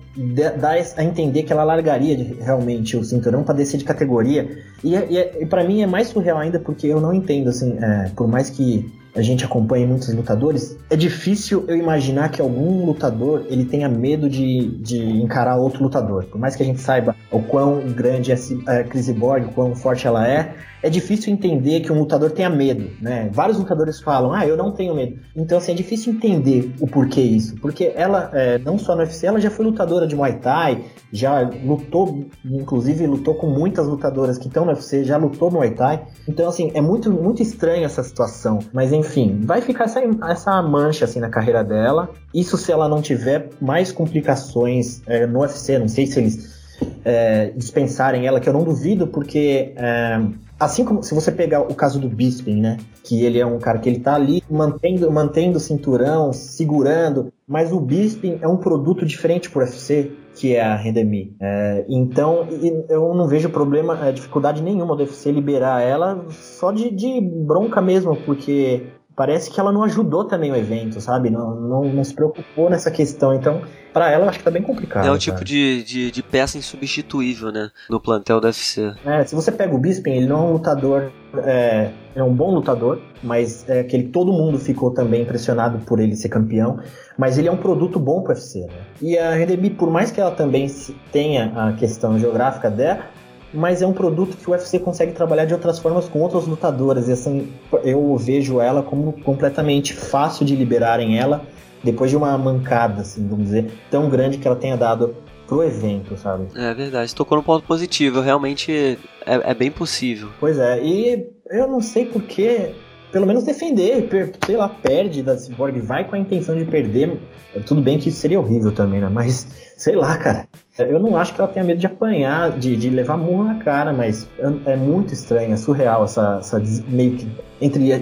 dá 0.61 0.70
a 0.70 1.05
entender 1.05 1.42
que 1.42 1.53
ela 1.53 1.64
largaria 1.64 2.37
realmente 2.40 2.96
o 2.96 3.05
cinturão 3.05 3.42
para 3.42 3.57
descer 3.57 3.79
de 3.79 3.85
categoria. 3.85 4.62
E, 4.85 4.94
é, 4.94 5.07
e, 5.11 5.18
é, 5.18 5.42
e 5.42 5.46
para 5.46 5.64
mim 5.64 5.83
é 5.83 5.87
mais 5.87 6.09
surreal 6.09 6.38
ainda 6.38 6.61
porque 6.61 6.87
eu 6.87 7.00
não 7.00 7.12
entendo, 7.12 7.50
assim, 7.50 7.77
é, 7.81 8.11
por 8.14 8.29
mais 8.29 8.50
que 8.50 8.92
a 9.14 9.22
gente 9.22 9.44
acompanha 9.44 9.87
muitos 9.87 10.12
lutadores, 10.12 10.77
é 10.90 10.96
difícil 10.96 11.64
eu 11.68 11.77
imaginar 11.77 12.31
que 12.31 12.40
algum 12.40 12.85
lutador 12.85 13.46
ele 13.48 13.64
tenha 13.64 13.88
medo 13.88 14.29
de, 14.29 14.66
de 14.79 14.98
encarar 14.98 15.57
outro 15.57 15.83
lutador. 15.83 16.24
Por 16.24 16.38
mais 16.38 16.57
que 16.57 16.62
a 16.62 16.66
gente 16.66 16.81
saiba 16.81 17.14
o 17.31 17.40
quão 17.40 17.81
grande 17.92 18.33
é 18.33 18.37
a 18.66 18.83
Chris 18.85 19.09
Borg, 19.11 19.46
o 19.46 19.53
quão 19.53 19.74
forte 19.74 20.07
ela 20.07 20.27
é, 20.27 20.55
é 20.85 20.90
difícil 20.90 21.33
entender 21.33 21.81
que 21.81 21.90
um 21.90 21.99
lutador 21.99 22.31
tenha 22.31 22.51
medo, 22.51 22.90
né? 23.01 23.31
Vários 23.33 23.57
lutadores 23.57 24.03
falam, 24.03 24.35
ah, 24.35 24.47
eu 24.47 24.55
não 24.55 24.70
tenho 24.70 24.94
medo. 24.94 25.18
Então, 25.35 25.57
assim, 25.57 25.73
é 25.73 25.75
difícil 25.75 26.12
entender 26.12 26.75
o 26.79 26.87
porquê 26.87 27.23
isso. 27.23 27.57
Porque 27.57 27.90
ela, 27.97 28.29
é, 28.35 28.59
não 28.59 28.77
só 28.77 28.94
no 28.94 29.01
UFC, 29.01 29.27
ela 29.27 29.40
já 29.40 29.51
foi 29.51 29.64
lutadora 29.64 30.07
de 30.07 30.14
Muay 30.14 30.35
Thai, 30.40 30.85
já 31.11 31.40
lutou, 31.64 32.27
inclusive 32.44 33.07
lutou 33.07 33.35
com 33.35 33.47
muitas 33.47 33.87
lutadoras 33.87 34.37
que 34.37 34.47
estão 34.47 34.66
no 34.66 34.73
UFC, 34.73 35.05
já 35.05 35.16
lutou 35.16 35.51
Muay 35.51 35.70
Thai. 35.70 36.05
Então, 36.29 36.47
assim, 36.47 36.70
é 36.75 36.83
muito, 36.83 37.11
muito 37.11 37.40
estranho 37.40 37.87
essa 37.87 38.03
situação. 38.03 38.59
Mas, 38.70 38.92
enfim, 38.92 39.40
vai 39.42 39.62
ficar 39.62 39.85
essa, 39.85 40.03
essa 40.29 40.62
mancha, 40.62 41.07
assim, 41.07 41.18
na 41.18 41.31
carreira 41.31 41.64
dela. 41.64 42.11
Isso 42.35 42.59
se 42.59 42.70
ela 42.70 42.90
não 42.90 43.01
tiver 43.01 43.49
mais 43.59 43.90
complicações 43.90 45.01
é, 45.07 45.27
no 45.27 45.40
UFC, 45.40 45.79
não 45.79 45.88
sei 45.88 46.07
se 46.07 46.20
eles 46.20 46.55
é, 47.03 47.53
dispensarem 47.57 48.27
ela, 48.27 48.38
que 48.38 48.51
eu 48.51 48.53
não 48.53 48.64
duvido, 48.64 49.07
porque 49.07 49.73
é, 49.77 50.20
assim 50.59 50.85
como 50.85 51.03
se 51.03 51.14
você 51.14 51.33
pegar 51.33 51.61
o 51.61 51.75
caso 51.75 51.99
do 51.99 52.09
Bisping, 52.09 52.61
né, 52.61 52.79
que 53.03 53.25
ele 53.25 53.38
é 53.38 53.47
um 53.47 53.59
cara 53.59 53.79
que 53.79 53.88
ele 53.88 54.01
tá 54.01 54.14
ali 54.14 54.43
mantendo, 54.51 55.11
mantendo 55.11 55.59
o 55.59 55.61
cinturão, 55.61 56.33
segurando, 56.33 57.33
mas 57.47 57.73
o 57.73 57.81
Bisping 57.81 58.38
é 58.40 58.49
um 58.49 58.57
produto 58.57 59.05
diferente 59.05 59.51
pro 59.51 59.61
UFC, 59.61 60.12
que 60.35 60.55
é 60.55 60.62
a 60.62 60.75
Rendemi. 60.75 61.37
É, 61.40 61.85
então, 61.88 62.47
eu 62.88 63.14
não 63.14 63.27
vejo 63.27 63.51
problema, 63.51 64.07
é, 64.07 64.12
dificuldade 64.12 64.62
nenhuma 64.62 64.97
do 64.97 65.03
UFC 65.03 65.31
liberar 65.31 65.81
ela 65.83 66.25
só 66.31 66.73
de, 66.73 66.90
de 66.90 67.21
bronca 67.21 67.81
mesmo, 67.81 68.17
porque 68.25 68.87
parece 69.17 69.51
que 69.51 69.61
ela 69.61 69.73
não 69.73 69.83
ajudou 69.85 70.25
também 70.25 70.51
o 70.51 70.57
evento, 70.57 71.01
sabe? 71.01 71.31
Não, 71.31 71.55
não, 71.55 71.85
não 71.85 72.05
se 72.05 72.14
preocupou 72.14 72.69
nessa 72.69 72.90
questão. 72.90 73.33
Então, 73.35 73.62
para 73.94 74.11
ela, 74.11 74.24
eu 74.24 74.28
acho 74.28 74.38
que 74.38 74.44
tá 74.44 74.50
bem 74.50 74.61
complicado. 74.61 75.07
É 75.07 75.11
o 75.11 75.16
tipo 75.16 75.44
de, 75.44 75.85
de, 75.85 76.11
de, 76.11 76.22
peça 76.22 76.59
insubstituível, 76.59 77.52
né? 77.52 77.70
No 77.88 78.00
plantel 78.00 78.40
do 78.40 78.46
UFC. 78.48 78.92
É, 79.07 79.24
se 79.24 79.37
você 79.37 79.52
pega 79.52 79.72
o 79.72 79.78
Bisping, 79.78 80.11
ele 80.11 80.26
não 80.26 80.37
é 80.37 80.40
um 80.40 80.52
lutador. 80.54 81.12
É, 81.44 81.90
é 82.16 82.22
um 82.22 82.35
bom 82.35 82.52
lutador, 82.52 83.00
mas 83.22 83.68
é 83.68 83.80
aquele 83.80 84.09
todo 84.09 84.33
mundo 84.33 84.59
ficou 84.59 84.90
também 84.90 85.22
impressionado 85.22 85.78
por 85.78 86.00
ele 86.00 86.16
ser 86.16 86.28
campeão. 86.28 86.80
Mas 87.16 87.38
ele 87.38 87.46
é 87.46 87.52
um 87.52 87.57
produto 87.57 88.00
bom 88.00 88.20
pro 88.20 88.33
UFC, 88.33 88.62
né? 88.62 88.74
E 89.00 89.16
a 89.16 89.33
Redemi, 89.33 89.70
por 89.70 89.88
mais 89.88 90.11
que 90.11 90.20
ela 90.20 90.33
também 90.33 90.68
tenha 91.12 91.52
a 91.54 91.72
questão 91.74 92.18
geográfica 92.18 92.68
dela, 92.68 93.04
mas 93.52 93.80
é 93.80 93.87
um 93.87 93.92
produto 93.92 94.37
que 94.37 94.50
o 94.50 94.52
UFC 94.52 94.80
consegue 94.80 95.12
trabalhar 95.12 95.44
de 95.44 95.54
outras 95.54 95.78
formas 95.78 96.09
com 96.09 96.18
outras 96.18 96.46
lutadoras. 96.46 97.09
E 97.09 97.12
assim, 97.12 97.52
eu 97.85 98.16
vejo 98.16 98.61
ela 98.61 98.83
como 98.83 99.12
completamente 99.12 99.94
fácil 99.94 100.44
de 100.44 100.57
liberarem 100.57 101.16
ela 101.16 101.42
depois 101.85 102.11
de 102.11 102.16
uma 102.16 102.37
mancada, 102.38 103.03
assim, 103.03 103.29
vamos 103.29 103.44
dizer, 103.44 103.70
tão 103.90 104.09
grande 104.09 104.38
que 104.38 104.49
ela 104.49 104.57
tenha 104.57 104.77
dado 104.77 105.14
pro 105.47 105.62
evento, 105.62 106.16
sabe? 106.16 106.47
É 106.57 106.73
verdade, 106.73 107.14
tocou 107.14 107.37
no 107.37 107.44
ponto 107.44 107.66
positivo, 107.66 108.20
realmente 108.20 108.99
é, 109.27 109.51
é 109.51 109.55
bem 109.55 109.70
possível. 109.70 110.31
Pois 110.40 110.59
é, 110.59 110.83
e 110.83 111.27
eu 111.51 111.68
não 111.68 111.81
sei 111.81 112.07
porquê, 112.07 112.73
pelo 113.12 113.27
menos 113.27 113.44
defender, 113.44 114.09
sei 114.44 114.57
lá, 114.57 114.68
perde 114.68 115.23
da 115.23 115.37
Cyborg, 115.37 115.79
vai 115.81 116.05
com 116.05 116.16
a 116.16 116.18
intenção 116.18 116.57
de 116.57 116.64
perder. 116.64 117.18
Tudo 117.66 117.81
bem 117.81 117.99
que 117.99 118.09
isso 118.09 118.18
seria 118.18 118.40
horrível 118.40 118.73
também, 118.73 119.01
né? 119.01 119.09
Mas, 119.09 119.47
sei 119.77 119.94
lá, 119.94 120.16
cara. 120.16 120.49
Eu 120.77 120.99
não 120.99 121.16
acho 121.16 121.33
que 121.33 121.40
ela 121.40 121.49
tenha 121.49 121.64
medo 121.64 121.79
de 121.79 121.87
apanhar, 121.87 122.59
de, 122.59 122.75
de 122.75 122.90
levar 122.90 123.16
murro 123.16 123.44
na 123.44 123.57
cara, 123.57 123.92
mas 123.92 124.29
é, 124.38 124.73
é 124.73 124.77
muito 124.77 125.14
estranho, 125.14 125.53
é 125.53 125.57
surreal 125.57 126.03
essa, 126.03 126.38
essa 126.40 126.61
meio 126.88 127.12
que 127.16 127.29
entre 127.61 127.92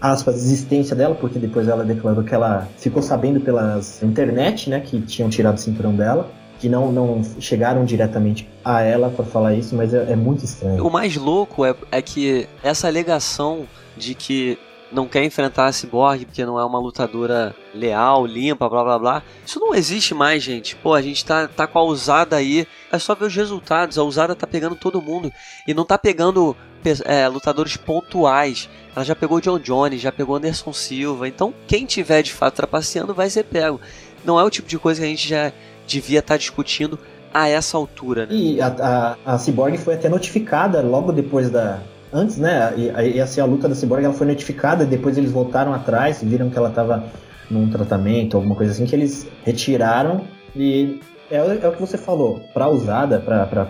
aspas, 0.00 0.36
existência 0.36 0.94
dela, 0.94 1.14
porque 1.14 1.38
depois 1.38 1.68
ela 1.68 1.84
declarou 1.84 2.22
que 2.22 2.34
ela 2.34 2.68
ficou 2.78 3.02
sabendo 3.02 3.40
pelas 3.40 4.02
internet, 4.02 4.70
né, 4.70 4.80
que 4.80 5.00
tinham 5.00 5.28
tirado 5.28 5.56
o 5.56 5.60
cinturão 5.60 5.94
dela 5.94 6.30
que 6.58 6.68
não, 6.68 6.90
não 6.90 7.22
chegaram 7.38 7.84
diretamente 7.84 8.48
a 8.64 8.80
ela 8.80 9.10
para 9.10 9.24
falar 9.24 9.54
isso, 9.54 9.76
mas 9.76 9.92
é, 9.92 10.12
é, 10.12 10.16
muito 10.16 10.44
estranho. 10.44 10.86
O 10.86 10.90
mais 10.90 11.16
louco 11.16 11.64
é, 11.64 11.74
é 11.92 12.00
que 12.00 12.48
essa 12.62 12.88
alegação 12.88 13.66
de 13.96 14.14
que 14.14 14.58
não 14.90 15.06
quer 15.06 15.24
enfrentar 15.24 15.66
a 15.66 15.72
Cyborg 15.72 16.24
porque 16.24 16.44
não 16.44 16.58
é 16.58 16.64
uma 16.64 16.78
lutadora 16.78 17.54
leal, 17.74 18.24
limpa, 18.24 18.68
blá 18.68 18.84
blá 18.84 18.98
blá. 18.98 19.22
Isso 19.44 19.58
não 19.58 19.74
existe 19.74 20.14
mais, 20.14 20.42
gente. 20.42 20.76
Pô, 20.76 20.94
a 20.94 21.02
gente 21.02 21.24
tá, 21.24 21.48
tá 21.48 21.66
com 21.66 21.78
a 21.78 21.82
usada 21.82 22.36
aí. 22.36 22.66
É 22.90 22.98
só 22.98 23.14
ver 23.14 23.26
os 23.26 23.34
resultados. 23.34 23.98
A 23.98 24.04
usada 24.04 24.34
tá 24.34 24.46
pegando 24.46 24.76
todo 24.76 25.02
mundo. 25.02 25.30
E 25.66 25.74
não 25.74 25.84
tá 25.84 25.98
pegando 25.98 26.56
é, 27.04 27.28
lutadores 27.28 27.76
pontuais. 27.76 28.68
Ela 28.94 29.04
já 29.04 29.14
pegou 29.14 29.40
John 29.40 29.58
Jones, 29.58 30.00
já 30.00 30.12
pegou 30.12 30.36
Anderson 30.36 30.72
Silva. 30.72 31.28
Então, 31.28 31.52
quem 31.66 31.86
tiver 31.86 32.22
de 32.22 32.32
fato 32.32 32.54
trapaceando 32.54 33.14
vai 33.14 33.28
ser 33.30 33.44
pego. 33.44 33.80
Não 34.24 34.40
é 34.40 34.44
o 34.44 34.50
tipo 34.50 34.68
de 34.68 34.78
coisa 34.78 35.00
que 35.00 35.06
a 35.06 35.10
gente 35.10 35.28
já 35.28 35.52
devia 35.86 36.20
estar 36.20 36.34
tá 36.34 36.38
discutindo 36.38 36.98
a 37.32 37.48
essa 37.48 37.76
altura. 37.76 38.26
Né? 38.26 38.34
E 38.34 38.60
a, 38.60 39.16
a, 39.24 39.34
a 39.34 39.38
Cyborg 39.38 39.76
foi 39.78 39.94
até 39.94 40.08
notificada 40.08 40.80
logo 40.80 41.12
depois 41.12 41.50
da, 41.50 41.80
antes, 42.12 42.38
né? 42.38 42.72
E, 42.76 43.20
assim, 43.20 43.40
a 43.40 43.44
luta 43.44 43.68
da 43.68 43.74
Cyborg 43.74 44.04
ela 44.04 44.14
foi 44.14 44.26
notificada, 44.26 44.84
depois 44.84 45.18
eles 45.18 45.30
voltaram 45.30 45.74
atrás, 45.74 46.22
viram 46.22 46.48
que 46.48 46.56
ela 46.56 46.70
estava 46.70 47.04
num 47.50 47.68
tratamento, 47.68 48.36
alguma 48.36 48.54
coisa 48.54 48.72
assim, 48.72 48.86
que 48.86 48.94
eles 48.94 49.26
retiraram 49.44 50.22
e 50.54 51.00
é, 51.30 51.36
é 51.36 51.68
o 51.68 51.72
que 51.72 51.80
você 51.80 51.98
falou, 51.98 52.40
para 52.54 52.68
usada, 52.68 53.18
para 53.20 53.68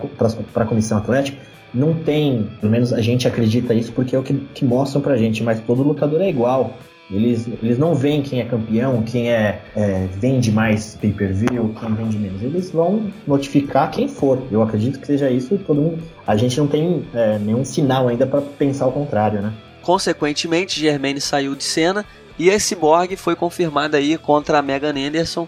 a 0.55 0.65
comissão 0.65 0.97
atlética, 0.97 1.37
não 1.73 1.93
tem, 1.93 2.47
pelo 2.59 2.71
menos 2.71 2.93
a 2.93 3.01
gente 3.01 3.27
acredita 3.27 3.73
isso 3.73 3.91
porque 3.91 4.15
é 4.15 4.19
o 4.19 4.23
que, 4.23 4.33
que 4.53 4.65
mostram 4.65 5.01
pra 5.01 5.17
gente, 5.17 5.43
mas 5.43 5.59
todo 5.61 5.83
lutador 5.83 6.21
é 6.21 6.29
igual. 6.29 6.73
Eles, 7.09 7.47
eles 7.63 7.77
não 7.77 7.95
veem 7.95 8.21
quem 8.21 8.41
é 8.41 8.45
campeão, 8.45 9.01
quem 9.01 9.31
é, 9.31 9.61
é 9.75 10.07
vende 10.19 10.51
mais 10.51 10.97
pay-per-view, 10.99 11.73
quem 11.79 11.93
vende 11.95 12.17
menos. 12.17 12.41
Eles 12.41 12.69
vão 12.69 13.09
notificar 13.25 13.89
quem 13.89 14.09
for. 14.09 14.43
Eu 14.51 14.61
acredito 14.61 14.99
que 14.99 15.07
seja 15.07 15.29
isso. 15.29 15.57
Todo 15.59 15.81
mundo, 15.81 16.03
a 16.25 16.35
gente 16.35 16.57
não 16.57 16.67
tem 16.67 17.05
é, 17.13 17.39
nenhum 17.39 17.63
sinal 17.63 18.09
ainda 18.09 18.27
para 18.27 18.41
pensar 18.41 18.87
o 18.87 18.91
contrário, 18.91 19.41
né? 19.41 19.53
Consequentemente, 19.81 20.81
Germaine 20.81 21.21
saiu 21.21 21.55
de 21.55 21.63
cena 21.63 22.03
e 22.37 22.51
a 22.51 22.59
Cyborg 22.59 23.15
foi 23.15 23.37
confirmada 23.37 23.95
aí 23.95 24.17
contra 24.17 24.59
a 24.59 24.61
Megan 24.61 24.93
Anderson 24.97 25.47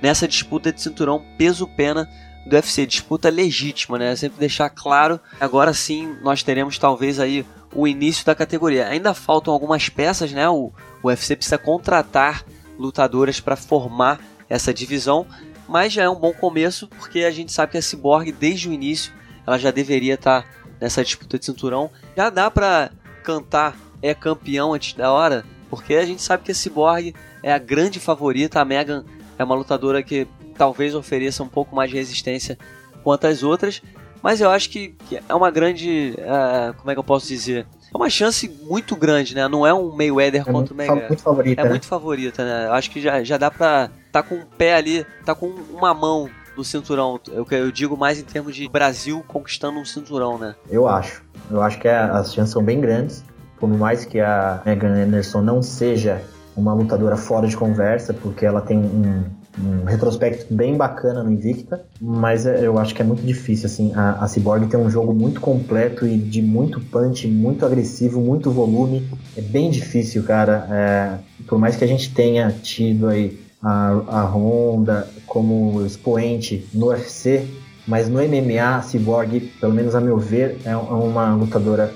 nessa 0.00 0.28
disputa 0.28 0.72
de 0.72 0.80
cinturão 0.80 1.20
peso-pena 1.36 2.08
do 2.46 2.56
UFC, 2.56 2.86
disputa 2.86 3.28
legítima, 3.28 3.98
né? 3.98 4.14
Sempre 4.16 4.38
deixar 4.38 4.70
claro. 4.70 5.20
Agora 5.40 5.72
sim, 5.74 6.16
nós 6.22 6.42
teremos 6.42 6.78
talvez 6.78 7.20
aí 7.20 7.44
o 7.74 7.86
início 7.86 8.24
da 8.24 8.34
categoria. 8.34 8.88
Ainda 8.88 9.14
faltam 9.14 9.52
algumas 9.52 9.88
peças, 9.88 10.32
né? 10.32 10.48
O, 10.48 10.72
o 11.02 11.08
UFC 11.08 11.36
precisa 11.36 11.58
contratar 11.58 12.44
lutadoras 12.78 13.40
para 13.40 13.56
formar 13.56 14.20
essa 14.48 14.72
divisão, 14.72 15.26
mas 15.68 15.92
já 15.92 16.02
é 16.02 16.08
um 16.08 16.18
bom 16.18 16.32
começo 16.32 16.88
porque 16.88 17.20
a 17.20 17.30
gente 17.30 17.52
sabe 17.52 17.72
que 17.72 17.78
a 17.78 17.82
Cyborg 17.82 18.32
desde 18.32 18.68
o 18.68 18.72
início 18.72 19.12
ela 19.46 19.58
já 19.58 19.70
deveria 19.70 20.14
estar 20.14 20.42
tá 20.42 20.48
nessa 20.80 21.04
disputa 21.04 21.38
de 21.38 21.44
cinturão. 21.44 21.90
Já 22.16 22.30
dá 22.30 22.50
para 22.50 22.90
cantar 23.22 23.76
é 24.02 24.14
campeão 24.14 24.72
antes 24.72 24.94
da 24.94 25.12
hora, 25.12 25.44
porque 25.68 25.94
a 25.94 26.06
gente 26.06 26.22
sabe 26.22 26.42
que 26.42 26.52
a 26.52 26.54
Cyborg 26.54 27.14
é 27.42 27.52
a 27.52 27.58
grande 27.58 28.00
favorita, 28.00 28.60
a 28.60 28.64
Megan 28.64 29.04
é 29.38 29.44
uma 29.44 29.54
lutadora 29.54 30.02
que 30.02 30.26
talvez 30.60 30.94
ofereça 30.94 31.42
um 31.42 31.48
pouco 31.48 31.74
mais 31.74 31.88
de 31.88 31.96
resistência 31.96 32.58
quanto 33.02 33.26
as 33.26 33.42
outras, 33.42 33.80
mas 34.22 34.42
eu 34.42 34.50
acho 34.50 34.68
que, 34.68 34.94
é 35.26 35.34
uma 35.34 35.50
grande. 35.50 36.14
Uh, 36.18 36.74
como 36.76 36.90
é 36.90 36.94
que 36.94 36.98
eu 36.98 37.04
posso 37.04 37.26
dizer? 37.26 37.66
É 37.90 37.96
uma 37.96 38.10
chance 38.10 38.46
muito 38.64 38.94
grande, 38.94 39.34
né? 39.34 39.48
Não 39.48 39.66
é 39.66 39.72
um 39.72 39.96
Mayweather 39.96 40.42
é 40.42 40.44
contra 40.44 40.74
o 40.74 40.76
Mayweather. 40.76 41.08
Muito 41.08 41.22
favorita. 41.22 41.60
É 41.62 41.64
né? 41.64 41.70
muito 41.70 41.86
favorita, 41.86 42.44
né? 42.44 42.66
Eu 42.66 42.74
acho 42.74 42.90
que 42.90 43.00
já, 43.00 43.24
já 43.24 43.38
dá 43.38 43.50
pra. 43.50 43.88
tá 44.12 44.22
com 44.22 44.34
um 44.34 44.44
pé 44.44 44.74
ali, 44.74 45.06
tá 45.24 45.34
com 45.34 45.46
uma 45.46 45.94
mão 45.94 46.28
no 46.54 46.62
cinturão. 46.62 47.18
Eu, 47.28 47.46
eu 47.50 47.72
digo 47.72 47.96
mais 47.96 48.20
em 48.20 48.24
termos 48.24 48.54
de 48.54 48.68
Brasil 48.68 49.24
conquistando 49.26 49.78
um 49.78 49.84
cinturão, 49.86 50.36
né? 50.36 50.54
Eu 50.68 50.86
acho. 50.86 51.24
Eu 51.50 51.62
acho 51.62 51.78
que 51.78 51.88
as 51.88 52.34
chances 52.34 52.52
são 52.52 52.62
bem 52.62 52.82
grandes. 52.82 53.24
Por 53.58 53.70
mais 53.70 54.04
que 54.04 54.20
a 54.20 54.60
Megan 54.66 54.92
Anderson 54.92 55.40
não 55.40 55.62
seja 55.62 56.20
uma 56.54 56.74
lutadora 56.74 57.16
fora 57.16 57.46
de 57.48 57.56
conversa, 57.56 58.12
porque 58.12 58.44
ela 58.44 58.60
tem 58.60 58.76
um, 58.76 59.24
um 59.64 59.84
retrospecto 59.84 60.52
bem 60.52 60.76
bacana 60.76 61.22
no 61.22 61.30
Invicta, 61.30 61.82
mas 62.00 62.46
é, 62.46 62.66
eu 62.66 62.78
acho 62.78 62.94
que 62.94 63.02
é 63.02 63.04
muito 63.04 63.22
difícil, 63.22 63.66
assim, 63.66 63.92
a, 63.94 64.24
a 64.24 64.28
Cyborg 64.28 64.66
tem 64.66 64.78
um 64.78 64.90
jogo 64.90 65.12
muito 65.12 65.40
completo 65.40 66.06
e 66.06 66.16
de 66.16 66.40
muito 66.40 66.80
punch, 66.80 67.26
muito 67.28 67.64
agressivo, 67.66 68.20
muito 68.20 68.50
volume, 68.50 69.08
é 69.36 69.40
bem 69.40 69.70
difícil, 69.70 70.22
cara, 70.22 70.66
é, 70.70 71.44
por 71.46 71.58
mais 71.58 71.76
que 71.76 71.84
a 71.84 71.86
gente 71.86 72.12
tenha 72.12 72.50
tido 72.50 73.08
aí 73.08 73.38
a, 73.62 73.88
a 74.08 74.24
Honda 74.24 75.08
como 75.26 75.84
expoente 75.84 76.66
no 76.72 76.86
UFC, 76.86 77.46
mas 77.86 78.08
no 78.08 78.18
MMA, 78.18 78.76
a 78.76 78.82
Cyborg, 78.82 79.40
pelo 79.60 79.74
menos 79.74 79.94
a 79.94 80.00
meu 80.00 80.18
ver, 80.18 80.58
é, 80.64 80.70
é 80.70 80.76
uma 80.76 81.34
lutadora 81.34 81.92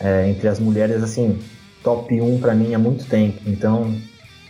é, 0.00 0.28
entre 0.28 0.48
as 0.48 0.58
mulheres, 0.58 1.02
assim, 1.02 1.38
top 1.82 2.20
1 2.20 2.40
para 2.40 2.54
mim 2.54 2.74
há 2.74 2.78
muito 2.78 3.06
tempo, 3.06 3.40
então 3.46 3.94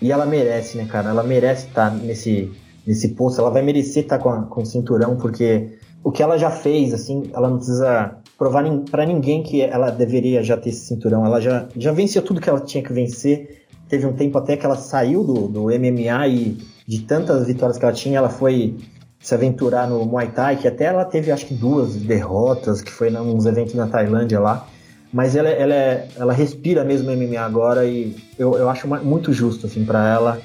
e 0.01 0.13
ela 0.13 0.27
merece, 0.27 0.77
né, 0.77 0.87
cara? 0.87 1.11
Ela 1.11 1.23
merece 1.23 1.69
estar 1.69 1.91
tá 1.91 1.97
nesse, 1.97 2.53
nesse 2.87 3.09
posto. 3.09 3.41
Ela 3.41 3.51
vai 3.51 3.63
merecer 3.63 4.03
estar 4.03 4.19
tá 4.19 4.23
com, 4.23 4.43
com 4.43 4.63
o 4.63 4.67
cinturão, 4.67 5.17
porque 5.17 5.79
o 6.05 6.11
que 6.11 6.23
ela 6.23 6.39
já 6.39 6.51
fez, 6.51 6.93
assim, 6.95 7.31
ela 7.35 7.49
não 7.49 7.57
precisa 7.57 8.17
provar 8.39 8.65
para 8.91 9.07
ninguém 9.07 9.43
que 9.43 9.63
ela 9.63 9.91
deveria 9.91 10.43
já 10.43 10.57
ter 10.57 10.71
esse 10.71 10.87
cinturão. 10.87 11.25
Ela 11.25 11.41
já, 11.41 11.67
já 11.77 11.93
venceu 11.93 12.23
tudo 12.23 12.41
que 12.41 12.49
ela 12.49 12.61
tinha 12.61 12.83
que 12.83 12.93
vencer. 12.93 13.65
Teve 13.89 14.07
um 14.07 14.13
tempo 14.13 14.37
até 14.37 14.57
que 14.57 14.67
ela 14.67 14.77
saiu 14.77 15.25
do, 15.25 15.49
do 15.49 15.63
MMA 15.65 16.29
e 16.29 16.59
de 16.87 17.03
tantas 17.03 17.47
vitórias 17.47 17.79
que 17.79 17.85
ela 17.85 17.95
tinha, 17.95 18.19
ela 18.19 18.29
foi 18.29 18.77
se 19.19 19.35
aventurar 19.35 19.89
no 19.89 20.05
Muay 20.05 20.29
Thai, 20.29 20.57
que 20.57 20.69
até 20.69 20.85
ela 20.85 21.05
teve 21.05 21.33
acho 21.33 21.47
que 21.47 21.55
duas 21.55 21.97
derrotas, 21.97 22.81
que 22.81 22.93
foi 22.93 23.11
nos 23.11 23.47
eventos 23.47 23.75
na 23.75 23.89
Tailândia 23.89 24.39
lá. 24.39 24.68
Mas 25.17 25.35
ela, 25.35 25.49
ela, 25.49 25.75
é, 25.75 26.09
ela 26.14 26.35
respira 26.35 26.85
mesmo 26.85 27.11
MMA 27.11 27.41
agora 27.41 27.87
e 27.87 28.14
eu, 28.39 28.55
eu 28.59 28.69
acho 28.69 28.87
muito 28.87 29.33
justo 29.33 29.67
assim 29.67 29.83
para 29.83 30.07
ela 30.12 30.39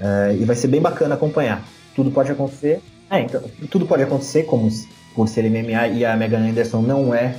é, 0.00 0.34
e 0.40 0.46
vai 0.46 0.56
ser 0.56 0.68
bem 0.68 0.80
bacana 0.80 1.14
acompanhar. 1.14 1.62
Tudo 1.94 2.10
pode 2.10 2.32
acontecer, 2.32 2.80
é, 3.10 3.20
então, 3.20 3.42
tudo 3.70 3.84
pode 3.84 4.02
acontecer 4.02 4.44
como 4.44 4.66
por 5.14 5.28
ser 5.28 5.42
MMA 5.50 5.88
e 5.88 6.06
a 6.06 6.16
Megan 6.16 6.48
Anderson 6.48 6.80
não 6.80 7.14
é 7.14 7.36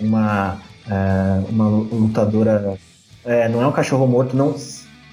uma 0.00 0.58
é, 0.88 1.50
uma 1.50 1.68
lutadora, 1.68 2.78
é, 3.24 3.48
não 3.48 3.60
é 3.60 3.66
um 3.66 3.72
cachorro 3.72 4.06
morto, 4.06 4.36
não 4.36 4.54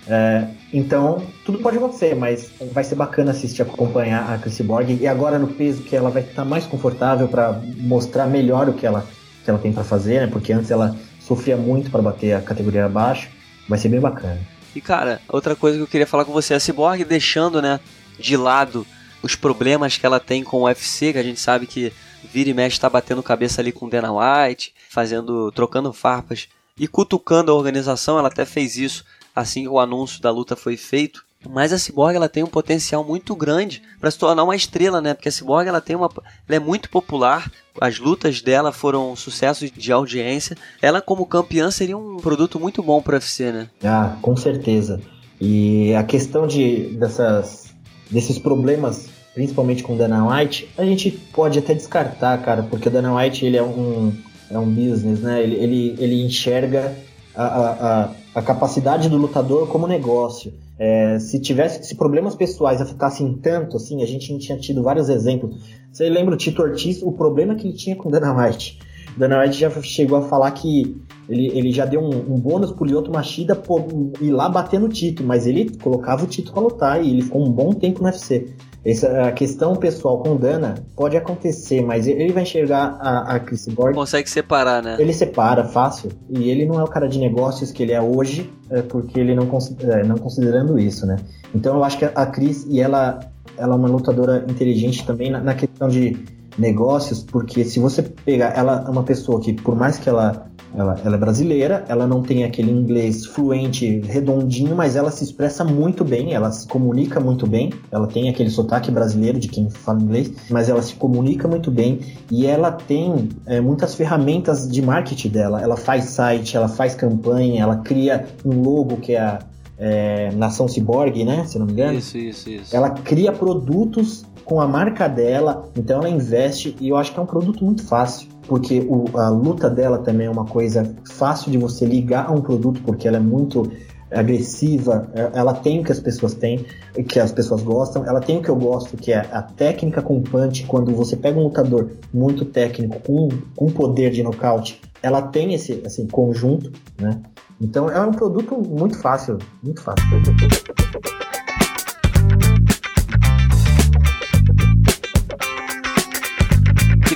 é, 0.07 0.45
então, 0.71 1.23
tudo 1.43 1.57
pode 1.57 1.77
acontecer, 1.77 2.15
mas 2.15 2.51
vai 2.71 2.83
ser 2.83 2.93
bacana 2.93 3.31
assistir, 3.31 3.63
acompanhar 3.63 4.31
a 4.31 4.37
Chris 4.37 4.61
Borg. 4.61 4.91
E 5.01 5.07
agora 5.07 5.39
no 5.39 5.47
peso 5.47 5.81
que 5.81 5.95
ela 5.95 6.11
vai 6.11 6.21
estar 6.21 6.45
mais 6.45 6.67
confortável 6.67 7.27
para 7.27 7.59
mostrar 7.77 8.27
melhor 8.27 8.69
o 8.69 8.73
que 8.73 8.85
ela, 8.85 9.07
que 9.43 9.49
ela 9.49 9.57
tem 9.57 9.73
para 9.73 9.83
fazer, 9.83 10.21
né? 10.21 10.27
Porque 10.27 10.53
antes 10.53 10.69
ela 10.69 10.95
sofria 11.25 11.57
muito 11.57 11.89
para 11.89 12.01
bater 12.01 12.33
a 12.33 12.41
categoria 12.41 12.85
abaixo. 12.85 13.29
Vai 13.67 13.79
ser 13.79 13.89
bem 13.89 13.99
bacana. 13.99 14.39
E 14.75 14.81
cara, 14.81 15.21
outra 15.27 15.55
coisa 15.55 15.77
que 15.77 15.83
eu 15.83 15.87
queria 15.87 16.07
falar 16.07 16.25
com 16.25 16.33
você, 16.33 16.53
a 16.53 16.59
Cyborg 16.59 17.03
deixando, 17.03 17.61
né, 17.61 17.79
de 18.19 18.35
lado 18.37 18.85
os 19.23 19.35
problemas 19.35 19.97
que 19.97 20.05
ela 20.05 20.19
tem 20.19 20.43
com 20.43 20.57
o 20.57 20.65
UFC, 20.65 21.11
que 21.11 21.17
a 21.17 21.23
gente 21.23 21.39
sabe 21.39 21.65
que 21.65 21.91
vira 22.31 22.49
e 22.49 22.53
mexe 22.53 22.79
tá 22.79 22.87
batendo 22.87 23.23
cabeça 23.23 23.59
ali 23.59 23.71
com 23.71 23.89
Dana 23.89 24.11
White, 24.11 24.71
fazendo, 24.89 25.51
trocando 25.51 25.91
farpas 25.91 26.47
e 26.77 26.87
cutucando 26.87 27.51
a 27.51 27.55
organização, 27.55 28.19
ela 28.19 28.27
até 28.27 28.45
fez 28.45 28.77
isso 28.77 29.03
assim 29.35 29.63
que 29.63 29.67
o 29.67 29.79
anúncio 29.79 30.21
da 30.21 30.29
luta 30.29 30.55
foi 30.55 30.77
feito. 30.77 31.24
Mas 31.49 31.71
a 31.73 31.77
Cyborg 31.77 32.15
ela 32.15 32.29
tem 32.29 32.43
um 32.43 32.47
potencial 32.47 33.03
muito 33.03 33.35
grande 33.35 33.81
para 33.99 34.11
se 34.11 34.17
tornar 34.17 34.43
uma 34.43 34.55
estrela, 34.55 35.01
né? 35.01 35.13
Porque 35.13 35.29
a 35.29 35.31
Cyborg 35.31 35.67
ela 35.67 35.81
tem 35.81 35.95
uma, 35.95 36.09
ela 36.47 36.55
é 36.55 36.59
muito 36.59 36.89
popular. 36.89 37.51
As 37.79 37.99
lutas 37.99 38.41
dela 38.41 38.71
foram 38.71 39.15
sucessos 39.15 39.71
de 39.71 39.91
audiência. 39.91 40.57
Ela 40.81 41.01
como 41.01 41.25
campeã 41.25 41.69
seria 41.71 41.97
um 41.97 42.17
produto 42.17 42.59
muito 42.59 42.81
bom 42.81 43.01
para 43.01 43.15
UFC, 43.15 43.51
né? 43.51 43.67
Ah, 43.83 44.17
com 44.21 44.35
certeza. 44.35 45.01
E 45.39 45.93
a 45.93 46.03
questão 46.03 46.47
de 46.47 46.95
dessas 46.97 47.65
desses 48.09 48.37
problemas, 48.37 49.07
principalmente 49.33 49.83
com 49.83 49.97
Dana 49.97 50.25
White, 50.27 50.69
a 50.77 50.85
gente 50.85 51.11
pode 51.11 51.59
até 51.59 51.73
descartar, 51.73 52.37
cara, 52.41 52.63
porque 52.63 52.87
o 52.87 52.91
Dana 52.91 53.15
White 53.15 53.45
ele 53.45 53.57
é 53.57 53.63
um 53.63 54.13
é 54.49 54.57
um 54.57 54.69
business, 54.69 55.19
né? 55.19 55.41
Ele 55.41 55.55
ele, 55.55 55.95
ele 55.99 56.25
enxerga 56.25 56.95
a, 57.35 57.45
a, 57.45 58.09
a 58.35 58.41
capacidade 58.41 59.09
do 59.09 59.17
lutador 59.17 59.67
como 59.67 59.87
negócio. 59.87 60.53
É, 60.77 61.17
se 61.19 61.39
tivesse, 61.39 61.83
se 61.83 61.95
problemas 61.95 62.35
pessoais 62.35 62.81
afetassem 62.81 63.33
tanto, 63.41 63.77
assim, 63.77 64.03
a 64.03 64.05
gente 64.05 64.37
tinha 64.37 64.57
tido 64.57 64.83
vários 64.83 65.09
exemplos. 65.09 65.55
Você 65.91 66.09
lembra 66.09 66.35
o 66.35 66.37
Tito 66.37 66.61
Ortiz, 66.61 67.01
o 67.01 67.11
problema 67.11 67.55
que 67.55 67.67
ele 67.67 67.77
tinha 67.77 67.95
com 67.95 68.11
Dana 68.11 68.33
White? 68.33 68.79
Dana 69.17 69.41
White 69.41 69.59
já 69.59 69.69
chegou 69.81 70.17
a 70.17 70.21
falar 70.21 70.51
que 70.51 70.95
ele, 71.29 71.47
ele 71.57 71.71
já 71.71 71.85
deu 71.85 72.01
um, 72.01 72.33
um 72.33 72.39
bônus 72.39 72.71
pro 72.71 72.85
Lyoto 72.85 73.11
Machida 73.11 73.55
por 73.55 73.85
ir 74.21 74.31
lá 74.31 74.49
bater 74.49 74.79
no 74.79 74.89
Tito, 74.89 75.23
mas 75.23 75.47
ele 75.47 75.75
colocava 75.77 76.23
o 76.23 76.27
Tito 76.27 76.51
pra 76.51 76.61
lutar 76.61 77.03
e 77.03 77.09
ele 77.09 77.21
ficou 77.21 77.45
um 77.45 77.51
bom 77.51 77.71
tempo 77.71 78.01
no 78.01 78.05
UFC. 78.05 78.53
Essa 78.85 79.23
a 79.23 79.31
questão 79.31 79.75
pessoal 79.75 80.19
com 80.19 80.35
Dana 80.35 80.75
pode 80.95 81.17
acontecer, 81.17 81.81
mas 81.81 82.05
ele 82.05 82.31
vai 82.31 82.43
enxergar 82.43 82.95
a, 83.01 83.35
a 83.35 83.39
Chris 83.39 83.67
Borg. 83.67 83.95
Consegue 83.95 84.29
separar, 84.29 84.83
né? 84.83 84.97
Ele 84.99 85.11
separa 85.11 85.63
fácil. 85.63 86.11
E 86.29 86.51
ele 86.51 86.67
não 86.67 86.79
é 86.79 86.83
o 86.83 86.87
cara 86.87 87.09
de 87.09 87.17
negócios 87.17 87.71
que 87.71 87.81
ele 87.81 87.93
é 87.93 88.01
hoje, 88.01 88.53
é 88.69 88.83
porque 88.83 89.19
ele 89.19 89.33
não, 89.33 89.49
é, 89.89 90.03
não 90.03 90.17
considerando 90.17 90.77
isso, 90.77 91.07
né? 91.07 91.15
Então 91.53 91.75
eu 91.77 91.83
acho 91.83 91.97
que 91.97 92.05
a 92.05 92.25
Chris, 92.27 92.67
e 92.69 92.79
ela, 92.79 93.19
ela 93.57 93.73
é 93.73 93.77
uma 93.77 93.87
lutadora 93.87 94.45
inteligente 94.47 95.03
também 95.03 95.31
na, 95.31 95.39
na 95.39 95.55
questão 95.55 95.87
de 95.87 96.15
negócios, 96.57 97.23
porque 97.23 97.63
se 97.65 97.79
você 97.79 98.01
pegar 98.01 98.57
ela 98.57 98.83
é 98.87 98.89
uma 98.89 99.03
pessoa 99.03 99.39
que, 99.41 99.53
por 99.53 99.75
mais 99.75 99.97
que 99.97 100.09
ela 100.09 100.47
ela, 100.77 100.99
ela, 101.03 101.15
é 101.15 101.17
brasileira, 101.17 101.85
ela 101.87 102.05
não 102.05 102.21
tem 102.21 102.43
aquele 102.43 102.69
inglês 102.69 103.25
fluente, 103.25 104.01
redondinho, 104.01 104.75
mas 104.75 104.95
ela 104.95 105.09
se 105.09 105.23
expressa 105.23 105.63
muito 105.63 106.03
bem, 106.03 106.33
ela 106.33 106.51
se 106.51 106.67
comunica 106.67 107.19
muito 107.19 107.47
bem. 107.47 107.71
Ela 107.89 108.07
tem 108.07 108.29
aquele 108.29 108.49
sotaque 108.49 108.91
brasileiro 108.91 109.39
de 109.39 109.47
quem 109.47 109.69
fala 109.69 110.01
inglês, 110.01 110.31
mas 110.49 110.69
ela 110.69 110.81
se 110.81 110.93
comunica 110.95 111.47
muito 111.47 111.71
bem 111.71 112.01
e 112.29 112.45
ela 112.45 112.71
tem 112.71 113.29
é, 113.45 113.61
muitas 113.61 113.95
ferramentas 113.95 114.69
de 114.69 114.81
marketing 114.81 115.29
dela. 115.29 115.61
Ela 115.61 115.77
faz 115.77 116.05
site, 116.05 116.57
ela 116.57 116.67
faz 116.67 116.93
campanha, 116.93 117.63
ela 117.63 117.77
cria 117.77 118.25
um 118.43 118.61
logo 118.61 118.97
que 118.97 119.13
é 119.13 119.21
a 119.21 119.39
é, 119.77 120.31
Nação 120.31 120.67
Cyborg, 120.67 121.23
né? 121.23 121.45
Se 121.45 121.59
não 121.59 121.65
me 121.65 121.73
engano. 121.73 121.97
Isso, 121.97 122.17
isso, 122.17 122.49
isso. 122.49 122.75
Ela 122.75 122.89
cria 122.89 123.31
produtos 123.31 124.25
com 124.43 124.61
a 124.61 124.67
marca 124.67 125.07
dela, 125.07 125.67
então 125.75 125.99
ela 125.99 126.09
investe 126.09 126.75
e 126.79 126.89
eu 126.89 126.97
acho 126.97 127.11
que 127.11 127.19
é 127.19 127.23
um 127.23 127.25
produto 127.25 127.65
muito 127.65 127.83
fácil, 127.83 128.29
porque 128.47 128.85
o, 128.87 129.17
a 129.17 129.27
luta 129.27 129.67
dela 129.67 129.97
também 129.97 130.27
é 130.27 130.29
uma 130.29 130.45
coisa 130.45 130.95
fácil 131.11 131.51
de 131.51 131.57
você 131.57 131.83
ligar 131.83 132.27
a 132.27 132.31
um 132.31 132.41
produto, 132.41 132.79
porque 132.83 133.07
ela 133.07 133.17
é 133.17 133.19
muito 133.19 133.71
agressiva, 134.11 135.09
é, 135.15 135.31
ela 135.33 135.51
tem 135.51 135.79
o 135.79 135.83
que 135.83 135.91
as 135.91 135.99
pessoas 135.99 136.35
têm, 136.35 136.63
que 137.09 137.19
as 137.19 137.31
pessoas 137.31 137.63
gostam, 137.63 138.05
ela 138.05 138.21
tem 138.21 138.37
o 138.37 138.41
que 138.41 138.49
eu 138.49 138.55
gosto, 138.55 138.95
que 138.95 139.11
é 139.11 139.17
a 139.31 139.41
técnica 139.41 139.99
com 140.01 140.21
punch, 140.21 140.63
quando 140.67 140.93
você 140.95 141.17
pega 141.17 141.39
um 141.39 141.43
lutador 141.45 141.89
muito 142.13 142.45
técnico, 142.45 142.99
com, 142.99 143.29
com 143.55 143.71
poder 143.71 144.11
de 144.11 144.21
nocaute, 144.21 144.79
ela 145.01 145.23
tem 145.23 145.55
esse 145.55 145.81
assim, 145.83 146.05
conjunto, 146.05 146.71
né? 146.99 147.19
Então 147.59 147.89
é 147.89 148.01
um 148.01 148.11
produto 148.11 148.57
muito 148.57 148.97
fácil, 148.99 149.37
muito 149.63 149.81
fácil. 149.81 150.05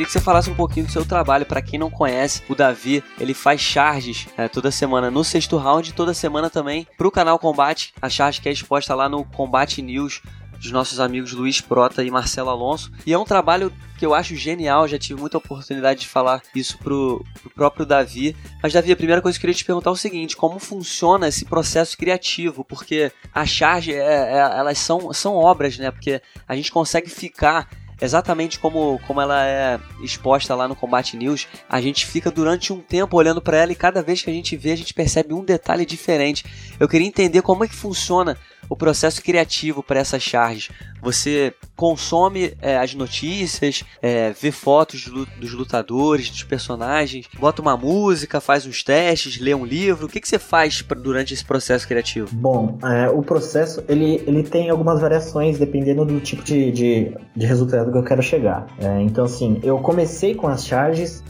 que 0.10 0.14
você 0.14 0.20
falasse 0.20 0.50
um 0.50 0.56
pouquinho 0.56 0.88
do 0.88 0.92
seu 0.92 1.06
trabalho. 1.06 1.46
Para 1.46 1.62
quem 1.62 1.78
não 1.78 1.92
conhece, 1.92 2.42
o 2.50 2.56
Davi, 2.56 3.04
ele 3.20 3.36
faz 3.36 3.62
charges 3.62 4.28
é, 4.36 4.48
toda 4.48 4.72
semana 4.72 5.12
no 5.12 5.24
sexto 5.24 5.56
round, 5.56 5.94
toda 5.94 6.16
semana 6.16 6.50
também 6.50 6.88
pro 6.98 7.12
canal 7.12 7.38
Combate. 7.38 7.94
A 8.02 8.10
charge 8.10 8.42
que 8.42 8.50
é 8.50 8.52
exposta 8.52 8.96
lá 8.96 9.08
no 9.08 9.24
Combate 9.24 9.84
News 9.84 10.24
dos 10.60 10.72
nossos 10.72 11.00
amigos 11.00 11.34
Luiz 11.34 11.62
Prota 11.62 12.04
e 12.04 12.12
Marcelo 12.12 12.50
Alonso. 12.50 12.92
E 13.06 13.14
é 13.14 13.18
um 13.18 13.24
trabalho 13.24 13.72
que 13.98 14.06
eu 14.06 14.14
acho 14.14 14.36
genial, 14.36 14.88
já 14.88 14.98
tive 14.98 15.20
muita 15.20 15.38
oportunidade 15.38 16.02
de 16.02 16.08
falar 16.08 16.42
isso 16.56 16.78
pro, 16.78 17.26
pro 17.42 17.50
próprio 17.50 17.86
Davi. 17.86 18.36
Mas, 18.62 18.74
Davi, 18.74 18.92
a 18.92 18.96
primeira 18.96 19.22
coisa 19.22 19.38
que 19.38 19.42
eu 19.42 19.48
queria 19.48 19.58
te 19.58 19.66
perguntar 19.66 19.90
é 19.90 19.94
o 19.94 19.98
seguinte: 19.98 20.38
como 20.38 20.60
funciona 20.60 21.28
esse 21.28 21.46
processo 21.46 21.98
criativo? 21.98 22.64
Porque 22.64 23.12
a 23.34 23.46
charge, 23.46 23.94
é, 23.94 23.98
é, 23.98 24.38
elas 24.38 24.78
são, 24.78 25.12
são 25.14 25.36
obras, 25.36 25.78
né? 25.78 25.92
Porque 25.92 26.22
a 26.48 26.56
gente 26.56 26.72
consegue 26.72 27.10
ficar 27.10 27.68
exatamente 28.02 28.60
como, 28.60 29.00
como 29.06 29.20
ela 29.20 29.46
é 29.46 29.80
exposta 30.02 30.56
lá 30.56 30.68
no 30.68 30.76
Combate 30.76 31.18
News, 31.18 31.48
a 31.68 31.82
gente 31.82 32.06
fica 32.06 32.32
durante 32.32 32.72
um 32.72 32.80
tempo 32.80 33.18
olhando 33.18 33.42
para 33.42 33.58
ela 33.58 33.72
e 33.72 33.76
cada 33.76 34.02
vez 34.02 34.22
que 34.22 34.30
a 34.30 34.34
gente 34.34 34.56
vê, 34.56 34.72
a 34.72 34.78
gente 34.78 34.94
percebe 34.94 35.34
um 35.34 35.44
detalhe 35.44 35.86
diferente. 35.86 36.46
Eu 36.80 36.88
queria 36.88 37.08
entender 37.08 37.42
como 37.42 37.64
é 37.64 37.68
que 37.68 37.76
funciona 37.76 38.38
o 38.68 38.76
processo 38.76 39.22
criativo 39.22 39.82
para 39.82 40.00
essas 40.00 40.22
charges. 40.22 40.70
Você 41.02 41.54
consome 41.76 42.54
é, 42.62 42.78
as 42.78 42.94
notícias, 42.94 43.84
é, 44.02 44.32
vê 44.32 44.52
fotos 44.52 45.10
dos 45.40 45.54
lutadores, 45.54 46.30
dos 46.30 46.44
personagens, 46.44 47.28
bota 47.40 47.62
uma 47.62 47.78
música, 47.78 48.42
faz 48.42 48.66
uns 48.66 48.84
testes, 48.84 49.40
lê 49.40 49.56
um 49.56 49.66
livro. 49.66 50.08
O 50.08 50.10
que, 50.10 50.20
que 50.20 50.28
você 50.28 50.38
faz 50.38 50.84
durante 51.02 51.34
esse 51.34 51.46
processo 51.46 51.88
criativo? 51.88 52.30
Bom, 52.34 52.78
é, 52.84 53.10
o 53.10 53.22
processo 53.22 53.84
ele, 53.88 54.22
ele 54.28 54.44
tem 54.44 54.70
algumas 54.70 55.00
variações 55.00 55.58
dependendo 55.58 56.04
do 56.04 56.20
tipo 56.20 56.44
de, 56.44 56.72
de, 56.72 57.18
de 57.36 57.46
resultado 57.46 57.92
que 57.92 57.98
eu 57.98 58.04
quero 58.04 58.22
chegar. 58.22 58.68
É, 58.80 59.02
então, 59.02 59.26
assim, 59.26 59.60
eu 59.64 59.80
comecei 59.80 60.36
com 60.36 60.48
as 60.48 60.66
charges 60.66 61.24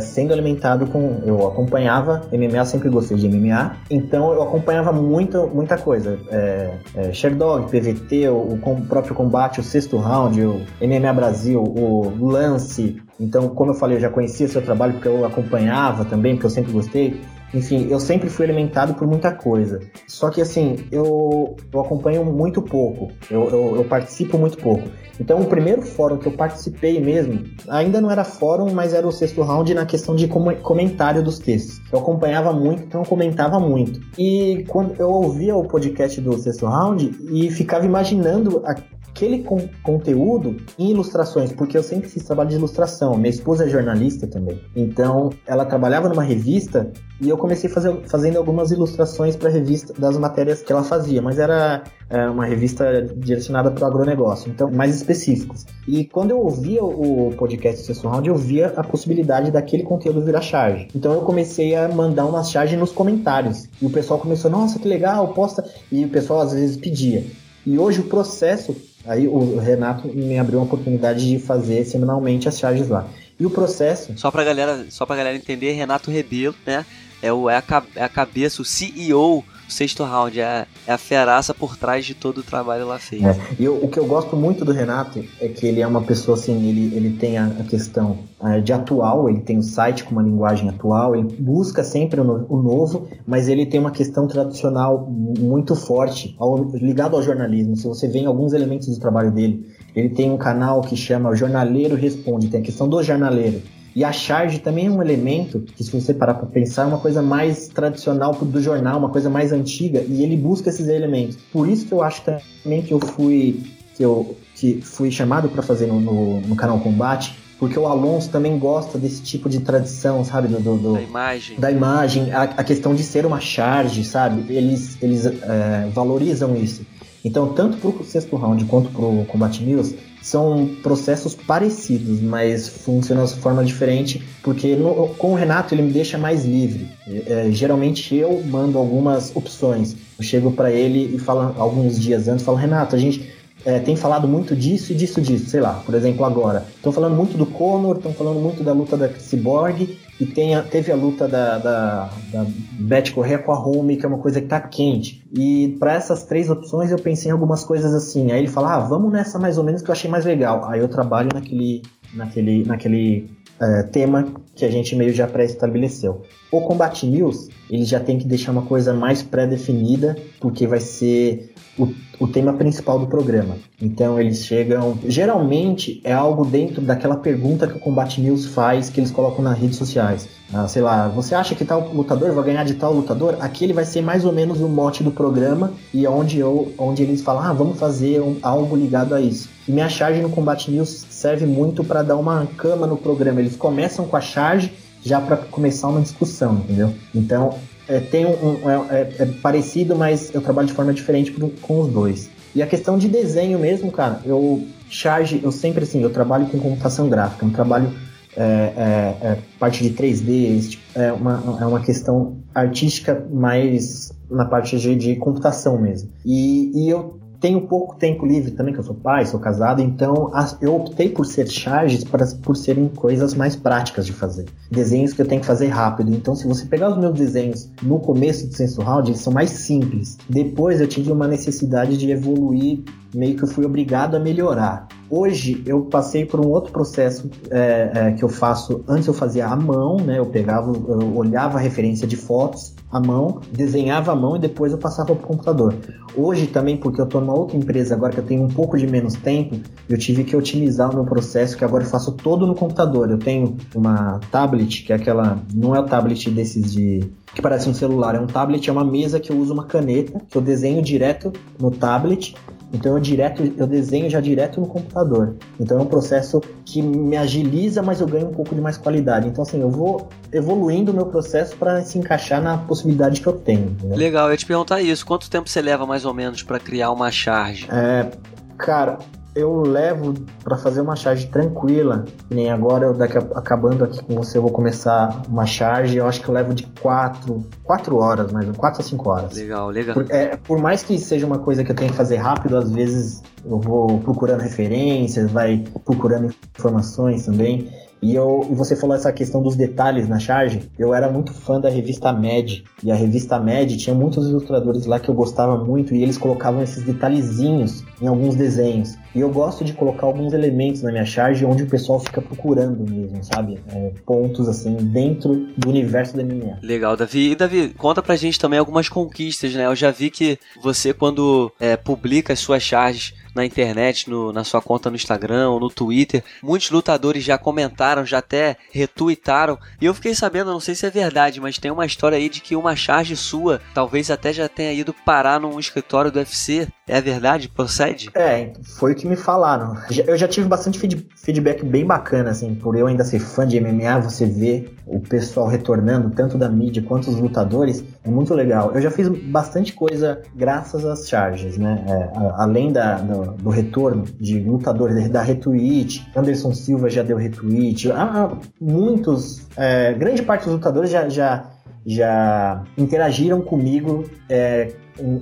sendo 0.00 0.32
alimentado 0.32 0.86
com. 0.86 1.22
Eu 1.24 1.46
acompanhava 1.46 2.22
MMA, 2.32 2.64
sempre 2.64 2.88
gostei 2.88 3.16
de 3.16 3.28
MMA, 3.28 3.76
então 3.90 4.32
eu 4.32 4.42
acompanhava 4.42 4.92
muito, 4.92 5.48
muita 5.48 5.78
coisa. 5.78 6.18
É, 6.30 6.71
é, 6.94 7.12
Sherdog, 7.12 7.70
PVT, 7.70 8.28
o, 8.28 8.54
o 8.54 8.86
próprio 8.86 9.14
combate, 9.14 9.60
o 9.60 9.62
sexto 9.62 9.96
round, 9.96 10.40
o 10.42 10.60
MMA 10.80 11.12
Brasil, 11.12 11.62
o 11.62 12.26
lance. 12.26 13.00
Então, 13.18 13.48
como 13.48 13.70
eu 13.70 13.74
falei, 13.74 13.96
eu 13.96 14.00
já 14.00 14.10
conhecia 14.10 14.48
seu 14.48 14.62
trabalho 14.62 14.94
porque 14.94 15.08
eu 15.08 15.24
acompanhava 15.24 16.04
também, 16.04 16.34
porque 16.34 16.46
eu 16.46 16.50
sempre 16.50 16.72
gostei. 16.72 17.20
Enfim, 17.54 17.88
eu 17.90 18.00
sempre 18.00 18.30
fui 18.30 18.44
alimentado 18.46 18.94
por 18.94 19.06
muita 19.06 19.32
coisa. 19.32 19.80
Só 20.06 20.30
que 20.30 20.40
assim, 20.40 20.76
eu, 20.90 21.56
eu 21.72 21.80
acompanho 21.80 22.24
muito 22.24 22.62
pouco, 22.62 23.10
eu, 23.30 23.48
eu, 23.50 23.76
eu, 23.76 23.84
participo 23.84 24.38
muito 24.38 24.56
pouco. 24.56 24.88
Então, 25.20 25.40
o 25.40 25.44
primeiro 25.44 25.82
fórum 25.82 26.16
que 26.16 26.26
eu 26.26 26.32
participei 26.32 26.98
mesmo, 26.98 27.44
ainda 27.68 28.00
não 28.00 28.10
era 28.10 28.24
fórum, 28.24 28.72
mas 28.72 28.94
era 28.94 29.06
o 29.06 29.12
sexto 29.12 29.42
round 29.42 29.74
na 29.74 29.84
questão 29.84 30.16
de 30.16 30.26
comentário 30.26 31.22
dos 31.22 31.38
textos. 31.38 31.80
Eu 31.92 31.98
acompanhava 31.98 32.52
muito, 32.52 32.82
então 32.82 33.02
eu 33.02 33.06
comentava 33.06 33.60
muito. 33.60 34.00
E 34.18 34.64
quando 34.68 34.94
eu 34.98 35.10
ouvia 35.10 35.54
o 35.54 35.64
podcast 35.64 36.20
do 36.20 36.36
sexto 36.38 36.66
round 36.66 37.14
e 37.30 37.50
ficava 37.50 37.84
imaginando 37.84 38.62
a 38.64 38.74
aquele 39.22 39.44
con 39.44 39.68
conteúdo 39.82 40.56
em 40.76 40.90
ilustrações, 40.90 41.52
porque 41.52 41.78
eu 41.78 41.82
sempre 41.82 42.08
fiz 42.08 42.24
trabalho 42.24 42.50
de 42.50 42.56
ilustração. 42.56 43.16
Minha 43.16 43.30
esposa 43.30 43.64
é 43.64 43.68
jornalista 43.68 44.26
também. 44.26 44.60
Então, 44.74 45.30
ela 45.46 45.64
trabalhava 45.64 46.08
numa 46.08 46.24
revista 46.24 46.90
e 47.20 47.28
eu 47.28 47.38
comecei 47.38 47.70
fazer, 47.70 47.94
fazendo 48.08 48.36
algumas 48.36 48.72
ilustrações 48.72 49.36
para 49.36 49.48
revista 49.48 49.92
das 49.96 50.18
matérias 50.18 50.60
que 50.60 50.72
ela 50.72 50.82
fazia, 50.82 51.22
mas 51.22 51.38
era 51.38 51.84
é, 52.10 52.28
uma 52.28 52.44
revista 52.44 53.02
direcionada 53.16 53.70
para 53.70 53.84
o 53.84 53.86
agronegócio, 53.86 54.50
então 54.50 54.70
mais 54.70 54.96
específicos. 54.96 55.64
E 55.86 56.04
quando 56.04 56.32
eu 56.32 56.38
ouvia 56.38 56.82
o 56.82 57.32
podcast 57.36 57.84
Sexto 57.84 58.08
Round, 58.08 58.28
eu 58.28 58.34
via 58.34 58.72
a 58.76 58.82
possibilidade 58.82 59.52
daquele 59.52 59.84
conteúdo 59.84 60.20
virar 60.20 60.40
charge. 60.40 60.88
Então 60.96 61.12
eu 61.12 61.20
comecei 61.20 61.76
a 61.76 61.88
mandar 61.88 62.26
umas 62.26 62.50
charges 62.50 62.78
nos 62.78 62.90
comentários. 62.90 63.68
E 63.80 63.86
o 63.86 63.90
pessoal 63.90 64.18
começou, 64.18 64.50
nossa, 64.50 64.78
que 64.78 64.88
legal, 64.88 65.28
posta. 65.28 65.64
E 65.90 66.04
o 66.04 66.08
pessoal 66.08 66.40
às 66.40 66.52
vezes 66.52 66.76
pedia. 66.76 67.24
E 67.64 67.78
hoje 67.78 68.00
o 68.00 68.04
processo, 68.04 68.74
aí 69.06 69.26
o 69.26 69.58
Renato 69.58 70.08
me 70.08 70.38
abriu 70.38 70.58
uma 70.58 70.64
oportunidade 70.64 71.28
de 71.28 71.38
fazer 71.38 71.84
semanalmente 71.84 72.48
as 72.48 72.58
charges 72.58 72.88
lá. 72.88 73.06
E 73.38 73.46
o 73.46 73.50
processo. 73.50 74.12
Só 74.16 74.30
pra 74.30 74.44
galera, 74.44 74.86
só 74.88 75.04
pra 75.04 75.16
galera 75.16 75.36
entender, 75.36 75.72
Renato 75.72 76.10
Rebelo, 76.10 76.54
né? 76.66 76.84
É, 77.20 77.32
o, 77.32 77.48
é, 77.48 77.56
a, 77.56 77.82
é 77.96 78.04
a 78.04 78.08
cabeça, 78.08 78.62
o 78.62 78.64
CEO 78.64 79.44
sexto 79.72 80.04
round. 80.04 80.40
É, 80.40 80.66
é 80.86 80.92
a 80.92 80.98
feraça 80.98 81.52
por 81.52 81.76
trás 81.76 82.04
de 82.04 82.14
todo 82.14 82.38
o 82.38 82.42
trabalho 82.42 82.86
lá 82.86 82.98
feito. 82.98 83.26
É. 83.26 83.36
E 83.58 83.68
o 83.68 83.88
que 83.88 83.98
eu 83.98 84.06
gosto 84.06 84.36
muito 84.36 84.64
do 84.64 84.72
Renato 84.72 85.24
é 85.40 85.48
que 85.48 85.66
ele 85.66 85.80
é 85.80 85.86
uma 85.86 86.02
pessoa 86.02 86.36
assim, 86.36 86.68
ele, 86.68 86.94
ele 86.94 87.16
tem 87.16 87.38
a, 87.38 87.46
a 87.46 87.64
questão 87.64 88.18
é, 88.42 88.60
de 88.60 88.72
atual, 88.72 89.28
ele 89.28 89.40
tem 89.40 89.58
o 89.58 89.62
site 89.62 90.04
com 90.04 90.12
uma 90.12 90.22
linguagem 90.22 90.68
atual, 90.68 91.16
ele 91.16 91.28
busca 91.38 91.82
sempre 91.82 92.20
o, 92.20 92.24
no, 92.24 92.46
o 92.48 92.62
novo, 92.62 93.08
mas 93.26 93.48
ele 93.48 93.66
tem 93.66 93.80
uma 93.80 93.90
questão 93.90 94.26
tradicional 94.26 95.06
muito 95.08 95.74
forte, 95.74 96.34
ao, 96.38 96.64
ligado 96.74 97.16
ao 97.16 97.22
jornalismo. 97.22 97.76
Se 97.76 97.86
você 97.86 98.08
vê 98.08 98.20
em 98.20 98.26
alguns 98.26 98.52
elementos 98.52 98.88
do 98.88 99.00
trabalho 99.00 99.30
dele, 99.30 99.66
ele 99.94 100.10
tem 100.10 100.30
um 100.30 100.36
canal 100.36 100.80
que 100.80 100.96
chama 100.96 101.34
Jornaleiro 101.34 101.94
Responde, 101.94 102.48
tem 102.48 102.60
a 102.60 102.62
questão 102.62 102.88
do 102.88 103.02
jornaleiro. 103.02 103.62
E 103.94 104.04
a 104.04 104.12
charge 104.12 104.58
também 104.58 104.86
é 104.86 104.90
um 104.90 105.02
elemento 105.02 105.60
que, 105.60 105.84
se 105.84 105.90
você 105.90 106.14
parar 106.14 106.34
para 106.34 106.46
pensar, 106.46 106.84
é 106.84 106.86
uma 106.86 106.98
coisa 106.98 107.20
mais 107.20 107.68
tradicional 107.68 108.32
do 108.32 108.60
jornal, 108.60 108.98
uma 108.98 109.10
coisa 109.10 109.28
mais 109.28 109.52
antiga, 109.52 110.04
e 110.08 110.22
ele 110.22 110.36
busca 110.36 110.70
esses 110.70 110.88
elementos. 110.88 111.36
Por 111.52 111.68
isso 111.68 111.86
que 111.86 111.92
eu 111.92 112.02
acho 112.02 112.22
também 112.22 112.82
que 112.82 112.92
eu 112.92 113.00
fui 113.00 113.62
que 113.94 114.02
eu 114.02 114.36
que 114.54 114.80
fui 114.80 115.10
chamado 115.10 115.48
para 115.48 115.62
fazer 115.62 115.86
no, 115.86 116.00
no, 116.00 116.40
no, 116.40 116.56
canal 116.56 116.78
Combate, 116.78 117.36
porque 117.58 117.78
o 117.78 117.86
Alonso 117.86 118.30
também 118.30 118.58
gosta 118.58 118.96
desse 118.96 119.22
tipo 119.22 119.48
de 119.48 119.60
tradição, 119.60 120.24
sabe? 120.24 120.48
Do, 120.48 120.60
do, 120.60 120.78
do 120.78 120.92
da 120.94 121.02
imagem. 121.02 121.60
Da 121.60 121.70
imagem, 121.70 122.32
a, 122.32 122.42
a, 122.42 122.64
questão 122.64 122.94
de 122.94 123.02
ser 123.02 123.26
uma 123.26 123.40
charge, 123.40 124.04
sabe? 124.04 124.52
Eles, 124.52 124.96
eles 125.02 125.26
é, 125.26 125.88
valorizam 125.92 126.56
isso. 126.56 126.86
Então, 127.24 127.52
tanto 127.52 127.76
para 127.76 127.90
o 127.90 128.04
sexto 128.04 128.36
round 128.36 128.64
quanto 128.64 128.90
para 128.90 129.04
o 129.04 129.24
Combat 129.26 129.62
News, 129.62 129.94
são 130.22 130.70
processos 130.82 131.34
parecidos, 131.34 132.20
mas 132.20 132.68
funcionam 132.68 133.24
de 133.24 133.34
forma 133.34 133.64
diferente, 133.64 134.22
porque 134.42 134.76
no, 134.76 135.08
com 135.08 135.32
o 135.32 135.34
Renato 135.34 135.74
ele 135.74 135.82
me 135.82 135.92
deixa 135.92 136.16
mais 136.16 136.44
livre. 136.44 136.88
É, 137.26 137.48
geralmente 137.50 138.14
eu 138.14 138.42
mando 138.44 138.78
algumas 138.78 139.34
opções. 139.34 139.96
Eu 140.18 140.24
chego 140.24 140.52
para 140.52 140.70
ele 140.70 141.16
e 141.16 141.18
falo 141.18 141.54
alguns 141.58 142.00
dias 142.00 142.28
antes, 142.28 142.44
falo 142.44 142.56
Renato, 142.56 142.94
a 142.94 142.98
gente 142.98 143.32
é, 143.64 143.78
tem 143.78 143.96
falado 143.96 144.26
muito 144.28 144.54
disso 144.54 144.92
e 144.92 144.94
disso 144.94 145.20
disso, 145.20 145.50
sei 145.50 145.60
lá, 145.60 145.74
por 145.84 145.94
exemplo 145.94 146.24
agora. 146.24 146.66
Estão 146.76 146.92
falando 146.92 147.16
muito 147.16 147.36
do 147.36 147.46
Conor, 147.46 147.96
estão 147.96 148.12
falando 148.12 148.40
muito 148.40 148.62
da 148.62 148.72
luta 148.72 148.96
da 148.96 149.08
Cyborg 149.08 149.98
e 150.20 150.26
tem 150.26 150.54
a, 150.54 150.62
teve 150.62 150.92
a 150.92 150.96
luta 150.96 151.26
da, 151.26 151.58
da, 151.58 152.10
da 152.32 152.46
Beth 152.72 153.10
Correa 153.14 153.38
com 153.38 153.52
a 153.52 153.58
Home, 153.58 153.96
que 153.96 154.04
é 154.04 154.08
uma 154.08 154.18
coisa 154.18 154.40
que 154.40 154.46
tá 154.46 154.60
quente. 154.60 155.24
E 155.32 155.76
para 155.80 155.94
essas 155.94 156.24
três 156.24 156.48
opções 156.50 156.90
eu 156.90 156.98
pensei 156.98 157.30
em 157.30 157.32
algumas 157.32 157.64
coisas 157.64 157.92
assim. 157.94 158.30
Aí 158.30 158.38
ele 158.38 158.48
fala, 158.48 158.74
ah, 158.74 158.78
vamos 158.78 159.12
nessa 159.12 159.38
mais 159.38 159.58
ou 159.58 159.64
menos 159.64 159.82
que 159.82 159.90
eu 159.90 159.92
achei 159.92 160.10
mais 160.10 160.24
legal. 160.24 160.64
Aí 160.66 160.80
eu 160.80 160.88
trabalho 160.88 161.30
naquele, 161.34 161.82
naquele, 162.14 162.64
naquele 162.64 163.30
é, 163.60 163.82
tema 163.84 164.26
que 164.54 164.64
a 164.64 164.70
gente 164.70 164.94
meio 164.94 165.12
já 165.12 165.26
pré-estabeleceu. 165.26 166.22
O 166.50 166.60
Combat 166.60 167.06
News, 167.06 167.48
ele 167.72 167.86
já 167.86 167.98
tem 167.98 168.18
que 168.18 168.26
deixar 168.26 168.52
uma 168.52 168.60
coisa 168.60 168.92
mais 168.92 169.22
pré-definida, 169.22 170.14
porque 170.38 170.66
vai 170.66 170.78
ser 170.78 171.54
o, 171.78 171.88
o 172.20 172.28
tema 172.28 172.52
principal 172.52 172.98
do 172.98 173.06
programa. 173.06 173.56
Então 173.80 174.20
eles 174.20 174.44
chegam. 174.44 174.98
Geralmente 175.06 175.98
é 176.04 176.12
algo 176.12 176.44
dentro 176.44 176.82
daquela 176.82 177.16
pergunta 177.16 177.66
que 177.66 177.78
o 177.78 177.80
Combat 177.80 178.20
News 178.20 178.44
faz, 178.44 178.90
que 178.90 179.00
eles 179.00 179.10
colocam 179.10 179.42
nas 179.42 179.58
redes 179.58 179.78
sociais. 179.78 180.28
Ah, 180.52 180.68
sei 180.68 180.82
lá, 180.82 181.08
você 181.08 181.34
acha 181.34 181.54
que 181.54 181.64
tal 181.64 181.88
lutador 181.94 182.34
vai 182.34 182.44
ganhar 182.44 182.64
de 182.64 182.74
tal 182.74 182.92
lutador? 182.92 183.38
Aquele 183.40 183.72
vai 183.72 183.86
ser 183.86 184.02
mais 184.02 184.26
ou 184.26 184.34
menos 184.34 184.60
o 184.60 184.68
mote 184.68 185.02
do 185.02 185.10
programa 185.10 185.72
e 185.94 186.06
onde, 186.06 186.38
eu, 186.38 186.74
onde 186.76 187.02
eles 187.02 187.22
falam, 187.22 187.42
ah, 187.42 187.54
vamos 187.54 187.78
fazer 187.78 188.20
um, 188.20 188.36
algo 188.42 188.76
ligado 188.76 189.14
a 189.14 189.20
isso. 189.20 189.48
E 189.66 189.72
minha 189.72 189.88
charge 189.88 190.20
no 190.20 190.28
Combat 190.28 190.70
News 190.70 191.06
serve 191.08 191.46
muito 191.46 191.82
para 191.82 192.02
dar 192.02 192.16
uma 192.18 192.46
cama 192.58 192.86
no 192.86 192.98
programa. 192.98 193.40
Eles 193.40 193.56
começam 193.56 194.04
com 194.06 194.16
a 194.16 194.20
charge 194.20 194.70
já 195.04 195.20
para 195.20 195.36
começar 195.36 195.88
uma 195.88 196.00
discussão, 196.00 196.54
entendeu? 196.56 196.94
Então 197.14 197.58
é, 197.88 198.00
tem 198.00 198.26
um, 198.26 198.68
é, 198.68 198.96
é, 198.96 199.14
é, 199.20 199.26
parecido, 199.42 199.96
mas 199.96 200.32
eu 200.34 200.40
trabalho 200.40 200.68
de 200.68 200.74
forma 200.74 200.92
diferente 200.92 201.32
com 201.32 201.80
os 201.80 201.92
dois. 201.92 202.30
E 202.54 202.62
a 202.62 202.66
questão 202.66 202.98
de 202.98 203.08
desenho 203.08 203.58
mesmo, 203.58 203.90
cara, 203.90 204.20
eu 204.24 204.66
charge, 204.88 205.40
eu 205.42 205.50
sempre 205.50 205.84
assim, 205.84 206.02
eu 206.02 206.10
trabalho 206.10 206.46
com 206.46 206.58
computação 206.58 207.08
gráfica, 207.08 207.46
um 207.46 207.50
trabalho 207.50 207.92
é, 208.36 208.42
é, 208.42 209.16
é, 209.26 209.38
parte 209.58 209.82
de 209.82 209.90
3D, 209.94 210.68
tipo, 210.70 210.82
é 210.94 211.12
uma, 211.12 211.58
é 211.60 211.66
uma 211.66 211.80
questão 211.80 212.38
artística 212.54 213.26
mais 213.30 214.12
na 214.30 214.44
parte 214.44 214.78
de, 214.78 214.94
de 214.96 215.16
computação 215.16 215.78
mesmo. 215.78 216.10
E, 216.24 216.70
e 216.74 216.88
eu 216.88 217.18
tenho 217.42 217.60
pouco 217.62 217.96
tempo 217.96 218.24
livre 218.24 218.52
também, 218.52 218.72
que 218.72 218.78
eu 218.78 218.84
sou 218.84 218.94
pai, 218.94 219.26
sou 219.26 219.40
casado, 219.40 219.82
então 219.82 220.30
eu 220.60 220.76
optei 220.76 221.08
por 221.08 221.26
ser 221.26 221.48
charges 221.48 222.04
para, 222.04 222.24
por 222.40 222.56
serem 222.56 222.86
coisas 222.86 223.34
mais 223.34 223.56
práticas 223.56 224.06
de 224.06 224.12
fazer. 224.12 224.46
Desenhos 224.70 225.12
que 225.12 225.20
eu 225.20 225.26
tenho 225.26 225.40
que 225.40 225.46
fazer 225.46 225.66
rápido. 225.66 226.14
Então, 226.14 226.36
se 226.36 226.46
você 226.46 226.64
pegar 226.64 226.90
os 226.90 226.96
meus 226.96 227.18
desenhos 227.18 227.68
no 227.82 227.98
começo 227.98 228.46
do 228.46 228.56
Senso 228.56 228.80
Round, 228.80 229.10
eles 229.10 229.20
são 229.20 229.32
mais 229.32 229.50
simples. 229.50 230.16
Depois 230.28 230.80
eu 230.80 230.86
tive 230.86 231.10
uma 231.10 231.26
necessidade 231.26 231.96
de 231.96 232.08
evoluir, 232.12 232.84
meio 233.12 233.36
que 233.36 233.42
eu 233.42 233.48
fui 233.48 233.66
obrigado 233.66 234.14
a 234.14 234.20
melhorar. 234.20 234.86
Hoje 235.14 235.62
eu 235.66 235.82
passei 235.82 236.24
por 236.24 236.40
um 236.40 236.48
outro 236.48 236.72
processo 236.72 237.30
é, 237.50 237.90
é, 237.94 238.12
que 238.12 238.22
eu 238.22 238.30
faço. 238.30 238.82
Antes 238.88 239.06
eu 239.06 239.12
fazia 239.12 239.46
à 239.46 239.54
mão, 239.54 239.98
né? 239.98 240.18
Eu 240.18 240.24
pegava, 240.24 240.72
eu 240.72 241.14
olhava 241.14 241.58
a 241.58 241.60
referência 241.60 242.06
de 242.06 242.16
fotos 242.16 242.74
à 242.90 242.98
mão, 242.98 243.42
desenhava 243.52 244.12
à 244.12 244.16
mão 244.16 244.36
e 244.36 244.38
depois 244.38 244.72
eu 244.72 244.78
passava 244.78 245.14
para 245.14 245.22
o 245.22 245.26
computador. 245.26 245.74
Hoje 246.16 246.46
também, 246.46 246.78
porque 246.78 246.98
eu 246.98 247.04
estou 247.04 247.20
numa 247.20 247.34
outra 247.34 247.58
empresa 247.58 247.94
agora 247.94 248.14
que 248.14 248.20
eu 248.20 248.24
tenho 248.24 248.42
um 248.42 248.48
pouco 248.48 248.78
de 248.78 248.86
menos 248.86 249.12
tempo, 249.12 249.60
eu 249.86 249.98
tive 249.98 250.24
que 250.24 250.34
otimizar 250.34 250.90
o 250.90 250.94
meu 250.94 251.04
processo, 251.04 251.58
que 251.58 251.64
agora 251.64 251.84
eu 251.84 251.88
faço 251.90 252.12
todo 252.12 252.46
no 252.46 252.54
computador. 252.54 253.10
Eu 253.10 253.18
tenho 253.18 253.58
uma 253.74 254.18
tablet, 254.30 254.82
que 254.82 254.94
é 254.94 254.96
aquela. 254.96 255.42
Não 255.52 255.76
é 255.76 255.80
o 255.80 255.84
tablet 255.84 256.30
desses 256.30 256.72
de. 256.72 257.00
Que 257.34 257.42
parece 257.42 257.68
um 257.68 257.74
celular, 257.74 258.14
é 258.14 258.20
um 258.20 258.26
tablet, 258.26 258.68
é 258.68 258.72
uma 258.72 258.84
mesa 258.84 259.18
que 259.18 259.30
eu 259.30 259.36
uso 259.38 259.52
uma 259.52 259.64
caneta, 259.64 260.20
que 260.28 260.36
eu 260.36 260.42
desenho 260.42 260.82
direto 260.82 261.32
no 261.58 261.70
tablet 261.70 262.34
então 262.72 262.94
eu 262.94 263.00
direto, 263.00 263.42
eu 263.56 263.66
desenho 263.66 264.08
já 264.08 264.20
direto 264.20 264.60
no 264.60 264.66
computador. 264.66 265.36
Então 265.60 265.78
é 265.78 265.82
um 265.82 265.86
processo 265.86 266.40
que 266.64 266.80
me 266.80 267.16
agiliza, 267.16 267.82
mas 267.82 268.00
eu 268.00 268.06
ganho 268.06 268.28
um 268.28 268.32
pouco 268.32 268.54
de 268.54 268.60
mais 268.60 268.78
qualidade. 268.78 269.28
Então 269.28 269.42
assim, 269.42 269.60
eu 269.60 269.70
vou 269.70 270.08
evoluindo 270.32 270.90
o 270.90 270.94
meu 270.94 271.06
processo 271.06 271.54
para 271.56 271.82
se 271.82 271.98
encaixar 271.98 272.40
na 272.40 272.56
possibilidade 272.56 273.20
que 273.20 273.26
eu 273.26 273.34
tenho. 273.34 273.76
Legal, 273.84 274.26
eu 274.26 274.32
ia 274.32 274.38
te 274.38 274.46
perguntar 274.46 274.80
isso. 274.80 275.04
Quanto 275.04 275.28
tempo 275.28 275.48
você 275.48 275.60
leva 275.60 275.86
mais 275.86 276.06
ou 276.06 276.14
menos 276.14 276.42
para 276.42 276.58
criar 276.58 276.90
uma 276.90 277.10
charge? 277.10 277.68
É, 277.70 278.10
cara, 278.56 278.98
eu 279.34 279.62
levo 279.62 280.14
para 280.42 280.56
fazer 280.56 280.80
uma 280.80 280.94
charge 280.94 281.26
tranquila. 281.28 282.04
Nem 282.30 282.50
agora, 282.50 282.86
eu 282.86 282.94
daqui 282.94 283.16
a, 283.16 283.20
acabando 283.34 283.84
aqui 283.84 284.02
com 284.04 284.14
você, 284.14 284.38
eu 284.38 284.42
vou 284.42 284.50
começar 284.50 285.22
uma 285.28 285.46
charge. 285.46 285.96
Eu 285.96 286.06
acho 286.06 286.20
que 286.20 286.28
eu 286.28 286.34
levo 286.34 286.54
de 286.54 286.66
4, 286.80 287.44
4 287.64 287.96
horas, 287.96 288.32
mais 288.32 288.48
4 288.56 288.80
a 288.80 288.84
5 288.84 289.08
horas. 289.08 289.32
Legal, 289.34 289.70
legal. 289.70 289.94
Por, 289.94 290.10
é, 290.10 290.36
por 290.36 290.58
mais 290.58 290.82
que 290.82 290.98
seja 290.98 291.26
uma 291.26 291.38
coisa 291.38 291.64
que 291.64 291.72
eu 291.72 291.76
tenho 291.76 291.90
que 291.90 291.96
fazer 291.96 292.16
rápido, 292.16 292.56
às 292.56 292.70
vezes 292.70 293.22
eu 293.44 293.58
vou 293.58 293.98
procurando 294.00 294.40
referências, 294.40 295.30
vai 295.30 295.64
procurando 295.84 296.32
informações 296.58 297.24
também. 297.24 297.70
E, 298.02 298.16
eu, 298.16 298.48
e 298.50 298.54
você 298.54 298.74
falou 298.74 298.96
essa 298.96 299.12
questão 299.12 299.40
dos 299.40 299.54
detalhes 299.54 300.08
na 300.08 300.18
charge. 300.18 300.68
Eu 300.76 300.92
era 300.92 301.08
muito 301.08 301.32
fã 301.32 301.60
da 301.60 301.68
revista 301.68 302.12
Mad. 302.12 302.62
E 302.82 302.90
a 302.90 302.96
revista 302.96 303.38
Mad 303.38 303.70
tinha 303.76 303.94
muitos 303.94 304.28
ilustradores 304.28 304.86
lá 304.86 304.98
que 304.98 305.08
eu 305.08 305.14
gostava 305.14 305.56
muito. 305.56 305.94
E 305.94 306.02
eles 306.02 306.18
colocavam 306.18 306.62
esses 306.62 306.82
detalhezinhos 306.82 307.84
em 308.00 308.08
alguns 308.08 308.34
desenhos. 308.34 308.98
E 309.14 309.20
eu 309.20 309.30
gosto 309.30 309.64
de 309.64 309.72
colocar 309.72 310.06
alguns 310.06 310.32
elementos 310.32 310.82
na 310.82 310.90
minha 310.90 311.04
charge 311.04 311.44
onde 311.44 311.62
o 311.62 311.66
pessoal 311.68 312.00
fica 312.00 312.20
procurando 312.20 312.90
mesmo, 312.90 313.22
sabe? 313.22 313.60
É, 313.68 313.92
pontos 314.04 314.48
assim 314.48 314.74
dentro 314.74 315.46
do 315.56 315.68
universo 315.68 316.16
da 316.16 316.24
MMA. 316.24 316.58
Legal, 316.60 316.96
Davi. 316.96 317.30
E 317.30 317.36
Davi, 317.36 317.68
conta 317.78 318.02
pra 318.02 318.16
gente 318.16 318.40
também 318.40 318.58
algumas 318.58 318.88
conquistas, 318.88 319.54
né? 319.54 319.66
Eu 319.66 319.76
já 319.76 319.92
vi 319.92 320.10
que 320.10 320.38
você, 320.60 320.92
quando 320.92 321.52
é, 321.60 321.76
publica 321.76 322.32
as 322.32 322.40
suas 322.40 322.62
charges 322.62 323.14
na 323.34 323.44
internet, 323.44 324.08
no, 324.08 324.32
na 324.32 324.44
sua 324.44 324.60
conta 324.60 324.90
no 324.90 324.96
Instagram 324.96 325.50
ou 325.50 325.60
no 325.60 325.70
Twitter. 325.70 326.22
Muitos 326.42 326.70
lutadores 326.70 327.24
já 327.24 327.38
comentaram, 327.38 328.04
já 328.04 328.18
até 328.18 328.56
retuitaram. 328.70 329.58
E 329.80 329.86
eu 329.86 329.94
fiquei 329.94 330.14
sabendo, 330.14 330.52
não 330.52 330.60
sei 330.60 330.74
se 330.74 330.86
é 330.86 330.90
verdade, 330.90 331.40
mas 331.40 331.58
tem 331.58 331.70
uma 331.70 331.86
história 331.86 332.16
aí 332.16 332.28
de 332.28 332.40
que 332.40 332.56
uma 332.56 332.76
charge 332.76 333.16
sua 333.16 333.60
talvez 333.74 334.10
até 334.10 334.32
já 334.32 334.48
tenha 334.48 334.72
ido 334.72 334.94
parar 335.04 335.40
num 335.40 335.58
escritório 335.58 336.10
do 336.10 336.18
UFC. 336.18 336.68
É 336.86 337.00
verdade? 337.00 337.48
Procede? 337.48 338.10
É, 338.14 338.52
foi 338.78 338.92
o 338.92 338.94
que 338.94 339.06
me 339.06 339.16
falaram. 339.16 339.76
Eu 340.06 340.16
já 340.16 340.28
tive 340.28 340.48
bastante 340.48 340.78
feedback 341.16 341.64
bem 341.64 341.86
bacana, 341.86 342.30
assim, 342.30 342.54
por 342.54 342.76
eu 342.76 342.86
ainda 342.86 343.04
ser 343.04 343.20
fã 343.20 343.46
de 343.46 343.60
MMA, 343.60 344.00
você 344.00 344.26
vê 344.26 344.68
o 344.86 345.00
pessoal 345.00 345.46
retornando, 345.46 346.10
tanto 346.10 346.36
da 346.36 346.48
mídia 346.48 346.82
quanto 346.82 347.08
os 347.08 347.16
lutadores, 347.16 347.84
é 348.04 348.10
muito 348.10 348.34
legal. 348.34 348.72
Eu 348.74 348.80
já 348.80 348.90
fiz 348.90 349.08
bastante 349.08 349.72
coisa 349.72 350.22
graças 350.34 350.84
às 350.84 351.08
charges, 351.08 351.56
né? 351.56 351.84
É, 351.88 352.10
além 352.36 352.72
da, 352.72 352.96
do, 352.96 353.32
do, 353.32 353.50
retorno 353.50 354.04
de 354.18 354.40
lutadores, 354.40 355.08
da 355.08 355.22
retweet, 355.22 356.04
Anderson 356.16 356.52
Silva 356.52 356.90
já 356.90 357.02
deu 357.02 357.16
retweet, 357.16 357.92
há, 357.92 358.36
muitos, 358.60 359.46
é, 359.56 359.92
grande 359.94 360.22
parte 360.22 360.44
dos 360.44 360.54
lutadores 360.54 360.90
já, 360.90 361.08
já, 361.08 361.50
já 361.86 362.62
interagiram 362.76 363.40
comigo 363.40 364.04
é, 364.28 364.72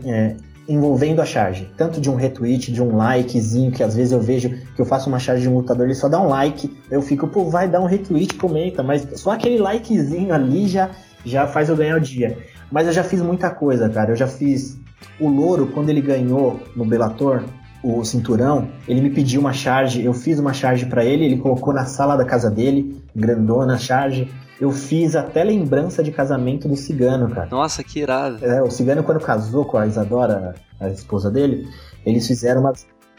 é, 0.07 0.37
envolvendo 0.66 1.20
a 1.20 1.26
charge, 1.26 1.70
tanto 1.76 2.01
de 2.01 2.09
um 2.09 2.14
retweet, 2.14 2.72
de 2.72 2.83
um 2.83 2.97
likezinho, 2.97 3.72
que 3.72 3.83
às 3.83 3.95
vezes 3.95 4.12
eu 4.12 4.20
vejo 4.20 4.51
que 4.74 4.81
eu 4.81 4.87
faço 4.87 5.09
uma 5.09 5.18
charge 5.18 5.43
de 5.43 5.49
um 5.49 5.57
lutador, 5.57 5.85
ele 5.85 5.95
só 5.95 6.09
dá 6.09 6.18
um 6.18 6.28
like, 6.28 6.74
eu 6.91 7.03
fico, 7.03 7.26
pô, 7.26 7.51
vai 7.51 7.68
dar 7.68 7.81
um 7.81 7.87
retweet, 7.87 8.35
comenta, 8.37 8.83
mas 8.83 9.07
só 9.16 9.33
aquele 9.33 9.59
likezinho 9.59 10.33
ali 10.33 10.66
já, 10.66 10.91
já 11.24 11.47
faz 11.47 11.68
eu 11.68 11.76
ganhar 11.76 11.97
o 11.97 12.01
dia. 12.01 12.39
Mas 12.71 12.87
eu 12.87 12.93
já 12.93 13.03
fiz 13.05 13.21
muita 13.21 13.51
coisa, 13.51 13.89
cara, 13.89 14.12
eu 14.12 14.16
já 14.16 14.27
fiz 14.27 14.79
o 15.18 15.29
Louro, 15.29 15.68
quando 15.68 15.89
ele 15.89 16.01
ganhou 16.01 16.61
no 16.77 16.85
Bellator, 16.85 17.45
o 17.83 18.05
cinturão, 18.05 18.68
ele 18.87 19.01
me 19.01 19.11
pediu 19.11 19.41
uma 19.41 19.53
charge, 19.53 20.05
eu 20.05 20.12
fiz 20.12 20.39
uma 20.39 20.53
charge 20.53 20.87
para 20.87 21.05
ele, 21.05 21.25
ele 21.25 21.39
colocou 21.39 21.73
na 21.73 21.87
sala 21.87 22.16
da 22.16 22.25
casa 22.25 22.51
dele, 22.51 23.03
grandona 23.16 23.79
charge, 23.79 24.31
eu 24.61 24.71
fiz 24.71 25.16
até 25.16 25.43
lembrança 25.43 26.03
de 26.03 26.12
casamento 26.12 26.68
do 26.68 26.77
Cigano, 26.77 27.31
cara. 27.31 27.49
Nossa, 27.51 27.83
que 27.83 28.01
irado. 28.01 28.45
É, 28.45 28.62
o 28.62 28.71
Cigano, 28.71 29.03
quando 29.03 29.18
casou 29.18 29.64
com 29.64 29.79
a 29.79 29.87
Isadora, 29.87 30.55
a 30.79 30.89
esposa 30.91 31.31
dele, 31.31 31.66
eles 32.05 32.27
fizeram 32.27 32.61
uma. 32.61 32.73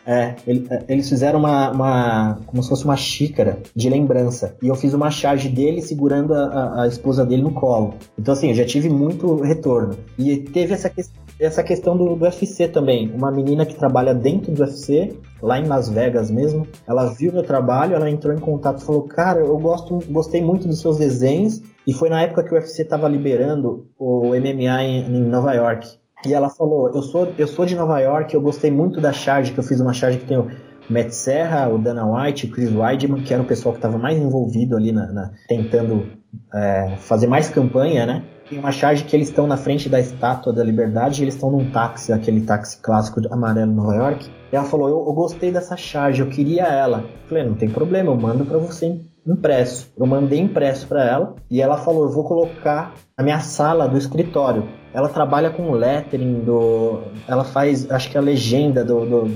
É, 0.06 0.36
é, 0.48 0.84
eles 0.88 1.08
fizeram 1.08 1.40
uma, 1.40 1.72
uma, 1.72 2.40
como 2.46 2.62
se 2.62 2.70
fosse 2.70 2.86
uma 2.86 2.98
xícara 2.98 3.60
de 3.76 3.90
lembrança. 3.90 4.56
E 4.62 4.68
eu 4.68 4.76
fiz 4.76 4.94
uma 4.94 5.12
charge 5.12 5.50
dele 5.50 5.82
segurando 5.82 6.34
a, 6.34 6.46
a, 6.46 6.84
a, 6.84 6.88
esposa 6.88 7.26
dele 7.26 7.42
no 7.42 7.54
colo. 7.54 7.96
Então, 8.18 8.34
assim, 8.34 8.50
eu 8.50 8.56
já 8.56 8.66
tive 8.66 8.90
muito 8.90 9.36
retorno. 9.42 9.96
E 10.18 10.38
teve 10.38 10.74
essa, 10.74 10.92
essa 11.40 11.64
questão 11.64 11.96
do, 11.96 12.16
do 12.16 12.26
UFC 12.26 12.68
também. 12.68 13.12
Uma 13.12 13.32
menina 13.32 13.66
que 13.66 13.76
trabalha 13.76 14.14
dentro 14.14 14.52
do 14.52 14.64
UFC, 14.64 15.16
lá 15.42 15.60
em 15.60 15.68
Las 15.68 15.90
Vegas 15.90 16.32
mesmo, 16.32 16.68
ela 16.88 17.14
viu 17.14 17.32
meu 17.32 17.44
trabalho, 17.44 17.96
ela 17.96 18.10
entrou 18.10 18.34
em 18.34 18.40
contato 18.40 18.82
e 18.82 18.86
falou: 18.86 19.04
Cara, 19.04 19.40
eu 19.40 19.58
gosto, 19.58 20.00
gostei 20.10 20.42
muito 20.42 20.68
dos 20.68 20.80
seus 20.80 20.98
desenhos. 20.98 21.62
E 21.86 21.94
foi 21.94 22.10
na 22.10 22.22
época 22.22 22.44
que 22.44 22.52
o 22.52 22.54
UFC 22.54 22.84
estava 22.84 23.08
liberando 23.08 23.88
o 23.98 24.30
MMA 24.30 24.84
em, 24.84 25.16
em 25.16 25.24
Nova 25.24 25.54
York. 25.54 26.01
E 26.26 26.34
ela 26.34 26.50
falou: 26.50 26.90
eu 26.94 27.02
sou, 27.02 27.34
eu 27.38 27.48
sou 27.48 27.66
de 27.66 27.76
Nova 27.76 28.00
York, 28.00 28.34
eu 28.34 28.42
gostei 28.42 28.72
muito 28.72 29.02
da 29.02 29.12
charge, 29.12 29.54
que 29.54 29.60
eu 29.60 29.64
fiz 29.64 29.80
uma 29.80 29.94
charge 29.94 30.20
que 30.20 30.26
tem 30.26 30.38
o 30.38 30.48
Matt 30.90 31.12
Serra, 31.12 31.70
o 31.70 31.78
Dana 31.78 32.06
White, 32.06 32.48
o 32.48 32.52
Chris 32.52 32.74
Weidman, 32.74 33.24
que 33.24 33.34
era 33.34 33.42
o 33.42 33.46
pessoal 33.46 33.74
que 33.74 33.80
estava 33.80 33.98
mais 33.98 34.18
envolvido 34.18 34.76
ali 34.76 34.92
na, 34.92 35.08
na 35.12 35.32
tentando 35.48 36.06
é, 36.54 36.96
fazer 36.98 37.28
mais 37.28 37.50
campanha, 37.50 38.06
né? 38.06 38.24
Tem 38.50 38.60
uma 38.60 38.72
charge 38.72 39.06
que 39.06 39.16
eles 39.16 39.30
estão 39.30 39.48
na 39.48 39.56
frente 39.56 39.88
da 39.88 40.00
Estátua 40.00 40.52
da 40.52 40.64
Liberdade, 40.64 41.24
eles 41.24 41.36
estão 41.36 41.50
num 41.50 41.72
táxi, 41.72 42.12
aquele 42.12 42.42
táxi 42.42 42.78
clássico 42.82 43.22
amarelo 43.32 43.72
Nova 43.72 43.96
York. 43.96 44.30
E 44.52 44.56
ela 44.56 44.66
falou: 44.66 44.90
eu, 44.90 44.98
eu 45.08 45.14
gostei 45.14 45.52
dessa 45.52 45.78
charge, 45.78 46.22
eu 46.22 46.28
queria 46.28 46.64
ela. 46.64 47.06
Eu 47.24 47.30
falei: 47.30 47.46
não 47.46 47.56
tem 47.56 47.70
problema, 47.70 48.12
eu 48.12 48.18
mando 48.18 48.46
para 48.46 48.58
você 48.58 49.00
impresso. 49.26 49.92
Eu 49.98 50.06
mandei 50.06 50.40
impresso 50.40 50.88
para 50.88 51.06
ela 51.06 51.36
e 51.50 51.62
ela 51.62 51.78
falou: 51.78 52.04
eu 52.04 52.12
vou 52.12 52.26
colocar 52.26 52.94
na 53.18 53.24
minha 53.24 53.40
sala 53.40 53.88
do 53.88 53.98
escritório. 53.98 54.68
Ela 54.94 55.10
trabalha 55.10 55.50
com 55.50 55.72
lettering 55.72 56.42
do. 56.42 57.02
Ela 57.28 57.44
faz, 57.44 57.90
acho 57.90 58.10
que 58.10 58.18
a 58.18 58.22
legenda 58.22 58.84
do, 58.84 59.06
do 59.06 59.32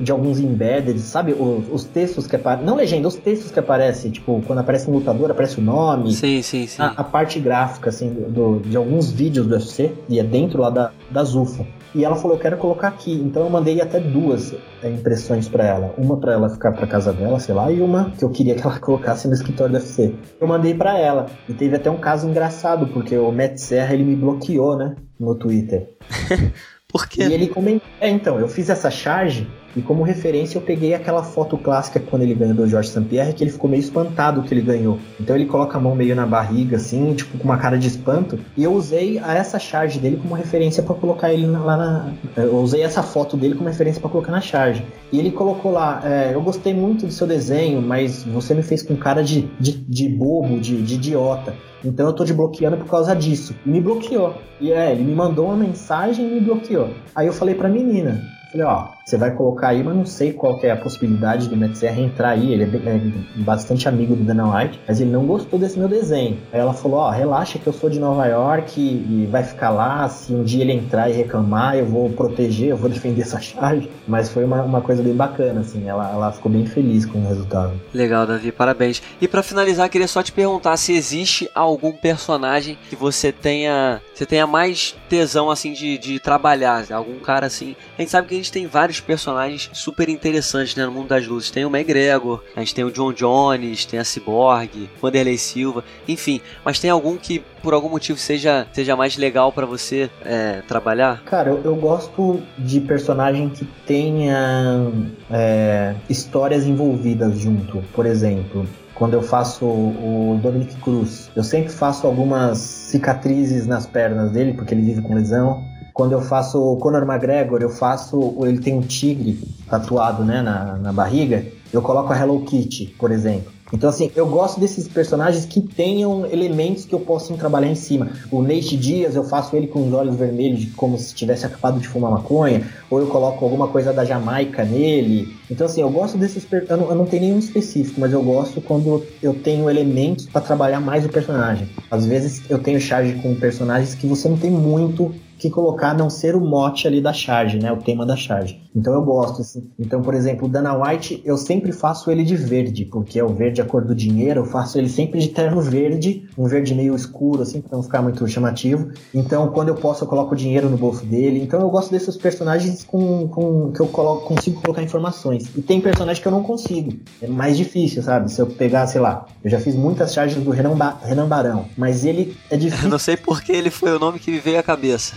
de 0.00 0.12
alguns 0.12 0.38
embedded, 0.38 1.00
sabe? 1.00 1.32
Os, 1.32 1.64
os 1.70 1.84
textos 1.84 2.26
que 2.26 2.36
aparecem. 2.36 2.66
Não 2.66 2.76
legenda, 2.76 3.08
os 3.08 3.16
textos 3.16 3.50
que 3.50 3.58
aparecem, 3.58 4.10
tipo, 4.10 4.42
quando 4.46 4.58
aparece 4.58 4.88
um 4.88 4.94
lutador, 4.94 5.30
aparece 5.30 5.58
o 5.58 5.62
nome. 5.62 6.12
Sim, 6.12 6.42
sim, 6.42 6.66
sim. 6.66 6.80
A, 6.80 6.88
a 6.88 7.04
parte 7.04 7.40
gráfica, 7.40 7.90
assim, 7.90 8.10
do, 8.10 8.60
de 8.60 8.76
alguns 8.76 9.10
vídeos 9.10 9.46
do 9.46 9.54
UFC, 9.54 9.92
e 10.08 10.20
é 10.20 10.22
dentro 10.22 10.60
lá 10.60 10.70
da, 10.70 10.90
da 11.10 11.24
Zufa. 11.24 11.66
E 11.94 12.04
ela 12.04 12.16
falou, 12.16 12.36
eu 12.36 12.40
quero 12.40 12.56
colocar 12.56 12.88
aqui. 12.88 13.12
Então 13.12 13.42
eu 13.42 13.50
mandei 13.50 13.80
até 13.80 14.00
duas 14.00 14.54
é, 14.82 14.88
impressões 14.88 15.48
para 15.48 15.66
ela. 15.66 15.94
Uma 15.98 16.18
para 16.18 16.32
ela 16.32 16.48
ficar 16.48 16.72
para 16.72 16.86
casa 16.86 17.12
dela, 17.12 17.38
sei 17.38 17.54
lá, 17.54 17.70
e 17.70 17.80
uma 17.80 18.10
que 18.10 18.24
eu 18.24 18.30
queria 18.30 18.54
que 18.54 18.62
ela 18.62 18.78
colocasse 18.80 19.28
no 19.28 19.34
escritório 19.34 19.72
do 19.72 19.78
UFC. 19.78 20.14
Eu 20.40 20.46
mandei 20.46 20.74
para 20.74 20.98
ela. 20.98 21.26
E 21.48 21.52
teve 21.52 21.76
até 21.76 21.90
um 21.90 21.98
caso 21.98 22.28
engraçado, 22.28 22.86
porque 22.88 23.16
o 23.16 23.30
Matt 23.30 23.58
Serra, 23.58 23.94
ele 23.94 24.04
me 24.04 24.16
bloqueou, 24.16 24.76
né, 24.76 24.96
no 25.18 25.34
Twitter. 25.34 25.90
Por 26.88 27.08
quê? 27.08 27.22
E 27.22 27.32
ele 27.32 27.48
comentou. 27.48 27.88
É, 27.98 28.08
então, 28.10 28.38
eu 28.38 28.46
fiz 28.46 28.68
essa 28.68 28.90
charge 28.90 29.48
e 29.76 29.82
como 29.82 30.02
referência 30.02 30.58
eu 30.58 30.62
peguei 30.62 30.94
aquela 30.94 31.22
foto 31.22 31.56
clássica 31.56 32.00
quando 32.00 32.22
ele 32.22 32.34
ganhou 32.34 32.54
do 32.54 32.66
Jorge 32.66 32.90
St-Pierre, 32.90 33.32
que 33.32 33.44
ele 33.44 33.50
ficou 33.50 33.68
meio 33.68 33.80
espantado 33.80 34.42
que 34.42 34.52
ele 34.52 34.60
ganhou. 34.60 34.98
Então 35.20 35.34
ele 35.34 35.46
coloca 35.46 35.78
a 35.78 35.80
mão 35.80 35.94
meio 35.94 36.14
na 36.14 36.26
barriga, 36.26 36.76
assim, 36.76 37.14
tipo, 37.14 37.38
com 37.38 37.44
uma 37.44 37.58
cara 37.58 37.78
de 37.78 37.88
espanto. 37.88 38.38
E 38.56 38.64
eu 38.64 38.72
usei 38.72 39.18
essa 39.18 39.58
charge 39.58 39.98
dele 39.98 40.18
como 40.20 40.34
referência 40.34 40.82
para 40.82 40.94
colocar 40.94 41.32
ele 41.32 41.46
lá 41.46 41.76
na. 41.76 42.12
Eu 42.36 42.56
usei 42.56 42.82
essa 42.82 43.02
foto 43.02 43.36
dele 43.36 43.54
como 43.54 43.68
referência 43.68 44.00
para 44.00 44.10
colocar 44.10 44.32
na 44.32 44.40
charge. 44.40 44.84
E 45.10 45.18
ele 45.18 45.30
colocou 45.30 45.72
lá, 45.72 46.00
é, 46.04 46.34
eu 46.34 46.42
gostei 46.42 46.74
muito 46.74 47.06
do 47.06 47.12
seu 47.12 47.26
desenho, 47.26 47.80
mas 47.80 48.24
você 48.24 48.54
me 48.54 48.62
fez 48.62 48.82
com 48.82 48.96
cara 48.96 49.22
de, 49.22 49.42
de, 49.58 49.72
de 49.72 50.08
bobo, 50.08 50.60
de, 50.60 50.82
de 50.82 50.94
idiota. 50.94 51.54
Então 51.84 52.06
eu 52.06 52.12
tô 52.12 52.24
te 52.24 52.32
bloqueando 52.32 52.76
por 52.76 52.86
causa 52.86 53.14
disso. 53.14 53.54
E 53.66 53.68
me 53.68 53.80
bloqueou. 53.80 54.34
E 54.60 54.72
é, 54.72 54.92
ele 54.92 55.02
me 55.02 55.14
mandou 55.14 55.46
uma 55.46 55.56
mensagem 55.56 56.26
e 56.26 56.34
me 56.34 56.40
bloqueou. 56.40 56.90
Aí 57.14 57.26
eu 57.26 57.32
falei 57.32 57.54
pra 57.54 57.68
menina, 57.68 58.22
falei, 58.52 58.66
ó, 58.66 58.88
você 59.04 59.16
vai 59.16 59.32
colocar 59.32 59.68
aí, 59.68 59.82
mas 59.82 59.96
não 59.96 60.06
sei 60.06 60.32
qual 60.32 60.58
é 60.62 60.70
a 60.70 60.76
possibilidade 60.76 61.48
do 61.48 61.56
Matt 61.56 61.74
Serra 61.74 62.00
entrar 62.00 62.30
aí. 62.30 62.52
Ele 62.52 62.64
é, 62.64 62.90
é, 62.90 63.00
bastante 63.42 63.88
amigo 63.88 64.14
do 64.14 64.22
Dana 64.22 64.56
White, 64.56 64.80
mas 64.86 65.00
ele 65.00 65.10
não 65.10 65.26
gostou 65.26 65.58
desse 65.58 65.78
meu 65.78 65.88
desenho. 65.88 66.38
Aí 66.52 66.60
ela 66.60 66.72
falou: 66.72 67.00
Ó, 67.00 67.10
relaxa 67.10 67.58
que 67.58 67.66
eu 67.66 67.72
sou 67.72 67.90
de 67.90 67.98
Nova 67.98 68.26
York 68.26 68.80
e, 68.80 69.22
e 69.24 69.28
vai 69.30 69.42
ficar 69.42 69.70
lá. 69.70 70.08
Se 70.08 70.32
um 70.32 70.44
dia 70.44 70.62
ele 70.62 70.72
entrar 70.72 71.10
e 71.10 71.12
reclamar, 71.12 71.76
eu 71.76 71.86
vou 71.86 72.10
proteger, 72.10 72.68
eu 72.68 72.76
vou 72.76 72.88
defender 72.90 73.22
essa 73.22 73.40
charge. 73.40 73.90
Mas 74.06 74.30
foi 74.30 74.44
uma, 74.44 74.62
uma 74.62 74.80
coisa 74.80 75.02
bem 75.02 75.14
bacana, 75.14 75.60
assim. 75.60 75.88
Ela, 75.88 76.10
ela 76.10 76.32
ficou 76.32 76.50
bem 76.50 76.66
feliz 76.66 77.04
com 77.04 77.18
o 77.18 77.26
resultado. 77.26 77.72
Legal, 77.92 78.26
Davi, 78.26 78.52
parabéns. 78.52 79.02
E 79.20 79.26
para 79.26 79.42
finalizar, 79.42 79.88
queria 79.88 80.08
só 80.08 80.22
te 80.22 80.32
perguntar 80.32 80.76
se 80.76 80.92
existe 80.92 81.50
algum 81.54 81.92
personagem 81.92 82.78
que 82.88 82.96
você 82.96 83.32
tenha, 83.32 84.00
você 84.14 84.24
tenha 84.24 84.46
mais 84.46 84.94
tesão 85.08 85.50
assim 85.50 85.72
de, 85.72 85.98
de 85.98 86.20
trabalhar, 86.20 86.84
algum 86.92 87.18
cara 87.18 87.46
assim. 87.46 87.74
A 87.98 88.02
gente 88.02 88.10
sabe 88.10 88.28
que 88.28 88.34
a 88.34 88.36
gente 88.36 88.52
tem 88.52 88.66
vários 88.66 88.91
personagens 89.00 89.32
personagens 89.42 89.70
super 89.72 90.08
interessantes 90.08 90.76
né, 90.76 90.84
no 90.84 90.92
mundo 90.92 91.08
das 91.08 91.26
luzes. 91.26 91.50
Tem 91.50 91.64
o 91.64 91.74
McGregor, 91.74 92.42
a 92.56 92.60
gente 92.60 92.74
tem 92.74 92.84
o 92.84 92.90
John 92.90 93.12
Jones, 93.12 93.84
tem 93.84 93.98
a 93.98 94.04
Cyborg, 94.04 94.88
Vanderlei 95.00 95.38
Silva, 95.38 95.84
enfim. 96.06 96.40
Mas 96.64 96.78
tem 96.78 96.90
algum 96.90 97.16
que 97.16 97.42
por 97.62 97.74
algum 97.74 97.88
motivo 97.88 98.18
seja, 98.18 98.66
seja 98.72 98.96
mais 98.96 99.16
legal 99.16 99.52
para 99.52 99.64
você 99.64 100.10
é, 100.24 100.62
trabalhar? 100.66 101.22
Cara, 101.24 101.50
eu, 101.50 101.62
eu, 101.64 101.76
gosto 101.76 102.42
de 102.58 102.80
personagem 102.80 103.48
que 103.48 103.64
tenha 103.86 104.90
é, 105.30 105.94
histórias 106.08 106.66
envolvidas 106.66 107.38
junto. 107.38 107.82
Por 107.94 108.04
exemplo, 108.04 108.66
quando 108.94 109.14
eu 109.14 109.22
faço 109.22 109.64
o 109.64 110.38
Dominic 110.42 110.74
Cruz, 110.76 111.30
eu 111.36 111.44
sempre 111.44 111.72
faço 111.72 112.06
algumas 112.06 112.58
cicatrizes 112.58 113.66
nas 113.66 113.86
pernas 113.86 114.32
dele, 114.32 114.54
porque 114.54 114.74
ele 114.74 114.82
vive 114.82 115.02
com 115.02 115.14
lesão. 115.14 115.64
Quando 115.92 116.12
eu 116.12 116.20
faço 116.20 116.60
o 116.60 116.76
Conor 116.76 117.02
McGregor, 117.02 117.60
eu 117.60 117.70
faço. 117.70 118.34
Ele 118.42 118.58
tem 118.58 118.74
um 118.74 118.80
tigre 118.80 119.38
tatuado 119.68 120.24
né, 120.24 120.42
na, 120.42 120.76
na 120.76 120.92
barriga. 120.92 121.44
Eu 121.72 121.82
coloco 121.82 122.12
a 122.12 122.18
Hello 122.18 122.42
Kitty, 122.42 122.94
por 122.98 123.10
exemplo. 123.10 123.52
Então, 123.72 123.88
assim, 123.88 124.10
eu 124.14 124.26
gosto 124.26 124.60
desses 124.60 124.86
personagens 124.86 125.46
que 125.46 125.60
tenham 125.60 126.26
elementos 126.26 126.84
que 126.84 126.94
eu 126.94 127.00
possa 127.00 127.32
trabalhar 127.34 127.68
em 127.68 127.74
cima. 127.74 128.10
O 128.30 128.42
Nate 128.42 128.76
Dias, 128.76 129.16
eu 129.16 129.24
faço 129.24 129.56
ele 129.56 129.66
com 129.66 129.86
os 129.86 129.92
olhos 129.94 130.14
vermelhos, 130.14 130.66
como 130.76 130.98
se 130.98 131.14
tivesse 131.14 131.46
acabado 131.46 131.80
de 131.80 131.88
fumar 131.88 132.10
maconha, 132.10 132.68
ou 132.90 133.00
eu 133.00 133.06
coloco 133.06 133.42
alguma 133.42 133.68
coisa 133.68 133.92
da 133.92 134.04
Jamaica 134.04 134.62
nele. 134.62 135.34
Então, 135.50 135.66
assim, 135.66 135.80
eu 135.80 135.88
gosto 135.88 136.18
desses. 136.18 136.46
Eu 136.68 136.76
não, 136.76 136.88
eu 136.90 136.94
não 136.94 137.06
tenho 137.06 137.22
nenhum 137.22 137.38
específico, 137.38 137.98
mas 137.98 138.12
eu 138.12 138.22
gosto 138.22 138.60
quando 138.60 139.02
eu 139.22 139.32
tenho 139.32 139.70
elementos 139.70 140.26
para 140.26 140.42
trabalhar 140.42 140.80
mais 140.80 141.06
o 141.06 141.08
personagem. 141.08 141.66
Às 141.90 142.04
vezes 142.04 142.42
eu 142.50 142.58
tenho 142.58 142.78
charge 142.78 143.14
com 143.22 143.34
personagens 143.34 143.94
que 143.94 144.06
você 144.06 144.28
não 144.28 144.36
tem 144.36 144.50
muito 144.50 145.14
que 145.42 145.50
colocar 145.50 145.92
não 145.92 146.08
ser 146.08 146.36
o 146.36 146.40
mote 146.40 146.86
ali 146.86 147.00
da 147.00 147.12
charge, 147.12 147.58
né? 147.58 147.72
O 147.72 147.76
tema 147.76 148.06
da 148.06 148.16
charge. 148.16 148.60
Então 148.74 148.94
eu 148.94 149.02
gosto, 149.02 149.42
assim. 149.42 149.68
Então, 149.78 150.00
por 150.00 150.14
exemplo, 150.14 150.46
o 150.46 150.48
Dana 150.48 150.74
White, 150.74 151.20
eu 151.24 151.36
sempre 151.36 151.72
faço 151.72 152.10
ele 152.10 152.24
de 152.24 152.36
verde, 152.36 152.84
porque 152.84 153.18
é 153.18 153.24
o 153.24 153.28
verde 153.28 153.60
a 153.60 153.64
cor 153.64 153.84
do 153.84 153.94
dinheiro, 153.94 154.40
eu 154.40 154.44
faço 154.46 154.78
ele 154.78 154.88
sempre 154.88 155.20
de 155.20 155.28
terno 155.28 155.60
verde, 155.60 156.28
um 156.38 156.46
verde 156.46 156.74
meio 156.74 156.94
escuro, 156.94 157.42
assim, 157.42 157.60
pra 157.60 157.76
não 157.76 157.82
ficar 157.82 158.00
muito 158.00 158.26
chamativo. 158.28 158.90
Então, 159.12 159.48
quando 159.48 159.68
eu 159.68 159.74
posso, 159.74 160.04
eu 160.04 160.08
coloco 160.08 160.32
o 160.32 160.36
dinheiro 160.36 160.70
no 160.70 160.76
bolso 160.76 161.04
dele. 161.04 161.42
Então 161.42 161.60
eu 161.60 161.68
gosto 161.68 161.90
desses 161.90 162.16
personagens 162.16 162.84
com, 162.84 163.28
com 163.28 163.72
que 163.72 163.80
eu 163.80 163.88
coloco, 163.88 164.26
consigo 164.26 164.60
colocar 164.60 164.82
informações. 164.82 165.50
E 165.56 165.60
tem 165.60 165.80
personagem 165.80 166.22
que 166.22 166.28
eu 166.28 166.32
não 166.32 166.42
consigo. 166.42 166.94
É 167.20 167.26
mais 167.26 167.56
difícil, 167.56 168.02
sabe? 168.02 168.32
Se 168.32 168.40
eu 168.40 168.46
pegar, 168.46 168.86
sei 168.86 169.00
lá, 169.00 169.26
eu 169.42 169.50
já 169.50 169.58
fiz 169.58 169.74
muitas 169.74 170.14
charges 170.14 170.42
do 170.42 170.50
Renan, 170.50 170.76
ba 170.76 170.98
Renan 171.02 171.26
Barão, 171.26 171.66
mas 171.76 172.04
ele 172.04 172.36
é 172.48 172.56
difícil. 172.56 172.86
Eu 172.86 172.90
não 172.90 172.98
sei 172.98 173.16
porque 173.16 173.52
ele 173.52 173.70
foi 173.70 173.94
o 173.94 173.98
nome 173.98 174.18
que 174.18 174.30
me 174.30 174.38
veio 174.38 174.58
à 174.58 174.62
cabeça. 174.62 175.14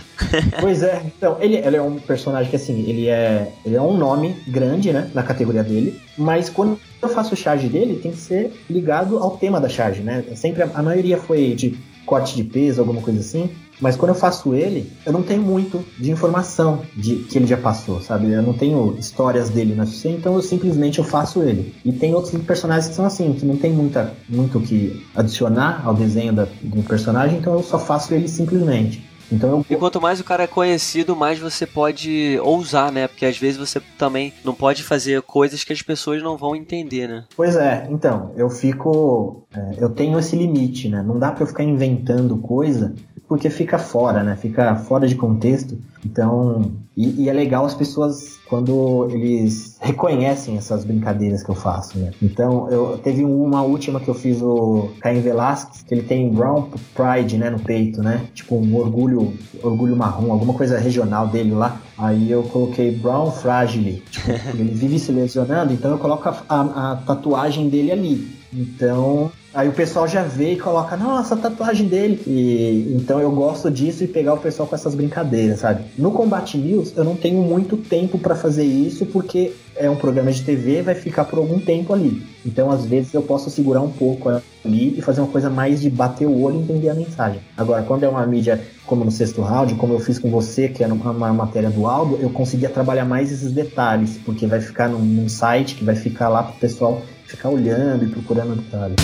Pois 0.60 0.82
é, 0.82 1.02
então, 1.04 1.36
ele, 1.40 1.56
ele 1.56 1.76
é 1.76 1.82
um 1.82 1.96
personagem 1.98 2.50
que 2.50 2.56
assim, 2.56 2.84
ele 2.88 3.08
é, 3.08 3.52
ele 3.64 3.76
é 3.76 3.80
um 3.80 3.96
nome 3.96 4.34
grande, 4.48 4.92
né, 4.92 5.10
na 5.14 5.22
categoria 5.22 5.62
dele, 5.62 6.00
mas 6.16 6.48
quando 6.48 6.78
eu 7.02 7.08
faço 7.08 7.36
charge 7.36 7.68
dele, 7.68 8.00
tem 8.02 8.12
que 8.12 8.18
ser 8.18 8.52
ligado 8.68 9.18
ao 9.18 9.36
tema 9.36 9.60
da 9.60 9.68
charge, 9.68 10.00
né? 10.00 10.24
Sempre 10.34 10.62
a, 10.62 10.82
maioria 10.82 11.18
foi 11.18 11.54
de 11.54 11.76
corte 12.04 12.36
de 12.36 12.44
peso, 12.44 12.80
alguma 12.80 13.02
coisa 13.02 13.20
assim. 13.20 13.50
Mas 13.78 13.94
quando 13.94 14.10
eu 14.10 14.14
faço 14.14 14.54
ele, 14.54 14.90
eu 15.04 15.12
não 15.12 15.22
tenho 15.22 15.42
muito 15.42 15.84
de 15.98 16.10
informação 16.10 16.80
de 16.96 17.16
que 17.16 17.36
ele 17.36 17.46
já 17.46 17.58
passou, 17.58 18.00
sabe? 18.00 18.30
Eu 18.30 18.42
não 18.42 18.54
tenho 18.54 18.96
histórias 18.98 19.50
dele 19.50 19.74
na 19.74 19.84
UFC, 19.84 20.08
então 20.08 20.34
eu 20.34 20.40
simplesmente 20.40 20.98
eu 20.98 21.04
faço 21.04 21.42
ele. 21.42 21.74
E 21.84 21.92
tem 21.92 22.14
outros 22.14 22.40
personagens 22.42 22.88
que 22.88 22.94
são 22.94 23.04
assim, 23.04 23.34
que 23.34 23.44
não 23.44 23.56
tem 23.56 23.72
muita, 23.72 24.14
muito 24.28 24.58
que 24.60 25.04
adicionar 25.14 25.82
ao 25.84 25.92
desenho 25.92 26.32
da, 26.32 26.46
do 26.62 26.82
personagem, 26.84 27.38
então 27.38 27.52
eu 27.52 27.62
só 27.62 27.78
faço 27.78 28.14
ele 28.14 28.28
simplesmente. 28.28 29.05
Então 29.30 29.50
eu... 29.50 29.66
E 29.68 29.76
quanto 29.76 30.00
mais 30.00 30.20
o 30.20 30.24
cara 30.24 30.44
é 30.44 30.46
conhecido, 30.46 31.16
mais 31.16 31.38
você 31.38 31.66
pode 31.66 32.38
ousar, 32.42 32.92
né? 32.92 33.08
Porque 33.08 33.26
às 33.26 33.38
vezes 33.38 33.58
você 33.58 33.80
também 33.98 34.32
não 34.44 34.54
pode 34.54 34.82
fazer 34.82 35.22
coisas 35.22 35.64
que 35.64 35.72
as 35.72 35.82
pessoas 35.82 36.22
não 36.22 36.36
vão 36.36 36.54
entender, 36.54 37.08
né? 37.08 37.24
Pois 37.36 37.56
é, 37.56 37.86
então, 37.90 38.32
eu 38.36 38.48
fico. 38.48 39.44
É, 39.54 39.74
eu 39.78 39.90
tenho 39.90 40.18
esse 40.18 40.36
limite, 40.36 40.88
né? 40.88 41.02
Não 41.02 41.18
dá 41.18 41.32
pra 41.32 41.42
eu 41.42 41.46
ficar 41.46 41.64
inventando 41.64 42.36
coisa 42.38 42.94
porque 43.28 43.50
fica 43.50 43.78
fora, 43.78 44.22
né? 44.22 44.36
Fica 44.36 44.76
fora 44.76 45.06
de 45.06 45.14
contexto. 45.14 45.78
Então, 46.04 46.72
e, 46.96 47.24
e, 47.24 47.28
é 47.28 47.32
legal 47.32 47.64
as 47.64 47.74
pessoas 47.74 48.38
quando 48.48 49.08
eles 49.10 49.76
reconhecem 49.80 50.56
essas 50.56 50.84
brincadeiras 50.84 51.42
que 51.42 51.50
eu 51.50 51.54
faço, 51.54 51.98
né? 51.98 52.12
Então, 52.22 52.70
eu 52.70 52.98
teve 52.98 53.24
uma 53.24 53.62
última 53.62 53.98
que 53.98 54.08
eu 54.08 54.14
fiz 54.14 54.40
o 54.40 54.90
Caim 55.00 55.20
Velasquez, 55.20 55.82
que 55.82 55.92
ele 55.92 56.02
tem 56.02 56.30
Brown 56.30 56.70
Pride, 56.94 57.36
né, 57.36 57.50
no 57.50 57.58
peito, 57.58 58.02
né? 58.02 58.28
Tipo 58.32 58.56
um 58.56 58.76
orgulho, 58.76 59.34
orgulho 59.62 59.96
marrom, 59.96 60.30
alguma 60.30 60.54
coisa 60.54 60.78
regional 60.78 61.26
dele 61.26 61.52
lá. 61.52 61.80
Aí 61.98 62.30
eu 62.30 62.44
coloquei 62.44 62.92
Brown 62.92 63.30
Fragile, 63.32 64.02
tipo, 64.10 64.30
ele 64.54 64.70
vive 64.72 64.98
se 64.98 65.10
lesionando, 65.10 65.72
então 65.72 65.90
eu 65.90 65.98
coloco 65.98 66.28
a, 66.28 66.44
a, 66.48 66.92
a 66.92 66.96
tatuagem 66.96 67.68
dele 67.68 67.90
ali. 67.90 68.36
Então, 68.52 69.30
Aí 69.56 69.70
o 69.70 69.72
pessoal 69.72 70.06
já 70.06 70.22
vê 70.22 70.52
e 70.52 70.58
coloca, 70.58 70.98
nossa, 70.98 71.32
a 71.32 71.38
tatuagem 71.38 71.88
dele. 71.88 72.22
E 72.26 72.94
então 72.94 73.18
eu 73.18 73.30
gosto 73.30 73.70
disso 73.70 74.04
e 74.04 74.06
pegar 74.06 74.34
o 74.34 74.36
pessoal 74.36 74.68
com 74.68 74.74
essas 74.74 74.94
brincadeiras, 74.94 75.60
sabe? 75.60 75.82
No 75.96 76.10
Combate 76.10 76.58
News 76.58 76.92
eu 76.94 77.02
não 77.02 77.16
tenho 77.16 77.40
muito 77.40 77.74
tempo 77.78 78.18
para 78.18 78.34
fazer 78.34 78.64
isso 78.64 79.06
porque 79.06 79.54
é 79.74 79.88
um 79.88 79.96
programa 79.96 80.30
de 80.30 80.42
TV, 80.42 80.82
vai 80.82 80.94
ficar 80.94 81.24
por 81.24 81.38
algum 81.38 81.58
tempo 81.58 81.94
ali. 81.94 82.22
Então 82.44 82.70
às 82.70 82.84
vezes 82.84 83.14
eu 83.14 83.22
posso 83.22 83.48
segurar 83.48 83.80
um 83.80 83.90
pouco 83.90 84.28
ali 84.28 84.98
e 84.98 85.00
fazer 85.00 85.22
uma 85.22 85.30
coisa 85.30 85.48
mais 85.48 85.80
de 85.80 85.88
bater 85.88 86.26
o 86.26 86.38
olho 86.38 86.56
e 86.56 86.62
entender 86.62 86.90
a 86.90 86.94
mensagem. 86.94 87.40
Agora, 87.56 87.82
quando 87.82 88.04
é 88.04 88.08
uma 88.10 88.26
mídia 88.26 88.60
como 88.84 89.06
no 89.06 89.10
sexto 89.10 89.40
round, 89.40 89.74
como 89.76 89.94
eu 89.94 90.00
fiz 90.00 90.18
com 90.18 90.30
você, 90.30 90.68
que 90.68 90.84
era 90.84 90.92
uma 90.92 91.32
matéria 91.32 91.70
do 91.70 91.86
Aldo, 91.86 92.18
eu 92.20 92.28
conseguia 92.28 92.68
trabalhar 92.68 93.06
mais 93.06 93.32
esses 93.32 93.52
detalhes, 93.52 94.18
porque 94.22 94.46
vai 94.46 94.60
ficar 94.60 94.86
num, 94.86 94.98
num 94.98 95.30
site 95.30 95.76
que 95.76 95.82
vai 95.82 95.96
ficar 95.96 96.28
lá 96.28 96.42
pro 96.42 96.60
pessoal 96.60 97.00
ficar 97.26 97.48
olhando 97.48 98.04
e 98.04 98.08
procurando 98.08 98.56
detalhes. 98.56 98.96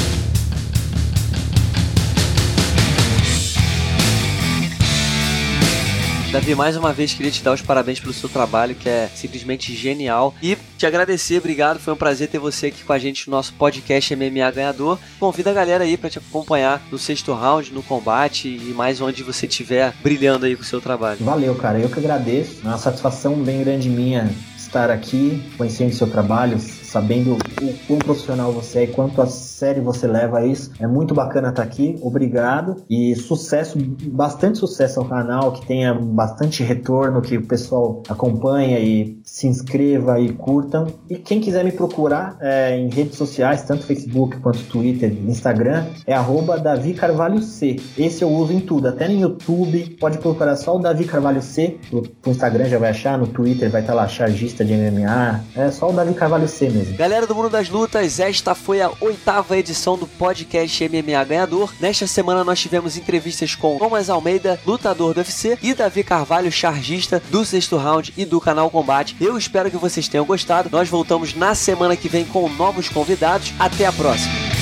Davi, 6.33 6.55
mais 6.55 6.79
uma 6.79 6.95
vez 6.95 7.13
queria 7.13 7.31
te 7.31 7.43
dar 7.43 7.53
os 7.53 7.61
parabéns 7.61 8.01
pelo 8.01 8.15
seu 8.15 8.27
trabalho, 8.27 8.75
que 8.75 8.89
é 8.89 9.07
simplesmente 9.15 9.75
genial. 9.75 10.35
E 10.43 10.57
te 10.79 10.87
agradecer, 10.87 11.37
obrigado. 11.37 11.79
Foi 11.79 11.93
um 11.93 11.97
prazer 11.97 12.27
ter 12.27 12.39
você 12.39 12.69
aqui 12.69 12.83
com 12.83 12.93
a 12.95 12.99
gente 12.99 13.29
no 13.29 13.37
nosso 13.37 13.53
podcast 13.53 14.17
MMA 14.17 14.51
Ganhador. 14.51 14.99
Convida 15.21 15.51
a 15.51 15.53
galera 15.53 15.85
aí 15.85 15.95
para 15.95 16.09
te 16.09 16.17
acompanhar 16.17 16.81
no 16.91 16.99
sexto 16.99 17.35
round, 17.35 17.71
no 17.75 17.83
combate 17.83 18.49
e 18.49 18.73
mais 18.73 18.99
onde 19.03 19.23
você 19.23 19.45
estiver 19.45 19.93
brilhando 20.03 20.47
aí 20.47 20.57
com 20.57 20.63
o 20.63 20.65
seu 20.65 20.81
trabalho. 20.81 21.19
Valeu, 21.21 21.55
cara. 21.55 21.79
Eu 21.79 21.91
que 21.91 21.99
agradeço. 21.99 22.63
É 22.65 22.69
uma 22.69 22.79
satisfação 22.79 23.35
bem 23.35 23.63
grande 23.63 23.91
minha 23.91 24.31
estar 24.57 24.91
aqui, 24.91 25.43
conhecendo 25.59 25.91
o 25.91 25.95
seu 25.95 26.07
trabalho, 26.07 26.59
sabendo 26.93 27.33
o 27.35 27.75
quão 27.87 27.99
profissional 27.99 28.53
você 28.53 28.81
é 28.81 28.85
e 28.85 28.87
quanto 28.89 29.23
a 29.23 29.27
sério 29.27 29.83
você 29.83 30.07
leva 30.07 30.47
isso. 30.47 30.71
É 30.79 30.87
muito 30.87 31.15
bacana 31.15 31.49
estar 31.49 31.63
aqui, 31.63 31.99
obrigado 32.03 32.85
e 32.89 33.17
sucesso, 33.17 33.79
bastante 33.79 34.59
sucesso 34.59 35.01
ao 35.01 35.07
canal, 35.07 35.53
que 35.53 35.67
tenha 35.67 35.95
bastante 35.95 36.63
retorno, 36.63 37.23
que 37.23 37.39
o 37.39 37.47
pessoal 37.47 38.03
acompanha 38.09 38.79
e 38.79 39.19
se 39.25 39.47
inscreva 39.47 40.21
e 40.21 40.33
curtam. 40.35 40.87
E 41.09 41.17
quem 41.17 41.41
quiser 41.41 41.65
me 41.65 41.73
procurar 41.73 42.37
é, 42.41 42.77
em 42.77 42.91
redes 42.91 43.17
sociais, 43.17 43.63
tanto 43.63 43.87
Facebook 43.87 44.39
quanto 44.41 44.63
Twitter, 44.65 45.11
Instagram, 45.27 45.87
é 46.07 46.13
arroba 46.13 46.59
Davi 46.59 46.93
Carvalho 46.93 47.41
C. 47.41 47.77
Esse 47.97 48.23
eu 48.23 48.29
uso 48.29 48.53
em 48.53 48.61
tudo, 48.61 48.89
até 48.89 49.09
no 49.09 49.19
YouTube, 49.19 49.97
pode 49.99 50.19
procurar 50.19 50.57
só 50.57 50.77
o 50.77 50.79
Davi 50.79 51.05
Carvalho 51.05 51.41
C, 51.41 51.79
no 51.91 52.03
Instagram 52.27 52.67
já 52.67 52.79
vai 52.79 52.91
achar, 52.91 53.17
no 53.17 53.27
Twitter 53.27 53.71
vai 53.71 53.81
estar 53.81 53.95
lá 53.95 54.07
chargista 54.07 54.63
de 54.63 54.75
MMA, 54.75 55.41
é 55.57 55.71
só 55.71 55.89
o 55.89 55.93
Davi 55.93 56.13
Carvalho 56.13 56.49
C 56.49 56.69
mesmo 56.69 56.82
mesmo. 56.83 56.97
Galera 56.97 57.27
do 57.27 57.35
Mundo 57.35 57.51
das 57.51 57.69
Lutas, 57.69 58.21
esta 58.21 58.55
foi 58.55 58.81
a 58.81 58.91
oitava 59.01 59.57
edição 59.57 59.97
do 59.97 60.07
podcast 60.07 60.89
MMA 60.89 61.25
Ganhador. 61.25 61.73
Nesta 61.81 62.07
semana 62.07 62.45
nós 62.45 62.61
tivemos 62.61 62.97
entrevistas 62.97 63.55
com 63.55 63.79
Thomas 63.79 64.11
Almeida, 64.11 64.61
lutador 64.67 65.15
do 65.15 65.19
UFC, 65.19 65.59
e 65.63 65.75
Davi 65.75 66.03
Carvalho, 66.03 66.51
chargista 66.51 67.23
do 67.31 67.45
sexto 67.45 67.77
round 67.77 68.13
e 68.17 68.25
do 68.25 68.41
canal 68.41 68.71
Combate. 68.71 69.17
Eu 69.21 69.37
espero 69.37 69.71
que 69.71 69.77
vocês 69.77 70.09
tenham 70.09 70.25
gostado. 70.25 70.69
Nós 70.71 70.89
voltamos 70.89 71.35
na 71.35 71.55
semana 71.55 71.97
que 71.97 72.09
vem 72.09 72.25
com 72.25 72.49
novos 72.49 72.89
convidados. 72.89 73.53
Até 73.59 73.87
a 73.87 73.93
próxima. 73.93 74.62